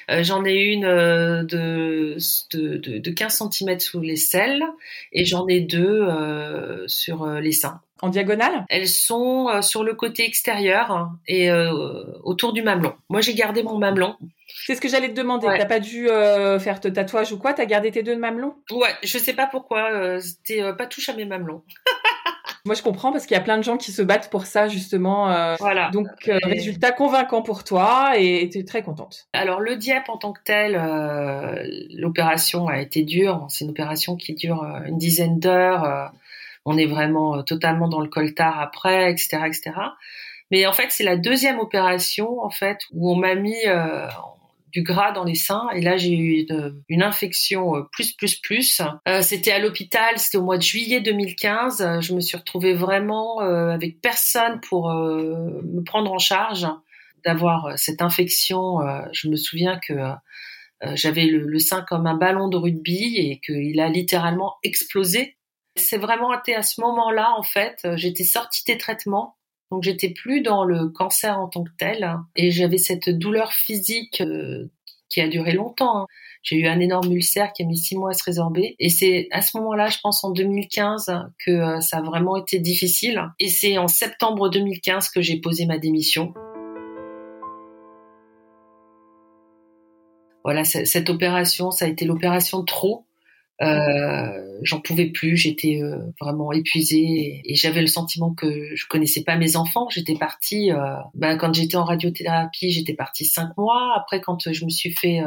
j'en 0.10 0.46
ai 0.46 0.56
une 0.56 0.84
de, 0.84 2.18
de, 2.54 2.78
de, 2.78 2.98
de 2.98 3.12
15 3.12 3.50
cm 3.52 3.80
sous 3.80 4.00
les 4.00 4.16
selles 4.16 4.64
et 5.12 5.26
j'en 5.26 5.48
ai 5.48 5.62
deux 5.62 6.08
sur 6.88 7.26
les 7.28 7.52
seins. 7.52 7.82
En 8.02 8.10
diagonale 8.10 8.66
Elles 8.70 8.90
sont 8.90 9.48
euh, 9.50 9.62
sur 9.62 9.84
le 9.84 9.94
côté 9.94 10.26
extérieur 10.26 11.12
et 11.28 11.50
euh, 11.50 12.04
autour 12.24 12.52
du 12.52 12.62
mamelon. 12.62 12.94
Moi, 13.10 13.22
j'ai 13.22 13.34
gardé 13.34 13.64
mon 13.64 13.78
mamelon. 13.78 14.16
C'est 14.66 14.76
ce 14.76 14.82
que 14.82 14.90
j'allais 14.90 15.10
te 15.10 15.14
demander. 15.14 15.48
T'as 15.48 15.66
pas 15.66 15.80
dû 15.80 16.10
euh, 16.10 16.60
faire 16.60 16.80
de 16.82 16.90
tatouage 16.90 17.32
ou 17.32 17.38
quoi? 17.38 17.54
T'as 17.54 17.66
gardé 17.66 17.92
tes 17.92 18.04
deux 18.04 18.18
mamelons? 18.18 18.56
Ouais, 18.72 18.94
je 19.04 19.18
sais 19.18 19.34
pas 19.34 19.48
pourquoi. 19.48 20.20
C'était 20.20 20.74
pas 20.74 20.88
touche 20.88 21.08
à 21.10 21.14
mes 21.14 21.26
mamelons. 21.26 21.64
Moi, 22.66 22.74
je 22.74 22.82
comprends 22.82 23.12
parce 23.12 23.28
qu'il 23.28 23.36
y 23.36 23.40
a 23.40 23.44
plein 23.44 23.60
de 23.60 23.64
gens 23.64 23.78
qui 23.78 23.92
se 23.92 24.02
battent 24.02 24.32
pour 24.32 24.48
ça, 24.48 24.68
justement. 24.68 25.56
voilà. 25.60 25.90
Donc, 25.92 26.08
résultat 26.26 26.92
convaincant 26.92 27.44
pour 27.44 27.64
toi 27.64 28.14
et 28.18 28.50
tu 28.52 28.60
es 28.60 28.64
très 28.66 28.82
contente. 28.82 29.28
Alors, 29.34 29.62
le 29.62 29.76
diap 29.76 30.10
en 30.10 30.18
tant 30.18 30.34
que 30.34 30.42
tel, 30.44 30.74
l'opération 31.94 32.68
a 32.68 32.82
été 32.82 33.04
dure. 33.04 33.46
C'est 33.50 33.66
une 33.66 33.72
opération 33.72 34.16
qui 34.16 34.34
dure 34.34 34.64
une 34.86 34.98
dizaine 34.98 35.40
d'heures 35.40 36.12
on 36.66 36.78
est 36.78 36.88
vraiment 36.88 37.38
euh, 37.38 37.42
totalement 37.44 37.88
dans 37.88 38.02
le 38.02 38.10
coltard 38.10 38.60
après, 38.60 39.12
etc., 39.12 39.38
etc. 39.46 39.72
Mais 40.52 40.66
en 40.66 40.74
fait, 40.74 40.88
c'est 40.90 41.04
la 41.04 41.18
deuxième 41.18 41.60
opération 41.60 42.42
en 42.44 42.50
fait 42.50 42.80
où 42.92 43.12
on 43.12 43.16
m'a 43.16 43.36
mis 43.36 43.66
euh, 43.68 44.08
du 44.72 44.84
gras 44.84 45.12
dans 45.12 45.24
les 45.24 45.36
seins 45.36 45.70
et 45.74 45.82
là 45.82 45.96
j'ai 45.96 46.14
eu 46.14 46.46
une, 46.90 47.02
infection 47.02 47.78
euh, 47.78 47.82
plus 47.92 48.14
plus 48.14 48.36
plus. 48.36 48.82
c'était 49.22 49.52
à 49.52 49.60
l'hôpital, 49.60 50.18
c'était 50.18 50.38
au 50.38 50.44
mois 50.44 50.58
de 50.58 50.64
juillet 50.64 51.02
2015. 51.02 52.02
Je 52.02 52.14
me 52.14 52.20
suis 52.20 52.38
retrouvée 52.38 52.74
vraiment 52.74 53.40
avec 53.40 54.02
personne 54.02 54.60
pour 54.68 54.92
me 54.92 55.82
prendre 55.84 56.12
en 56.12 56.20
charge 56.20 56.68
d'avoir 57.24 57.80
cette 57.80 58.02
infection. 58.02 58.80
je 59.14 59.30
me 59.30 59.38
souviens 59.38 59.80
que 59.88 59.94
j'avais 60.94 61.26
le, 61.26 61.40
le, 61.40 61.60
sein 61.60 61.84
comme 61.88 62.06
un 62.06 62.18
ballon 62.18 62.50
de 62.50 62.58
rugby 62.58 63.18
et 63.18 63.40
qu'il 63.40 63.80
a 63.80 63.88
littéralement 63.88 64.56
explosé. 64.62 65.35
C'est 65.78 65.98
vraiment 65.98 66.34
été 66.34 66.56
à 66.56 66.64
ce 66.64 66.82
moment-là, 66.82 67.34
en 67.38 67.44
fait, 67.44 67.88
j'étais 67.96 68.24
sortie 68.24 68.64
des 68.66 68.78
traitements 68.78 69.36
donc 69.72 69.84
j'étais 69.84 70.10
plus 70.10 70.42
dans 70.42 70.64
le 70.64 70.90
cancer 70.90 71.40
en 71.40 71.48
tant 71.48 71.64
que 71.64 71.72
tel 71.78 72.18
et 72.36 72.52
j'avais 72.52 72.78
cette 72.78 73.10
douleur 73.10 73.52
physique 73.52 74.22
euh, 74.22 74.72
qui 75.10 75.22
a 75.22 75.28
duré 75.28 75.54
longtemps. 75.54 76.02
Hein. 76.02 76.08
J'ai 76.44 76.58
eu 76.58 76.68
un 76.68 76.80
énorme 76.80 77.12
ulcère 77.12 77.52
qui 77.52 77.64
a 77.64 77.66
mis 77.66 77.78
six 77.78 77.98
mois 77.98 78.12
à 78.12 78.14
se 78.14 78.24
résorber 78.24 78.76
et 78.78 78.90
c'est 78.90 79.28
à 79.32 79.42
ce 79.42 79.58
moment-là, 79.58 79.88
je 79.88 79.98
pense 80.02 80.24
en 80.24 80.32
2015, 80.32 81.12
que 81.44 81.52
euh, 81.52 81.82
ça 81.82 81.98
a 81.98 82.02
vraiment 82.04 82.38
été 82.38 82.60
difficile. 82.60 83.22
Et 83.40 83.50
c'est 83.50 83.80
en 83.80 83.88
septembre 83.88 84.50
2015 84.50 85.10
que 85.10 85.22
j'ai 85.22 85.42
posé 85.42 85.66
ma 85.66 85.80
démission. 85.80 86.34
Voilà, 90.44 90.64
cette 90.64 91.10
opération, 91.10 91.72
ça 91.72 91.86
a 91.86 91.88
été 91.88 92.06
l'opération 92.06 92.64
trop. 92.64 93.08
Euh, 93.62 94.60
j'en 94.64 94.82
pouvais 94.82 95.06
plus, 95.08 95.38
j'étais 95.38 95.80
euh, 95.82 95.98
vraiment 96.20 96.52
épuisée 96.52 97.42
et, 97.46 97.56
j'avais 97.56 97.80
le 97.80 97.88
sentiment 97.88 98.34
que 98.34 98.76
je 98.76 98.86
connaissais 98.88 99.24
pas 99.24 99.38
mes 99.38 99.56
enfants. 99.56 99.88
J'étais 99.90 100.16
partie, 100.16 100.72
euh, 100.72 100.96
ben, 101.14 101.38
quand 101.38 101.54
j'étais 101.54 101.78
en 101.78 101.86
radiothérapie, 101.86 102.72
j'étais 102.72 102.94
partie 102.94 103.26
cinq 103.26 103.56
mois. 103.58 103.94
Après, 103.96 104.20
quand 104.20 104.52
je 104.52 104.66
me 104.66 104.70
suis 104.70 104.92
fait 104.92 105.22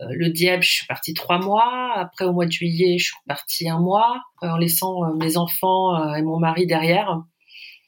le 0.00 0.28
diable, 0.28 0.62
je 0.62 0.70
suis 0.70 0.86
partie 0.86 1.14
trois 1.14 1.38
mois. 1.38 1.92
Après, 1.96 2.24
au 2.24 2.32
mois 2.32 2.46
de 2.46 2.52
juillet, 2.52 2.98
je 2.98 3.06
suis 3.06 3.16
partie 3.26 3.68
un 3.68 3.80
mois 3.80 4.22
en 4.42 4.56
laissant 4.56 5.14
mes 5.16 5.36
enfants 5.36 6.14
et 6.14 6.22
mon 6.22 6.38
mari 6.38 6.66
derrière. 6.66 7.22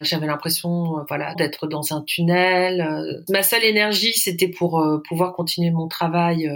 J'avais 0.01 0.27
l'impression, 0.27 1.05
voilà, 1.09 1.35
d'être 1.35 1.67
dans 1.67 1.95
un 1.95 2.03
tunnel. 2.03 3.23
Ma 3.29 3.43
seule 3.43 3.65
énergie, 3.65 4.15
c'était 4.15 4.49
pour 4.49 4.83
pouvoir 5.07 5.35
continuer 5.35 5.71
mon 5.71 5.87
travail 5.87 6.51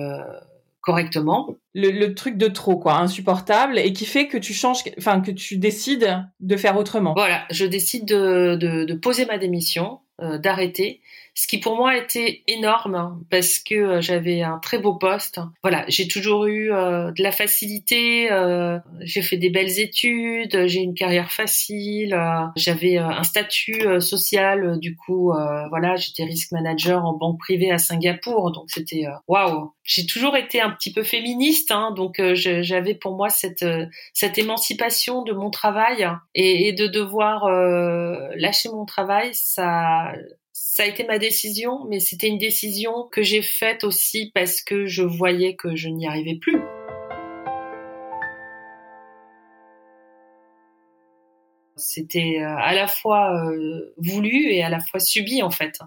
correctement. 0.85 1.57
Le, 1.75 2.15
truc 2.15 2.37
de 2.37 2.49
trop, 2.49 2.77
quoi, 2.77 2.97
insupportable, 2.97 3.79
et 3.79 3.93
qui 3.93 4.05
fait 4.07 4.29
que 4.29 4.37
tu 4.37 4.53
changes, 4.53 4.83
enfin 4.99 5.21
que 5.21 5.31
tu 5.31 5.57
décides 5.57 6.25
de 6.41 6.57
faire 6.57 6.77
autrement. 6.77 7.15
Voilà, 7.15 7.45
je 7.51 7.65
décide 7.65 8.07
de, 8.07 8.57
de 8.57 8.95
poser 8.95 9.27
ma 9.27 9.39
démission, 9.39 10.01
euh, 10.21 10.39
d'arrêter, 10.39 11.01
ce 11.35 11.49
qui 11.49 11.59
pour 11.59 11.77
moi 11.77 11.97
était 11.97 12.45
énorme 12.47 12.95
hein, 12.95 13.21
parce 13.29 13.59
que 13.59 13.75
euh, 13.75 14.01
j'avais 14.01 14.43
un 14.43 14.59
très 14.59 14.79
beau 14.79 14.95
poste. 14.95 15.41
Voilà, 15.63 15.85
j'ai 15.89 16.07
toujours 16.07 16.47
eu 16.47 16.73
euh, 16.73 17.11
de 17.11 17.23
la 17.23 17.33
facilité, 17.33 18.29
j'ai 19.01 19.23
fait 19.23 19.37
des 19.37 19.51
belles 19.51 19.81
études, 19.81 20.67
j'ai 20.67 20.81
une 20.81 20.95
carrière 20.95 21.33
facile, 21.33 22.17
j'avais 22.57 22.99
un 22.99 23.23
statut 23.25 24.01
social 24.01 24.79
du 24.79 24.97
coup 24.97 25.33
voilà, 25.71 25.97
j'étais 25.97 26.25
risk 26.25 26.53
manager 26.53 27.05
en 27.05 27.15
banque 27.17 27.39
privée 27.39 27.71
à 27.71 27.79
Singapour 27.79 28.53
donc 28.53 28.67
c'était 28.69 29.05
waouh. 29.29 29.73
J'ai 29.83 30.07
toujours 30.07 30.37
été 30.37 30.61
un 30.61 30.71
petit 30.71 30.93
peu 30.93 31.03
féministe 31.03 31.71
hein, 31.71 31.93
donc 31.97 32.21
j'avais 32.35 32.95
pour 32.95 33.17
moi 33.17 33.29
cette 33.29 33.65
cette 34.13 34.39
émancipation 34.39 35.23
de 35.23 35.33
mon 35.33 35.51
travail 35.51 36.09
et, 36.35 36.69
et 36.69 36.73
de 36.73 36.87
devoir 36.87 37.49
lâcher 38.37 38.69
mon 38.71 38.85
travail 38.85 39.31
ça 39.33 40.13
ça 40.55 40.85
a 40.85 40.87
été 40.87 41.03
ma 41.05 41.19
décision, 41.19 41.85
mais 41.89 41.99
c'était 41.99 42.29
une 42.29 42.39
décision 42.39 43.09
que 43.11 43.23
j'ai 43.23 43.43
faite 43.43 43.83
aussi 43.83 44.31
parce 44.35 44.63
que 44.63 44.87
je 44.87 45.03
voyais 45.03 45.57
que 45.57 45.75
je 45.75 45.89
n'y 45.89 46.07
arrivais 46.07 46.37
plus. 46.41 46.63
C'était 51.77 52.39
euh, 52.39 52.57
à 52.57 52.73
la 52.73 52.87
fois 52.87 53.35
euh, 53.35 53.95
voulu 53.97 54.53
et 54.53 54.63
à 54.63 54.69
la 54.69 54.79
fois 54.79 55.01
subi 55.01 55.43
en 55.43 55.51
fait. 55.51 55.81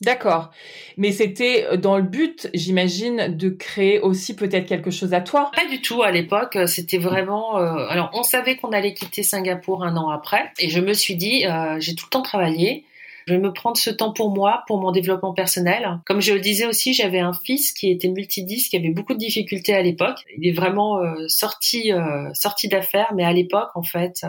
D'accord. 0.00 0.50
Mais 0.96 1.10
c'était 1.10 1.64
euh, 1.64 1.76
dans 1.76 1.96
le 1.96 2.04
but, 2.04 2.48
j'imagine, 2.54 3.36
de 3.36 3.48
créer 3.48 3.98
aussi 3.98 4.36
peut-être 4.36 4.66
quelque 4.66 4.92
chose 4.92 5.12
à 5.12 5.22
toi. 5.22 5.50
Pas 5.56 5.66
du 5.66 5.82
tout 5.82 6.04
à 6.04 6.12
l'époque. 6.12 6.56
C'était 6.66 6.98
vraiment. 6.98 7.56
alors, 7.56 8.10
on 8.14 8.22
savait 8.22 8.56
qu'on 8.56 8.70
allait 8.70 8.94
quitter 8.94 9.24
Singapour 9.24 9.82
un 9.82 9.96
an 9.96 10.10
après, 10.10 10.52
et 10.60 10.68
je 10.68 10.78
me 10.78 10.92
suis 10.92 11.16
dit, 11.16 11.44
j'ai 11.78 11.96
tout 11.96 12.06
le 12.06 12.10
temps 12.10 12.22
travaillé. 12.22 12.84
Je 13.26 13.34
vais 13.34 13.40
me 13.40 13.52
prendre 13.52 13.76
ce 13.76 13.90
temps 13.90 14.12
pour 14.12 14.30
moi, 14.30 14.64
pour 14.66 14.78
mon 14.80 14.92
développement 14.92 15.32
personnel. 15.32 16.00
Comme 16.04 16.20
je 16.20 16.34
le 16.34 16.40
disais 16.40 16.66
aussi, 16.66 16.92
j'avais 16.92 17.20
un 17.20 17.32
fils 17.32 17.72
qui 17.72 17.90
était 17.90 18.08
multidisque, 18.08 18.70
qui 18.70 18.76
avait 18.76 18.90
beaucoup 18.90 19.14
de 19.14 19.18
difficultés 19.18 19.74
à 19.74 19.82
l'époque. 19.82 20.18
Il 20.36 20.46
est 20.46 20.52
vraiment 20.52 20.98
euh, 20.98 21.26
sorti 21.28 21.92
euh, 21.92 22.28
sorti 22.34 22.68
d'affaires, 22.68 23.12
mais 23.14 23.24
à 23.24 23.32
l'époque, 23.32 23.70
en 23.74 23.82
fait, 23.82 24.20
euh, 24.24 24.28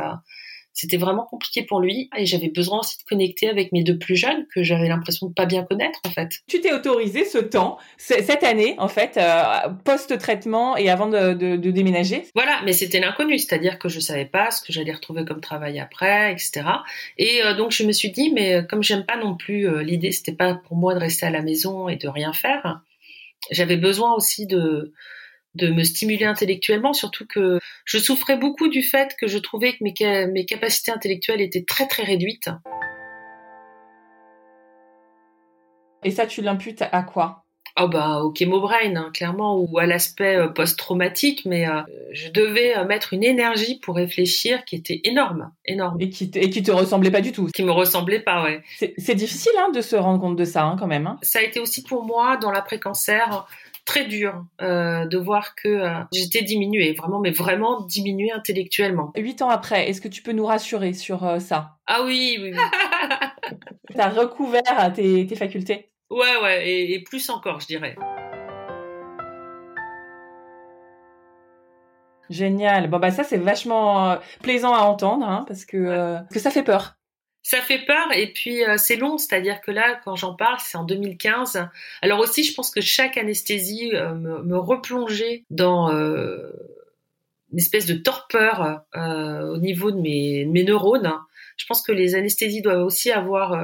c'était 0.76 0.98
vraiment 0.98 1.24
compliqué 1.24 1.64
pour 1.64 1.80
lui 1.80 2.10
et 2.18 2.26
j'avais 2.26 2.50
besoin 2.50 2.80
aussi 2.80 2.98
de 2.98 3.04
connecter 3.04 3.50
avec 3.50 3.72
mes 3.72 3.82
deux 3.82 3.98
plus 3.98 4.18
jeunes 4.18 4.46
que 4.54 4.62
j'avais 4.62 4.90
l'impression 4.90 5.28
de 5.28 5.34
pas 5.34 5.46
bien 5.46 5.64
connaître 5.64 6.00
en 6.06 6.10
fait. 6.10 6.42
Tu 6.48 6.60
t'es 6.60 6.74
autorisé 6.74 7.24
ce 7.24 7.38
temps 7.38 7.78
cette 7.98 8.44
année 8.44 8.76
en 8.78 8.90
fait 8.90 9.18
euh, 9.18 9.70
post-traitement 9.86 10.76
et 10.76 10.90
avant 10.90 11.08
de, 11.08 11.34
de, 11.34 11.72
déménager? 11.72 12.26
Voilà, 12.36 12.60
mais 12.66 12.74
c'était 12.74 13.00
l'inconnu, 13.00 13.40
c'est-à-dire 13.40 13.80
que 13.80 13.88
je 13.88 14.02
savais 14.02 14.26
pas 14.26 14.52
ce 14.52 14.62
que 14.62 14.74
j'allais 14.74 14.92
retrouver 14.92 15.24
comme 15.24 15.40
travail 15.40 15.80
après, 15.80 16.34
etc. 16.34 16.64
Et 17.18 17.42
euh, 17.42 17.56
donc 17.56 17.72
je 17.72 17.84
me 17.84 17.94
suis 17.94 18.12
dit 18.12 18.32
mais 18.34 18.56
euh, 18.56 18.62
comme 18.62 18.84
j'aime 18.84 19.06
pas 19.06 19.16
non 19.16 19.38
plus 19.38 19.82
l'idée, 19.82 20.12
c'était 20.12 20.34
pas 20.34 20.56
pour 20.56 20.76
moi 20.76 20.94
de 20.94 21.00
rester 21.00 21.26
à 21.26 21.30
la 21.30 21.42
maison 21.42 21.88
et 21.88 21.96
de 21.96 22.10
rien 22.10 22.34
faire. 22.34 22.82
J'avais 23.50 23.78
besoin 23.78 24.14
aussi 24.14 24.46
de 24.46 24.92
de 25.56 25.70
me 25.70 25.84
stimuler 25.84 26.26
intellectuellement, 26.26 26.94
surtout 26.94 27.26
que 27.28 27.60
je 27.86 27.98
souffrais 27.98 28.38
beaucoup 28.38 28.68
du 28.68 28.84
fait 28.84 29.16
que 29.20 29.28
je 29.28 29.38
trouvais 29.38 29.74
que 29.74 29.84
mes, 29.84 30.28
mes 30.28 30.46
capacités 30.46 30.92
intellectuelles 30.92 31.42
étaient 31.42 31.64
très 31.64 31.88
très 31.88 32.04
réduites. 32.04 32.50
Et 36.04 36.12
ça, 36.12 36.28
tu 36.28 36.42
l'imputes 36.42 36.84
à 36.84 37.02
quoi? 37.02 37.46
Oh 37.78 37.90
bah 37.90 38.22
au 38.24 38.34
chemobrain, 38.34 38.96
hein, 38.96 39.12
clairement, 39.14 39.60
ou 39.60 39.80
à 39.80 39.86
l'aspect 39.86 40.38
euh, 40.38 40.48
post-traumatique, 40.48 41.44
mais 41.46 41.68
euh, 41.68 41.82
je 42.14 42.30
devais 42.30 42.78
euh, 42.78 42.86
mettre 42.86 43.12
une 43.12 43.24
énergie 43.24 43.80
pour 43.80 43.98
réfléchir 43.98 44.64
qui 44.64 44.78
était 44.78 45.02
énorme, 45.04 45.52
énorme. 45.66 45.98
Et 46.00 46.10
qui, 46.10 46.32
te, 46.32 46.40
et 46.40 46.50
qui 46.50 46.64
te 46.64 46.72
ressemblait 46.72 47.12
pas 47.12 47.20
du 47.20 47.34
tout. 47.34 47.50
Qui 47.54 47.64
me 47.64 47.72
ressemblait 47.72 48.22
pas, 48.22 48.44
ouais. 48.44 48.62
C'est 48.98 49.16
difficile 49.16 49.52
hein, 49.60 49.72
de 49.74 49.82
se 49.82 49.98
rendre 49.98 50.22
compte 50.22 50.38
de 50.38 50.46
ça, 50.46 50.64
hein, 50.64 50.78
quand 50.80 50.88
même. 50.88 51.06
Hein. 51.06 51.18
Ça 51.22 51.40
a 51.40 51.42
été 51.42 51.60
aussi 51.60 51.84
pour 51.84 52.06
moi, 52.06 52.38
dans 52.38 52.52
l'après-cancer, 52.52 53.46
très 53.86 54.06
dur 54.06 54.44
euh, 54.62 55.06
de 55.06 55.18
voir 55.18 55.56
que 55.56 55.70
euh, 55.70 56.04
j'étais 56.12 56.42
diminuée, 56.42 56.94
vraiment, 56.94 57.20
mais 57.20 57.32
vraiment 57.32 57.82
diminuée 57.82 58.32
intellectuellement. 58.32 59.14
Huit 59.16 59.42
ans 59.42 59.50
après, 59.50 59.90
est-ce 59.90 60.02
que 60.02 60.08
tu 60.08 60.22
peux 60.22 60.32
nous 60.32 60.46
rassurer 60.46 60.94
sur 60.94 61.24
euh, 61.24 61.40
ça? 61.40 61.78
Ah 61.86 62.04
oui, 62.04 62.38
oui, 62.42 62.52
oui. 62.54 63.58
T'as 63.96 64.10
recouvert 64.10 64.92
tes, 64.94 65.26
tes, 65.28 65.36
facultés? 65.36 65.90
Ouais, 66.10 66.36
ouais, 66.42 66.70
et, 66.70 67.00
plus 67.04 67.30
encore, 67.30 67.60
je 67.60 67.68
dirais. 67.68 67.96
Génial. 72.32 72.90
Bon 72.90 72.98
bah 72.98 73.12
ça 73.12 73.24
c'est 73.24 73.38
vachement 73.38 74.18
plaisant 74.42 74.74
à 74.74 74.80
entendre 74.80 75.28
hein, 75.30 75.46
parce 75.48 75.64
que, 75.64 76.18
que 76.34 76.40
ça 76.40 76.50
fait 76.50 76.64
peur 76.64 76.96
ça 77.46 77.62
fait 77.62 77.86
peur 77.86 78.12
et 78.12 78.34
puis 78.34 78.66
euh, 78.66 78.76
c'est 78.78 78.96
long, 78.96 79.20
c'est-à-dire 79.20 79.62
que 79.62 79.70
là, 79.70 80.02
quand 80.04 80.16
j'en 80.16 80.34
parle, 80.34 80.58
c'est 80.60 80.80
en 80.80 80.84
2015. 80.84 81.70
Alors 82.02 82.20
aussi, 82.20 82.44
je 82.44 82.56
pense 82.56 82.72
que 82.72 82.82
chaque 82.82 83.18
anesthésie 83.18 83.92
euh, 83.94 84.16
me, 84.16 84.58
replongeait 84.58 85.44
dans 85.52 85.94
euh, 85.94 86.50
une 87.52 87.60
espèce 87.60 87.86
de 87.86 87.94
torpeur 87.94 88.84
au 88.96 89.58
niveau 89.58 89.92
de 89.92 90.00
mes, 90.00 90.46
mes, 90.46 90.64
neurones. 90.64 91.14
Je 91.58 91.66
pense 91.68 91.84
que 91.84 91.92
les 91.92 92.16
anesthésies 92.16 92.64
doivent 92.64 92.84
aussi 92.84 93.12
avoir 93.12 93.64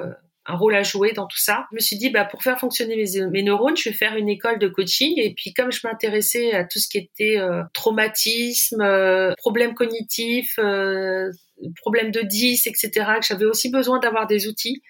un 0.52 0.56
rôle 0.56 0.76
à 0.76 0.84
jouer 0.84 1.14
dans 1.14 1.28
tout 1.28 1.40
ça. 1.40 1.66
Je 1.72 1.76
me 1.76 1.80
suis 1.80 1.98
dit, 1.98 2.10
bah, 2.10 2.26
pour 2.26 2.44
faire 2.44 2.60
fonctionner 2.60 3.04
mes, 3.32 3.44
neurones, 3.44 3.78
je 3.78 3.90
vais 3.90 3.96
faire 3.96 4.16
une 4.16 4.30
école 4.30 4.60
de 4.60 4.68
coaching. 4.68 5.14
Et 5.18 5.34
puis, 5.34 5.54
comme 5.54 5.72
je 5.72 5.82
m'intéressais 5.84 6.54
à 6.54 6.64
tout 6.64 6.80
ce 6.80 6.88
qui 6.88 6.98
était 6.98 7.38
traumatisme, 7.74 8.84
problèmes 9.38 9.74
cognitifs, 9.74 10.60
problèmes 11.82 12.12
de 12.12 12.22
10, 12.22 12.68
etc., 12.68 12.90
que 13.20 13.26
j'avais 13.26 13.46
aussi 13.46 13.70
besoin 13.70 14.00
d'avoir 14.00 14.28
des 14.28 14.48
outils 14.48 14.82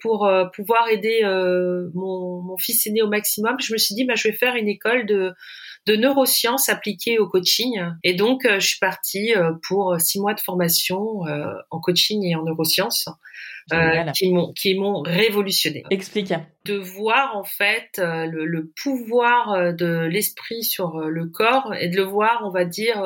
pour 0.00 0.26
euh, 0.26 0.44
pouvoir 0.54 0.88
aider 0.88 1.20
euh, 1.24 1.88
mon, 1.94 2.56
fils 2.58 2.86
aîné 2.86 3.02
au 3.02 3.08
maximum, 3.08 3.56
je 3.60 3.72
me 3.72 3.78
suis 3.78 3.94
dit, 3.94 4.04
bah, 4.04 4.14
je 4.14 4.28
vais 4.28 4.34
faire 4.34 4.54
une 4.54 4.68
école 4.68 5.06
de, 5.06 5.34
neurosciences 5.88 6.68
appliquées 6.68 7.18
au 7.18 7.28
coaching. 7.28 7.80
Et 8.02 8.14
donc, 8.14 8.44
euh, 8.44 8.58
je 8.60 8.66
suis 8.66 8.78
partie 8.78 9.32
pour 9.68 9.96
six 10.00 10.20
mois 10.20 10.34
de 10.34 10.40
formation 10.40 11.20
en 11.70 11.80
coaching 11.80 12.24
et 12.24 12.34
en 12.34 12.42
neurosciences. 12.42 13.08
Qui 14.14 14.32
m'ont 14.32 14.52
qui 14.52 14.74
m'ont 14.74 15.02
révolutionné. 15.02 15.84
Explique. 15.90 16.32
De 16.64 16.76
voir 16.76 17.36
en 17.36 17.44
fait 17.44 17.98
le, 17.98 18.44
le 18.44 18.72
pouvoir 18.82 19.72
de 19.74 20.06
l'esprit 20.06 20.64
sur 20.64 20.98
le 20.98 21.26
corps 21.26 21.72
et 21.78 21.88
de 21.88 21.96
le 21.96 22.02
voir, 22.02 22.42
on 22.44 22.50
va 22.50 22.64
dire, 22.64 23.04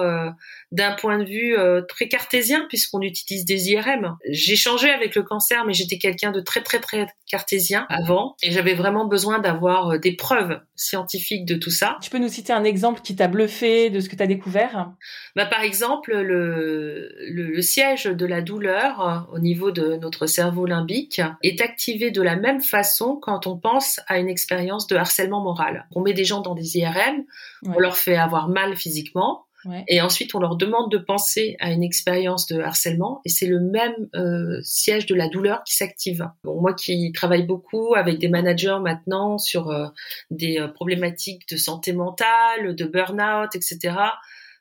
d'un 0.73 0.93
point 0.93 1.19
de 1.19 1.25
vue 1.25 1.59
euh, 1.59 1.83
très 1.83 2.09
cartésien 2.09 2.65
puisqu'on 2.69 3.01
utilise 3.03 3.45
des 3.45 3.71
IRM. 3.71 4.17
J'ai 4.29 4.57
changé 4.57 4.91
avec 4.91 5.15
le 5.15 5.23
cancer, 5.23 5.65
mais 5.67 5.73
j'étais 5.73 5.99
quelqu'un 5.99 6.31
de 6.31 6.41
très 6.41 6.63
très 6.63 6.79
très 6.79 7.07
cartésien 7.27 7.87
avant 7.89 8.37
et 8.43 8.53
j'avais 8.53 8.75
vraiment 8.75 9.07
besoin 9.07 9.41
d'avoir 9.41 9.91
euh, 9.91 9.99
des 9.99 10.15
preuves 10.15 10.61
scientifiques 10.77 11.45
de 11.45 11.57
tout 11.57 11.71
ça. 11.71 11.99
Tu 12.03 12.11
peux 12.11 12.19
nous 12.19 12.29
citer 12.29 12.53
un 12.53 12.65
exemple 12.65 13.01
qui 13.03 13.17
t'a 13.17 13.29
bluffé 13.29 13.91
de 13.91 14.01
ce 14.01 14.09
que 14.09 14.17
tu 14.17 14.23
as 14.23 14.27
découvert? 14.27 14.93
Bah, 15.35 15.47
Par 15.47 15.63
exemple, 15.63 16.17
le, 16.17 17.13
le, 17.29 17.61
siège 17.63 18.05
de 18.05 18.27
la 18.27 18.41
douleur 18.41 19.01
euh, 19.01 19.37
au 19.37 19.39
niveau 19.39 19.71
de 19.71 19.97
notre 19.97 20.27
cerveau 20.27 20.50
cerveau 20.51 20.67
limbique 20.67 21.21
est 21.43 21.61
activé 21.61 22.11
de 22.11 22.23
la 22.23 22.35
même 22.35 22.61
façon 22.61 23.17
quand 23.17 23.47
on 23.47 23.57
pense 23.57 24.01
à 24.09 24.19
une 24.19 24.29
expérience 24.29 24.89
de 24.89 24.97
harcèlement 24.97 25.43
moral. 25.43 25.87
On 25.95 26.01
met 26.01 26.13
des 26.13 26.25
gens 26.25 26.41
dans 26.41 26.57
des 26.57 26.77
IRM, 26.79 27.25
on 27.67 27.79
leur 27.79 27.97
fait 27.97 28.17
avoir 28.17 28.49
mal 28.49 28.75
physiquement, 28.77 29.45
et 29.89 30.01
ensuite, 30.01 30.35
on 30.35 30.39
leur 30.39 30.57
demande 30.57 30.91
de 30.91 30.97
penser 30.97 31.57
à 31.61 31.71
une 31.71 31.83
expérience 31.83 32.47
de 32.47 32.61
harcèlement 32.61 33.21
et 33.27 33.29
c'est 33.29 33.47
le 33.47 33.61
même 33.61 33.95
euh, 34.15 34.59
siège 34.63 35.05
de 35.05 35.15
la 35.15 35.29
douleur 35.29 35.63
qui 35.65 35.77
s'active. 35.77 36.27
Bon, 36.45 36.61
moi 36.61 36.73
qui 36.73 37.13
travaille 37.13 37.43
beaucoup 37.43 37.95
avec 37.95 38.19
des 38.19 38.29
managers 38.29 38.79
maintenant 38.81 39.37
sur 39.37 39.69
euh, 39.69 39.89
des 40.31 40.59
euh, 40.59 40.69
problématiques 40.69 41.47
de 41.51 41.59
santé 41.59 41.93
mentale, 41.93 42.75
de 42.75 42.85
burn-out, 42.87 43.55
etc., 43.55 43.97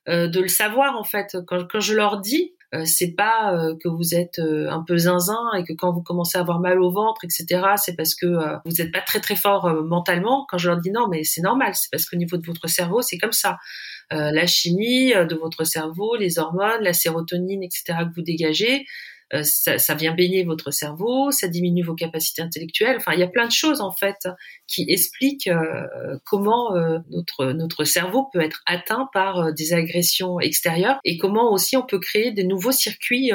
de 0.07 0.39
le 0.39 0.47
savoir 0.47 0.97
en 0.97 1.03
fait. 1.03 1.37
Quand, 1.45 1.67
quand 1.67 1.79
je 1.79 1.93
leur 1.93 2.19
dis, 2.19 2.55
c'est 2.85 3.15
pas 3.15 3.55
que 3.81 3.87
vous 3.87 4.13
êtes 4.13 4.39
un 4.39 4.83
peu 4.87 4.97
zinzin 4.97 5.53
et 5.57 5.63
que 5.63 5.73
quand 5.73 5.91
vous 5.91 6.03
commencez 6.03 6.37
à 6.37 6.41
avoir 6.41 6.59
mal 6.59 6.79
au 6.79 6.91
ventre, 6.91 7.21
etc., 7.23 7.61
c'est 7.77 7.95
parce 7.95 8.13
que 8.13 8.27
vous 8.65 8.71
n'êtes 8.77 8.91
pas 8.91 9.01
très 9.01 9.19
très 9.19 9.35
fort 9.35 9.73
mentalement. 9.83 10.45
Quand 10.49 10.57
je 10.57 10.69
leur 10.69 10.79
dis 10.79 10.91
non, 10.91 11.07
mais 11.09 11.23
c'est 11.23 11.41
normal, 11.41 11.73
c'est 11.73 11.89
parce 11.91 12.05
qu'au 12.05 12.17
niveau 12.17 12.37
de 12.37 12.45
votre 12.45 12.67
cerveau, 12.67 13.01
c'est 13.01 13.17
comme 13.17 13.31
ça. 13.31 13.57
Euh, 14.11 14.31
la 14.31 14.47
chimie 14.47 15.13
euh, 15.13 15.25
de 15.25 15.35
votre 15.35 15.63
cerveau, 15.65 16.15
les 16.15 16.39
hormones, 16.39 16.81
la 16.81 16.93
sérotonine, 16.93 17.61
etc. 17.61 17.83
que 18.09 18.15
vous 18.15 18.23
dégagez, 18.23 18.79
euh, 18.79 18.83
ça, 19.43 19.77
ça, 19.77 19.95
vient 19.95 20.13
baigner 20.13 20.43
votre 20.43 20.71
cerveau, 20.71 21.31
ça 21.31 21.47
diminue 21.47 21.83
vos 21.83 21.95
capacités 21.95 22.41
intellectuelles. 22.41 22.97
Enfin, 22.97 23.13
il 23.13 23.19
y 23.19 23.23
a 23.23 23.27
plein 23.27 23.45
de 23.45 23.51
choses 23.51 23.81
en 23.81 23.91
fait 23.91 24.27
qui 24.67 24.85
expliquent 24.87 25.49
comment 26.25 26.73
notre 27.09 27.51
notre 27.51 27.83
cerveau 27.83 28.27
peut 28.31 28.41
être 28.41 28.61
atteint 28.65 29.09
par 29.13 29.53
des 29.53 29.73
agressions 29.73 30.39
extérieures 30.39 30.99
et 31.03 31.17
comment 31.17 31.51
aussi 31.51 31.77
on 31.77 31.85
peut 31.85 31.99
créer 31.99 32.31
des 32.31 32.43
nouveaux 32.43 32.71
circuits 32.71 33.31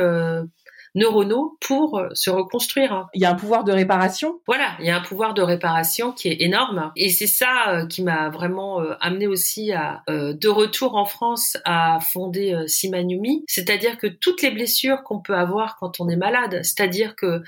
neuronaux 0.95 1.59
pour 1.61 1.99
euh, 1.99 2.09
se 2.15 2.31
reconstruire. 2.31 3.09
Il 3.15 3.21
y 3.21 3.25
a 3.25 3.31
un 3.31 3.35
pouvoir 3.35 3.65
de 3.65 3.73
réparation. 3.73 4.41
Voilà, 4.47 4.77
il 4.81 4.87
y 4.87 4.91
a 4.91 4.97
un 4.97 5.03
pouvoir 5.03 5.35
de 5.35 5.43
réparation 5.43 6.13
qui 6.13 6.29
est 6.29 6.41
énorme. 6.41 6.93
Et 6.97 7.11
c'est 7.11 7.27
ça 7.27 7.69
euh, 7.69 7.87
qui 7.87 8.03
m'a 8.03 8.31
vraiment 8.31 8.81
euh, 8.81 8.95
amené 9.01 9.27
aussi 9.27 9.73
à, 9.73 10.03
de 10.09 10.49
retour 10.49 10.97
en 10.97 11.05
France, 11.05 11.57
à 11.65 11.99
fonder 12.01 12.65
Simanumi. 12.67 13.45
C'est-à-dire 13.47 13.99
que 13.99 14.07
toutes 14.07 14.43
les 14.43 14.51
blessures 14.51 15.03
qu'on 15.03 15.21
peut 15.21 15.35
avoir 15.35 15.77
quand 15.79 16.01
on 16.01 16.09
est 16.09 16.17
malade, 16.17 16.61
c'est-à-dire 16.63 17.17
que 17.17 17.43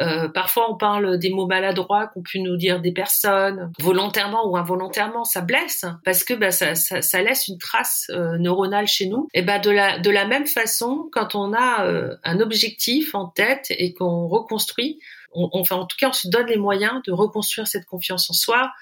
euh, 0.00 0.28
parfois, 0.28 0.70
on 0.70 0.76
parle 0.76 1.18
des 1.18 1.30
mots 1.30 1.46
maladroits 1.46 2.06
qu'ont 2.06 2.22
pu 2.22 2.40
nous 2.40 2.56
dire 2.56 2.80
des 2.80 2.92
personnes, 2.92 3.70
volontairement 3.78 4.48
ou 4.48 4.56
involontairement, 4.56 5.24
ça 5.24 5.42
blesse 5.42 5.84
parce 6.04 6.24
que 6.24 6.34
bah, 6.34 6.50
ça, 6.50 6.74
ça, 6.74 7.02
ça, 7.02 7.22
laisse 7.22 7.48
une 7.48 7.58
trace 7.58 8.06
euh, 8.10 8.38
neuronale 8.38 8.86
chez 8.86 9.06
nous. 9.06 9.28
Et 9.34 9.42
bah, 9.42 9.58
de 9.58 9.70
la 9.70 9.98
de 9.98 10.10
la 10.10 10.26
même 10.26 10.46
façon, 10.46 11.08
quand 11.12 11.34
on 11.34 11.52
a 11.52 11.84
euh, 11.84 12.16
un 12.24 12.40
objectif 12.40 13.14
en 13.14 13.26
tête 13.26 13.66
et 13.70 13.92
qu'on 13.92 14.26
reconstruit, 14.28 15.00
on, 15.32 15.48
enfin 15.52 15.76
en 15.76 15.86
tout 15.86 15.96
cas, 15.98 16.08
on 16.08 16.14
se 16.14 16.28
donne 16.28 16.46
les 16.46 16.56
moyens 16.56 17.02
de 17.06 17.12
reconstruire 17.12 17.66
cette 17.66 17.84
confiance 17.84 18.30
en 18.30 18.34
soi, 18.34 18.72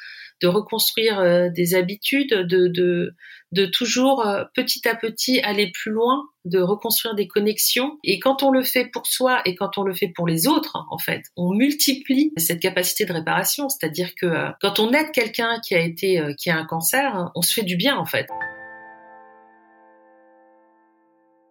de 0.41 0.49
reconstruire 0.49 1.19
euh, 1.21 1.49
des 1.49 1.75
habitudes, 1.75 2.33
de, 2.33 2.69
de, 2.69 3.15
de 3.53 3.67
toujours 3.67 4.27
euh, 4.27 4.45
petit 4.55 4.87
à 4.89 4.95
petit 4.95 5.41
aller 5.41 5.73
plus 5.73 5.91
loin, 5.91 6.25
de 6.45 6.61
reconstruire 6.61 7.15
des 7.15 7.27
connexions. 7.27 7.99
Et 8.05 8.19
quand 8.19 8.43
on 8.43 8.51
le 8.51 8.63
fait 8.63 8.87
pour 8.87 9.07
soi 9.07 9.41
et 9.45 9.55
quand 9.55 9.79
on 9.79 9.83
le 9.83 9.95
fait 9.95 10.13
pour 10.15 10.27
les 10.27 10.47
autres, 10.47 10.77
en 10.91 10.99
fait, 10.99 11.23
on 11.37 11.53
multiplie 11.53 12.33
cette 12.37 12.61
capacité 12.61 13.05
de 13.05 13.13
réparation. 13.13 13.69
C'est-à-dire 13.69 14.15
que 14.15 14.27
euh, 14.27 14.49
quand 14.61 14.79
on 14.79 14.93
aide 14.93 15.11
quelqu'un 15.13 15.61
qui 15.61 15.75
a 15.75 15.81
été, 15.81 16.23
qui 16.39 16.51
a 16.51 16.57
un 16.57 16.65
cancer, 16.65 17.31
on 17.35 17.43
se 17.43 17.55
fait 17.55 17.65
du 17.65 17.77
bien, 17.77 17.97
en 17.97 18.07
fait. 18.07 18.29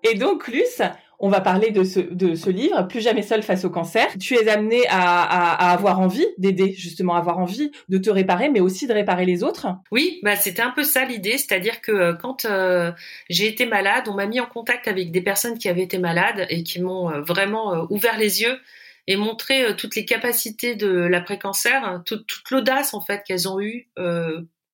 Et 0.03 0.15
donc, 0.15 0.47
Luce, 0.47 0.81
on 1.19 1.29
va 1.29 1.41
parler 1.41 1.71
de 1.71 1.83
ce, 1.83 1.99
de 1.99 2.35
ce 2.35 2.49
livre, 2.49 2.87
Plus 2.87 3.01
jamais 3.01 3.23
seul 3.23 3.41
face 3.41 3.65
au 3.65 3.69
cancer. 3.69 4.07
Tu 4.19 4.35
es 4.35 4.47
amené 4.49 4.85
à, 4.87 5.23
à, 5.23 5.71
avoir 5.71 5.99
envie 5.99 6.27
d'aider, 6.37 6.73
justement, 6.73 7.15
à 7.15 7.19
avoir 7.19 7.39
envie 7.39 7.71
de 7.89 7.97
te 7.97 8.09
réparer, 8.09 8.49
mais 8.49 8.59
aussi 8.59 8.85
de 8.85 8.93
réparer 8.93 9.25
les 9.25 9.43
autres. 9.43 9.67
Oui, 9.91 10.19
bah 10.23 10.35
c'était 10.35 10.61
un 10.61 10.69
peu 10.71 10.83
ça 10.83 11.05
l'idée, 11.05 11.37
c'est-à-dire 11.37 11.81
que 11.81 11.91
euh, 11.91 12.13
quand 12.13 12.45
euh, 12.45 12.91
j'ai 13.29 13.47
été 13.47 13.65
malade, 13.65 14.07
on 14.07 14.13
m'a 14.13 14.27
mis 14.27 14.39
en 14.39 14.45
contact 14.45 14.87
avec 14.87 15.11
des 15.11 15.21
personnes 15.21 15.57
qui 15.57 15.69
avaient 15.69 15.83
été 15.83 15.97
malades 15.97 16.45
et 16.49 16.63
qui 16.63 16.81
m'ont 16.81 17.09
euh, 17.09 17.21
vraiment 17.21 17.87
ouvert 17.89 18.17
les 18.17 18.41
yeux 18.41 18.59
et 19.07 19.15
montré 19.15 19.75
toutes 19.77 19.95
les 19.95 20.05
capacités 20.05 20.75
de 20.75 20.89
l'après-cancer, 20.89 22.01
toute, 22.05 22.27
toute 22.27 22.51
l'audace 22.51 22.93
en 22.93 22.99
fait 22.99 23.23
qu'elles 23.25 23.47
ont 23.47 23.59
eu 23.61 23.89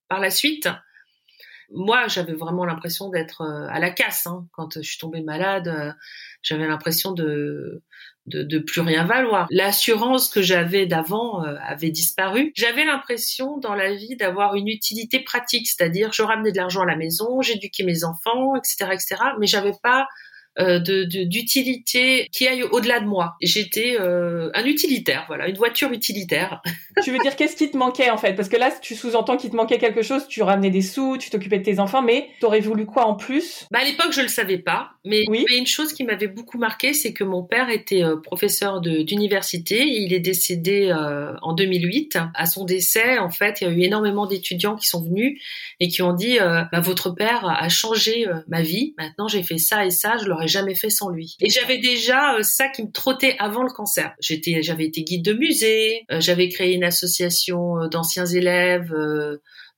par 0.09 0.19
la 0.19 0.31
suite 0.31 0.67
moi, 1.73 2.07
j'avais 2.07 2.33
vraiment 2.33 2.65
l'impression 2.65 3.09
d'être 3.09 3.41
euh, 3.41 3.67
à 3.69 3.79
la 3.79 3.89
casse 3.89 4.27
hein. 4.27 4.45
quand 4.51 4.75
je 4.75 4.87
suis 4.87 4.97
tombée 4.97 5.21
malade. 5.21 5.67
Euh, 5.67 5.91
j'avais 6.41 6.67
l'impression 6.67 7.11
de, 7.11 7.81
de, 8.27 8.43
de 8.43 8.59
plus 8.59 8.81
rien 8.81 9.05
valoir. 9.05 9.47
L'assurance 9.49 10.29
que 10.29 10.41
j'avais 10.41 10.85
d'avant 10.85 11.43
euh, 11.43 11.55
avait 11.65 11.89
disparu. 11.89 12.51
J'avais 12.55 12.85
l'impression 12.85 13.57
dans 13.57 13.75
la 13.75 13.93
vie 13.93 14.15
d'avoir 14.15 14.55
une 14.55 14.67
utilité 14.67 15.19
pratique, 15.19 15.67
c'est-à-dire 15.67 16.11
je 16.13 16.21
ramenais 16.21 16.51
de 16.51 16.57
l'argent 16.57 16.81
à 16.81 16.85
la 16.85 16.95
maison, 16.95 17.41
j'éduquais 17.41 17.83
mes 17.83 18.03
enfants, 18.03 18.55
etc., 18.55 18.91
etc. 18.93 19.15
Mais 19.39 19.47
j'avais 19.47 19.73
pas 19.81 20.07
d'utilité 20.59 22.27
qui 22.31 22.47
aille 22.47 22.63
au-delà 22.63 22.99
de 22.99 23.05
moi. 23.05 23.35
J'étais 23.41 23.97
euh, 23.99 24.49
un 24.53 24.65
utilitaire, 24.65 25.25
voilà, 25.27 25.47
une 25.47 25.57
voiture 25.57 25.91
utilitaire. 25.91 26.61
tu 27.03 27.11
veux 27.11 27.17
dire 27.19 27.35
qu'est-ce 27.35 27.55
qui 27.55 27.71
te 27.71 27.77
manquait 27.77 28.09
en 28.09 28.17
fait? 28.17 28.33
Parce 28.33 28.49
que 28.49 28.57
là, 28.57 28.71
tu 28.81 28.95
sous-entends 28.95 29.37
qu'il 29.37 29.49
te 29.49 29.55
manquait 29.55 29.77
quelque 29.77 30.01
chose. 30.01 30.27
Tu 30.27 30.43
ramenais 30.43 30.69
des 30.69 30.81
sous, 30.81 31.17
tu 31.17 31.29
t'occupais 31.29 31.59
de 31.59 31.63
tes 31.63 31.79
enfants, 31.79 32.01
mais 32.01 32.29
t'aurais 32.39 32.59
voulu 32.59 32.85
quoi 32.85 33.05
en 33.05 33.15
plus? 33.15 33.67
Bah 33.71 33.79
à 33.81 33.85
l'époque, 33.85 34.11
je 34.11 34.21
le 34.21 34.27
savais 34.27 34.57
pas, 34.57 34.91
mais 35.05 35.25
oui. 35.27 35.45
une 35.55 35.67
chose 35.67 35.93
qui 35.93 36.03
m'avait 36.03 36.27
beaucoup 36.27 36.57
marqué, 36.57 36.93
c'est 36.93 37.13
que 37.13 37.23
mon 37.23 37.43
père 37.43 37.69
était 37.69 38.03
euh, 38.03 38.17
professeur 38.17 38.81
d'université. 38.81 39.85
Il 39.85 40.13
est 40.13 40.19
décédé 40.19 40.93
euh, 40.95 41.33
en 41.41 41.53
2008. 41.53 42.19
À 42.35 42.45
son 42.45 42.63
décès, 42.63 43.17
en 43.17 43.29
fait, 43.29 43.61
il 43.61 43.67
y 43.67 43.67
a 43.67 43.73
eu 43.73 43.81
énormément 43.81 44.27
d'étudiants 44.27 44.75
qui 44.75 44.87
sont 44.87 45.03
venus 45.03 45.41
et 45.79 45.87
qui 45.87 46.01
ont 46.01 46.13
dit 46.13 46.37
bah, 46.37 46.79
votre 46.79 47.09
père 47.09 47.45
a 47.45 47.69
changé 47.69 48.25
ma 48.47 48.61
vie. 48.61 48.93
Maintenant, 48.97 49.27
j'ai 49.27 49.43
fait 49.43 49.57
ça 49.57 49.85
et 49.85 49.89
ça. 49.89 50.17
Je 50.17 50.25
leur 50.25 50.42
jamais 50.47 50.75
fait 50.75 50.89
sans 50.89 51.09
lui. 51.09 51.35
Et 51.39 51.49
j'avais 51.49 51.77
déjà 51.77 52.35
euh, 52.35 52.43
ça 52.43 52.69
qui 52.69 52.83
me 52.83 52.91
trottait 52.91 53.35
avant 53.39 53.63
le 53.63 53.71
cancer. 53.71 54.13
J'étais, 54.19 54.61
j'avais 54.61 54.85
été 54.85 55.03
guide 55.03 55.23
de 55.23 55.33
musée, 55.33 56.05
euh, 56.11 56.19
j'avais 56.19 56.49
créé 56.49 56.73
une 56.73 56.83
association 56.83 57.79
euh, 57.79 57.87
d'anciens 57.87 58.25
élèves 58.25 58.93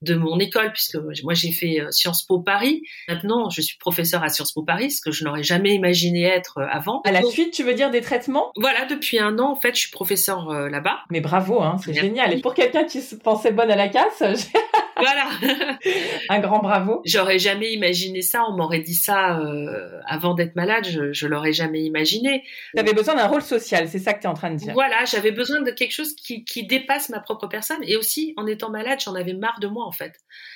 de 0.06 0.16
mon 0.16 0.40
école, 0.40 0.72
puisque 0.72 0.96
moi 0.96 1.34
j'ai 1.34 1.52
fait 1.52 1.80
Sciences 1.92 2.24
Po 2.24 2.40
Paris. 2.40 2.84
Maintenant, 3.08 3.50
je 3.50 3.62
suis 3.62 3.78
professeur 3.78 4.24
à 4.24 4.30
Sciences 4.30 4.54
Po 4.54 4.64
Paris, 4.64 4.92
ce 4.92 5.02
que 5.02 5.12
je 5.12 5.24
n'aurais 5.24 5.44
jamais 5.44 5.74
imaginé 5.74 6.24
être 6.24 6.62
avant. 6.70 7.02
À 7.06 7.12
la 7.12 7.24
suite, 7.24 7.54
tu 7.54 7.64
veux 7.64 7.74
dire 7.74 7.92
des 7.92 8.02
traitements? 8.02 8.52
Voilà, 8.56 8.86
depuis 8.86 9.20
un 9.20 9.38
an, 9.40 9.52
en 9.52 9.56
fait, 9.56 9.76
je 9.76 9.82
suis 9.82 9.92
professeur 9.92 10.50
là-bas. 10.70 11.00
Mais 11.10 11.22
bravo, 11.22 11.62
hein, 11.62 11.78
c'est 11.84 11.94
génial. 11.94 12.34
Et 12.34 12.42
pour 12.42 12.54
quelqu'un 12.54 12.84
qui 12.84 13.02
se 13.02 13.16
pensait 13.16 13.52
bonne 13.52 13.72
à 13.72 13.76
la 13.76 13.90
casse, 13.90 14.22
voilà. 14.98 15.30
un 16.30 16.40
grand 16.40 16.60
bravo. 16.60 17.02
J'aurais 17.06 17.40
jamais 17.40 17.72
imaginé 17.72 18.22
ça. 18.22 18.44
On 18.48 18.56
m'aurait 18.56 18.80
dit 18.80 18.96
ça 18.96 19.40
euh, 19.40 20.00
avant 20.06 20.34
d'être 20.34 20.56
malade. 20.56 20.86
Je, 20.88 21.14
je 21.14 21.28
l'aurais 21.28 21.54
jamais 21.54 21.82
imaginé. 21.82 22.44
Tu 22.74 22.80
avais 22.80 22.94
besoin 22.94 23.16
d'un 23.16 23.28
rôle 23.28 23.42
social, 23.42 23.88
c'est 23.88 24.00
ça 24.00 24.14
que 24.14 24.22
tu 24.22 24.26
es 24.26 24.30
en 24.30 24.34
train 24.34 24.52
de 24.52 24.58
dire. 24.58 24.74
Voilà, 24.74 25.06
j'avais 25.06 25.32
besoin 25.32 25.62
de 25.62 25.72
quelque 25.72 25.92
chose 25.92 26.16
qui, 26.16 26.44
qui 26.44 26.66
dépasse 26.66 27.10
ma 27.10 27.20
propre 27.20 27.48
personne. 27.48 27.80
Et 27.84 27.98
aussi, 27.98 28.34
en 28.38 28.48
étant 28.48 28.70
malade, 28.70 29.00
j'en 29.04 29.16
avais 29.16 29.34
marre 29.34 29.60
de 29.60 29.68
moi 29.68 29.86
en 29.86 29.92
fait. 29.96 30.16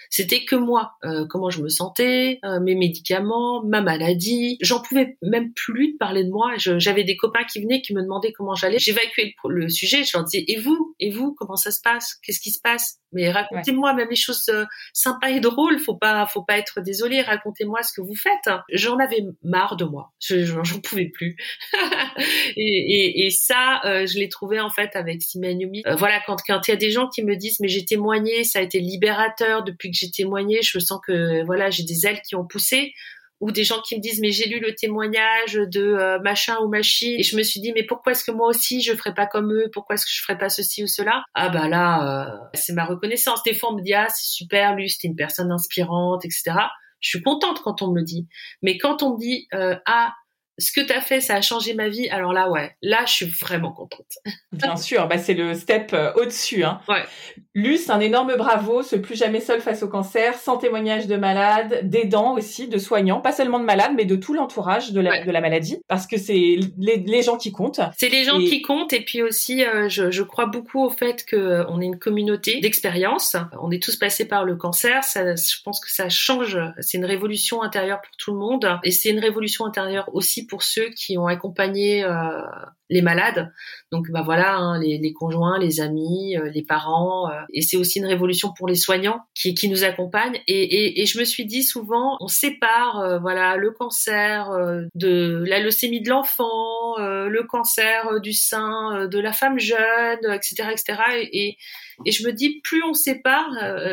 C'était 0.10 0.44
que 0.44 0.56
moi, 0.56 0.94
euh, 1.04 1.26
comment 1.28 1.50
je 1.50 1.62
me 1.62 1.70
sentais, 1.70 2.40
euh, 2.44 2.60
mes 2.60 2.76
médicaments, 2.76 3.64
ma 3.64 3.82
maladie. 3.82 4.58
J'en 4.62 4.82
pouvais 4.82 5.18
même 5.22 5.54
plus 5.54 5.94
de 5.94 5.98
parler 5.98 6.24
de 6.24 6.30
moi. 6.30 6.54
J'avais 6.58 7.04
des 7.04 7.16
copains 7.16 7.44
qui 7.44 7.62
venaient, 7.62 7.82
qui 7.82 7.94
me 7.94 8.02
demandaient 8.02 8.32
comment 8.32 8.56
j'allais. 8.56 8.80
J'évacuais 8.80 9.34
le, 9.46 9.56
le, 9.56 9.70
sujet. 9.70 10.04
Je 10.04 10.18
leur 10.18 10.26
disais 10.26 10.44
et 10.48 10.58
vous, 10.58 10.96
et 11.00 11.12
vous, 11.12 11.34
comment 11.34 11.56
ça 11.56 11.72
se 11.72 11.80
passe? 11.82 12.16
Qu'est-ce 12.24 12.40
qui 12.40 12.52
se 12.52 12.60
passe? 12.62 13.00
Mais 13.12 13.32
racontez-moi 13.32 13.94
même 13.94 14.10
les 14.10 14.16
choses 14.16 14.50
euh, 14.50 14.66
sympas 14.94 15.30
et 15.30 15.40
drôles. 15.40 15.80
Faut 15.80 15.96
pas, 15.96 16.28
faut 16.28 16.44
pas 16.44 16.58
être 16.58 16.82
désolé. 16.82 17.22
Racontez-moi 17.22 17.82
ce 17.84 17.94
que 17.94 18.02
vous 18.02 18.16
faites. 18.16 18.54
J'en 18.72 18.98
avais 18.98 19.24
marre 19.44 19.76
de 19.78 19.86
moi. 19.86 20.12
J'en 20.20 20.80
pouvais 20.84 21.10
plus. 21.10 21.36
et, 22.56 22.62
et, 22.62 23.26
et, 23.26 23.30
ça, 23.32 23.82
euh, 23.86 24.06
je 24.06 24.18
l'ai 24.20 24.30
trouvé 24.30 24.60
en 24.60 24.70
fait 24.70 24.96
avec 24.96 25.22
Simon 25.22 25.60
Yumi. 25.60 25.84
voilà, 25.98 26.20
quand 26.26 26.38
quand 26.46 26.68
il 26.68 26.72
y 26.72 26.74
a 26.74 26.78
des 26.78 26.92
gens 26.92 27.08
qui 27.08 27.24
me 27.24 27.36
disent 27.36 27.60
mais 27.60 27.68
j'ai 27.68 27.86
témoigné, 27.86 28.44
ça 28.44 28.60
a 28.60 28.62
été 28.62 28.80
libérateur 28.80 29.64
depuis 29.64 29.92
que 29.92 29.98
j'ai 30.00 30.12
témoigné, 30.12 30.62
je 30.62 30.80
sens 30.80 31.00
que 31.06 31.44
voilà, 31.46 31.70
j'ai 31.70 31.84
des 31.84 32.06
ailes 32.06 32.22
qui 32.28 32.36
ont 32.36 32.46
poussé 32.46 32.94
ou 33.42 33.52
des 33.52 33.64
gens 33.64 33.82
qui 33.82 33.96
me 33.96 34.02
disent 34.02 34.20
mais 34.22 34.32
j'ai 34.32 34.50
lu 34.50 34.60
le 34.60 34.76
témoignage 34.76 35.54
de 35.54 35.82
euh, 35.82 36.20
machin 36.20 36.58
ou 36.62 36.68
machine 36.68 37.18
et 37.18 37.24
je 37.24 37.38
me 37.38 37.44
suis 37.44 37.62
dit 37.62 37.72
mais 37.74 37.84
pourquoi 37.84 38.12
est-ce 38.12 38.24
que 38.26 38.32
moi 38.32 38.48
aussi 38.48 38.82
je 38.82 38.94
ferais 38.94 39.14
pas 39.14 39.28
comme 39.28 39.54
eux? 39.54 39.70
Pourquoi 39.72 39.96
est-ce 39.96 40.06
que 40.06 40.12
je 40.12 40.22
ferais 40.22 40.38
pas 40.38 40.50
ceci 40.50 40.84
ou 40.84 40.88
cela? 40.88 41.24
Ah 41.36 41.50
bah 41.50 41.70
là 41.70 42.26
euh, 42.28 42.48
c'est 42.54 42.74
ma 42.74 42.86
reconnaissance. 42.86 43.42
Des 43.44 43.54
fois 43.54 43.72
on 43.72 43.78
me 43.78 43.82
dit 43.82 43.94
ah 43.94 44.08
c'est 44.10 44.28
super 44.28 44.76
lui 44.76 44.90
c'était 44.90 45.08
une 45.08 45.16
personne 45.16 45.52
inspirante 45.52 46.26
etc 46.26 46.54
je 47.00 47.10
suis 47.10 47.22
contente 47.22 47.62
quand 47.62 47.82
on 47.82 47.92
me 47.92 48.00
le 48.00 48.04
dit. 48.04 48.28
Mais 48.62 48.78
quand 48.78 49.04
on 49.04 49.14
me 49.14 49.20
dit 49.20 49.48
euh, 49.54 49.76
ah 49.86 50.14
ce 50.60 50.72
que 50.72 50.82
tu 50.82 50.94
as 50.94 51.02
fait, 51.02 51.22
ça 51.22 51.36
a 51.36 51.42
changé 51.42 51.74
ma 51.74 51.90
vie. 51.90 52.10
Alors 52.10 52.34
là, 52.34 52.50
ouais, 52.50 52.76
là, 52.82 53.06
je 53.06 53.14
suis 53.14 53.26
vraiment 53.26 53.72
contente. 53.72 54.18
Bien 54.52 54.76
sûr, 54.76 55.08
bah, 55.08 55.18
c'est 55.18 55.34
le 55.34 55.54
step 55.54 55.92
euh, 55.94 56.14
au-dessus. 56.16 56.64
Hein. 56.64 56.82
Ouais. 56.88 57.04
Luce, 57.56 57.90
un 57.90 58.00
énorme 58.00 58.36
bravo, 58.38 58.84
ce 58.84 58.96
plus 58.96 59.16
jamais 59.16 59.40
seul 59.40 59.60
face 59.60 59.84
au 59.84 59.88
cancer, 59.88 60.36
sans 60.36 60.58
témoignage 60.58 61.08
de 61.08 61.16
malades, 61.16 61.82
d'aidants 61.84 62.36
aussi, 62.36 62.68
de 62.68 62.78
soignants, 62.78 63.22
pas 63.22 63.32
seulement 63.32 63.60
de 63.60 63.66
malades, 63.66 63.92
mais 63.96 64.06
de 64.06 64.16
tout 64.16 64.34
l'entourage 64.34 64.92
de 64.92 65.02
la, 65.02 65.26
de 65.26 65.32
la 65.32 65.42
maladie, 65.42 65.80
parce 65.88 66.08
que 66.08 66.18
c'est 66.18 66.60
les, 66.78 66.98
les, 66.98 67.22
gens 67.22 67.38
qui 67.38 67.52
comptent. 67.52 67.82
C'est 67.98 68.10
les 68.10 68.24
gens 68.24 68.38
qui 68.38 68.62
comptent, 68.62 68.94
et 68.94 69.02
puis 69.02 69.24
aussi, 69.24 69.66
euh, 69.66 69.90
je, 69.90 70.12
je, 70.12 70.24
crois 70.24 70.46
beaucoup 70.46 70.84
au 70.84 70.90
fait 70.90 71.26
qu'on 71.30 71.38
euh, 71.38 71.80
est 71.80 71.86
une 71.86 72.00
communauté 72.00 72.60
d'expérience. 72.60 73.36
On 73.62 73.72
est 73.72 73.82
tous 73.82 73.96
passés 73.96 74.26
par 74.26 74.46
le 74.46 74.56
cancer, 74.56 75.04
ça, 75.04 75.36
je 75.36 75.56
pense 75.64 75.80
que 75.80 75.92
ça 75.92 76.08
change, 76.08 76.58
c'est 76.80 76.98
une 76.98 77.06
révolution 77.06 77.62
intérieure 77.62 78.02
pour 78.02 78.16
tout 78.18 78.32
le 78.32 78.38
monde, 78.38 78.80
et 78.84 78.92
c'est 78.92 79.10
une 79.10 79.20
révolution 79.20 79.66
intérieure 79.66 80.10
aussi 80.14 80.46
pour 80.50 80.64
ceux 80.64 80.90
qui 80.90 81.18
ont 81.18 81.28
accompagné 81.28 82.04
euh, 82.04 82.42
les 82.90 83.02
malades. 83.02 83.52
Donc 83.92 84.10
bah 84.10 84.24
voilà, 84.24 84.56
hein, 84.56 84.80
les, 84.80 85.14
conjoints, 85.14 85.60
les 85.60 85.80
amis, 85.80 86.36
euh, 86.38 86.50
les 86.50 86.64
parents. 86.64 87.30
Euh, 87.30 87.42
et 87.54 87.62
c'est 87.62 87.78
aussi 87.78 88.00
une 88.00 88.06
révolution 88.06 88.52
pour 88.58 88.68
les 88.68 88.76
soignants 88.76 89.22
qui, 89.36 89.70
nous 89.70 89.84
accompagnent. 89.84 90.40
Et, 90.48 91.06
je 91.06 91.20
me 91.20 91.24
suis 91.24 91.46
dit 91.46 91.64
souvent, 91.64 92.18
on 92.20 92.28
sépare 92.28 93.20
voilà 93.22 93.56
le 93.56 93.72
cancer 93.72 94.50
de 94.96 95.44
la 95.46 95.60
leucémie 95.60 96.02
de 96.02 96.10
l'enfant, 96.10 96.98
le 96.98 97.44
cancer 97.44 98.20
du 98.22 98.34
sein 98.34 99.08
de 99.08 99.20
la 99.20 99.32
femme 99.32 99.60
jeune, 99.60 100.20
etc., 100.32 100.70
etc. 100.72 101.02
Et, 101.32 101.58
je 102.06 102.26
me 102.26 102.32
dis, 102.32 102.62
plus 102.62 102.84
on 102.84 102.94
sépare, 102.94 103.50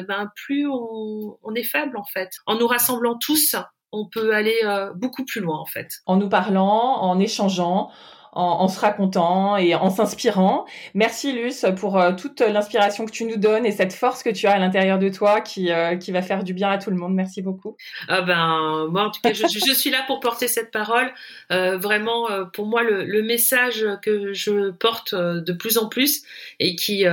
ben 0.09 0.31
plus 0.37 0.67
on 0.69 1.55
est 1.55 1.65
faible 1.65 1.97
en 1.99 2.05
fait. 2.05 2.31
En 2.47 2.57
nous 2.57 2.67
rassemblant 2.67 3.19
tous, 3.19 3.57
on 3.93 4.07
peut 4.07 4.35
aller 4.35 4.59
euh, 4.65 4.93
beaucoup 4.95 5.25
plus 5.25 5.41
loin 5.41 5.59
en 5.59 5.67
fait. 5.67 6.01
En 6.07 6.17
nous 6.17 6.29
parlant, 6.29 7.01
en 7.01 7.19
échangeant, 7.19 7.91
en, 8.33 8.69
se 8.69 8.79
racontant 8.79 9.57
et 9.57 9.75
en 9.75 9.89
s'inspirant. 9.89 10.67
Merci 10.93 11.33
Luce 11.33 11.65
pour 11.79 11.99
euh, 11.99 12.13
toute 12.13 12.43
l'inspiration 12.43 13.07
que 13.07 13.11
tu 13.11 13.25
nous 13.25 13.39
donnes 13.39 13.65
et 13.65 13.73
cette 13.73 13.95
force 13.95 14.23
que 14.23 14.29
tu 14.29 14.47
as 14.47 14.53
à 14.53 14.59
l'intérieur 14.59 14.99
de 14.99 15.09
toi 15.09 15.41
qui, 15.41 15.73
euh, 15.73 15.97
qui 15.97 16.13
va 16.13 16.21
faire 16.21 16.45
du 16.45 16.53
bien 16.53 16.69
à 16.69 16.77
tout 16.77 16.91
le 16.91 16.97
monde. 16.97 17.15
Merci 17.15 17.41
beaucoup. 17.41 17.79
Ah 18.09 18.21
ben 18.21 18.89
moi 18.91 19.05
en 19.05 19.11
tout 19.11 19.23
cas 19.23 19.33
je, 19.33 19.47
suis 19.73 19.91
là 19.91 20.05
pour 20.07 20.21
porter 20.21 20.49
cette 20.49 20.71
parole. 20.71 21.11
vraiment 21.49 22.27
pour 22.53 22.67
moi 22.67 22.83
le, 22.83 23.05
le, 23.05 23.23
message 23.23 23.87
que 24.03 24.35
je 24.35 24.71
porte 24.71 25.15
de 25.15 25.53
plus 25.55 25.79
en 25.79 25.89
plus 25.89 26.23
et 26.61 26.77
qui 26.77 27.07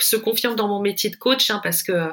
se 0.00 0.16
confirme 0.16 0.56
dans 0.56 0.68
mon 0.68 0.80
métier 0.80 1.10
de 1.10 1.16
coach 1.16 1.50
hein, 1.50 1.60
parce 1.62 1.82
que 1.82 2.08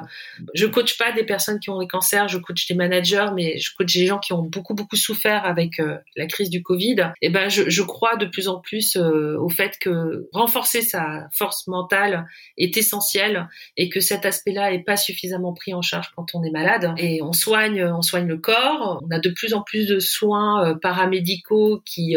je 0.54 0.66
coach 0.66 0.96
pas 0.96 1.12
des 1.12 1.24
personnes 1.24 1.58
qui 1.58 1.70
ont 1.70 1.80
des 1.80 1.88
cancers, 1.88 2.28
je 2.28 2.38
coach 2.38 2.66
des 2.68 2.74
managers, 2.74 3.28
mais 3.34 3.58
je 3.58 3.74
coach 3.74 3.92
des 3.94 4.06
gens 4.06 4.18
qui 4.18 4.32
ont 4.32 4.42
beaucoup 4.42 4.74
beaucoup 4.74 4.96
souffert 4.96 5.44
avec 5.44 5.80
euh, 5.80 5.98
la 6.16 6.26
crise 6.26 6.50
du 6.50 6.62
Covid. 6.62 7.12
Et 7.20 7.30
ben 7.30 7.48
je, 7.48 7.68
je 7.68 7.82
crois 7.82 8.16
de 8.16 8.26
plus 8.26 8.48
en 8.48 8.60
plus 8.60 8.96
euh, 8.96 9.36
au 9.38 9.48
fait 9.48 9.78
que 9.80 10.28
renforcer 10.32 10.82
sa 10.82 11.28
force 11.32 11.66
mentale 11.66 12.26
est 12.56 12.76
essentiel 12.76 13.48
et 13.76 13.88
que 13.88 14.00
cet 14.00 14.26
aspect-là 14.26 14.72
est 14.72 14.84
pas 14.84 14.96
suffisamment 14.96 15.52
pris 15.52 15.74
en 15.74 15.82
charge 15.82 16.12
quand 16.14 16.34
on 16.34 16.44
est 16.44 16.50
malade. 16.50 16.94
Et 16.98 17.20
on 17.22 17.32
soigne, 17.32 17.84
on 17.84 18.02
soigne 18.02 18.26
le 18.26 18.38
corps. 18.38 19.00
On 19.02 19.10
a 19.10 19.18
de 19.18 19.30
plus 19.30 19.54
en 19.54 19.62
plus 19.62 19.86
de 19.86 19.98
soins 19.98 20.64
euh, 20.66 20.74
paramédicaux 20.74 21.82
qui 21.84 22.16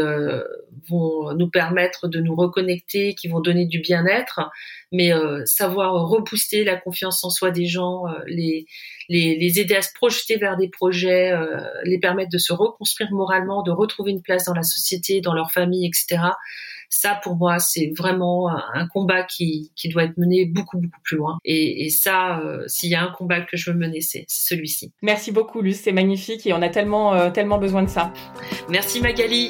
vont 0.90 1.34
nous 1.34 1.50
permettre 1.50 2.08
de 2.08 2.20
nous 2.20 2.36
reconnecter, 2.36 3.16
qui 3.16 3.28
vont 3.28 3.40
donner 3.40 3.66
du 3.66 3.80
bien-être 3.80 4.52
mais 4.96 5.14
euh, 5.14 5.44
savoir 5.46 6.08
repousser 6.08 6.64
la 6.64 6.78
confiance 6.78 7.24
en 7.24 7.30
soi 7.30 7.52
des 7.52 7.66
gens, 7.66 8.08
euh, 8.08 8.20
les, 8.28 8.66
les, 9.10 9.36
les, 9.38 9.60
aider 9.60 9.76
à 9.76 9.82
se 9.82 9.94
projeter 9.94 10.38
vers 10.38 10.56
des 10.56 10.70
projets, 10.70 11.32
euh, 11.32 11.60
les 11.84 12.00
permettre 12.00 12.32
de 12.32 12.38
se 12.38 12.54
reconstruire 12.54 13.12
moralement, 13.12 13.62
de 13.62 13.72
retrouver 13.72 14.12
une 14.12 14.22
place 14.22 14.46
dans 14.46 14.54
la 14.54 14.64
société, 14.64 15.20
dans 15.20 15.34
leur 15.34 15.52
famille, 15.52 15.86
etc. 15.86 16.22
Ça, 16.90 17.20
pour 17.24 17.36
moi, 17.36 17.60
c'est 17.60 17.92
vraiment 17.98 18.48
un 18.48 18.88
combat 18.88 19.24
qui, 19.24 19.72
qui 19.76 19.90
doit 19.90 20.04
être 20.04 20.18
mené 20.18 20.46
beaucoup, 20.46 20.78
beaucoup 20.78 21.02
plus 21.04 21.18
loin. 21.18 21.40
Et, 21.44 21.86
et 21.86 21.90
ça, 21.90 22.42
s'il 22.68 22.90
y 22.90 22.96
a 22.96 23.04
un 23.04 23.12
combat 23.12 23.42
que 23.42 23.58
je 23.58 23.72
veux 23.72 23.78
mener, 23.78 24.02
c'est 24.02 24.24
celui-ci. 24.30 24.94
Merci 25.02 25.32
beaucoup, 25.32 25.62
Luce. 25.62 25.82
C'est 25.82 25.92
magnifique 25.92 26.46
et 26.48 26.54
on 26.54 26.62
a 26.62 26.70
tellement, 26.70 27.32
tellement 27.32 27.58
besoin 27.58 27.84
de 27.84 27.90
ça. 27.90 28.14
Merci, 28.70 29.02
Magali 29.02 29.50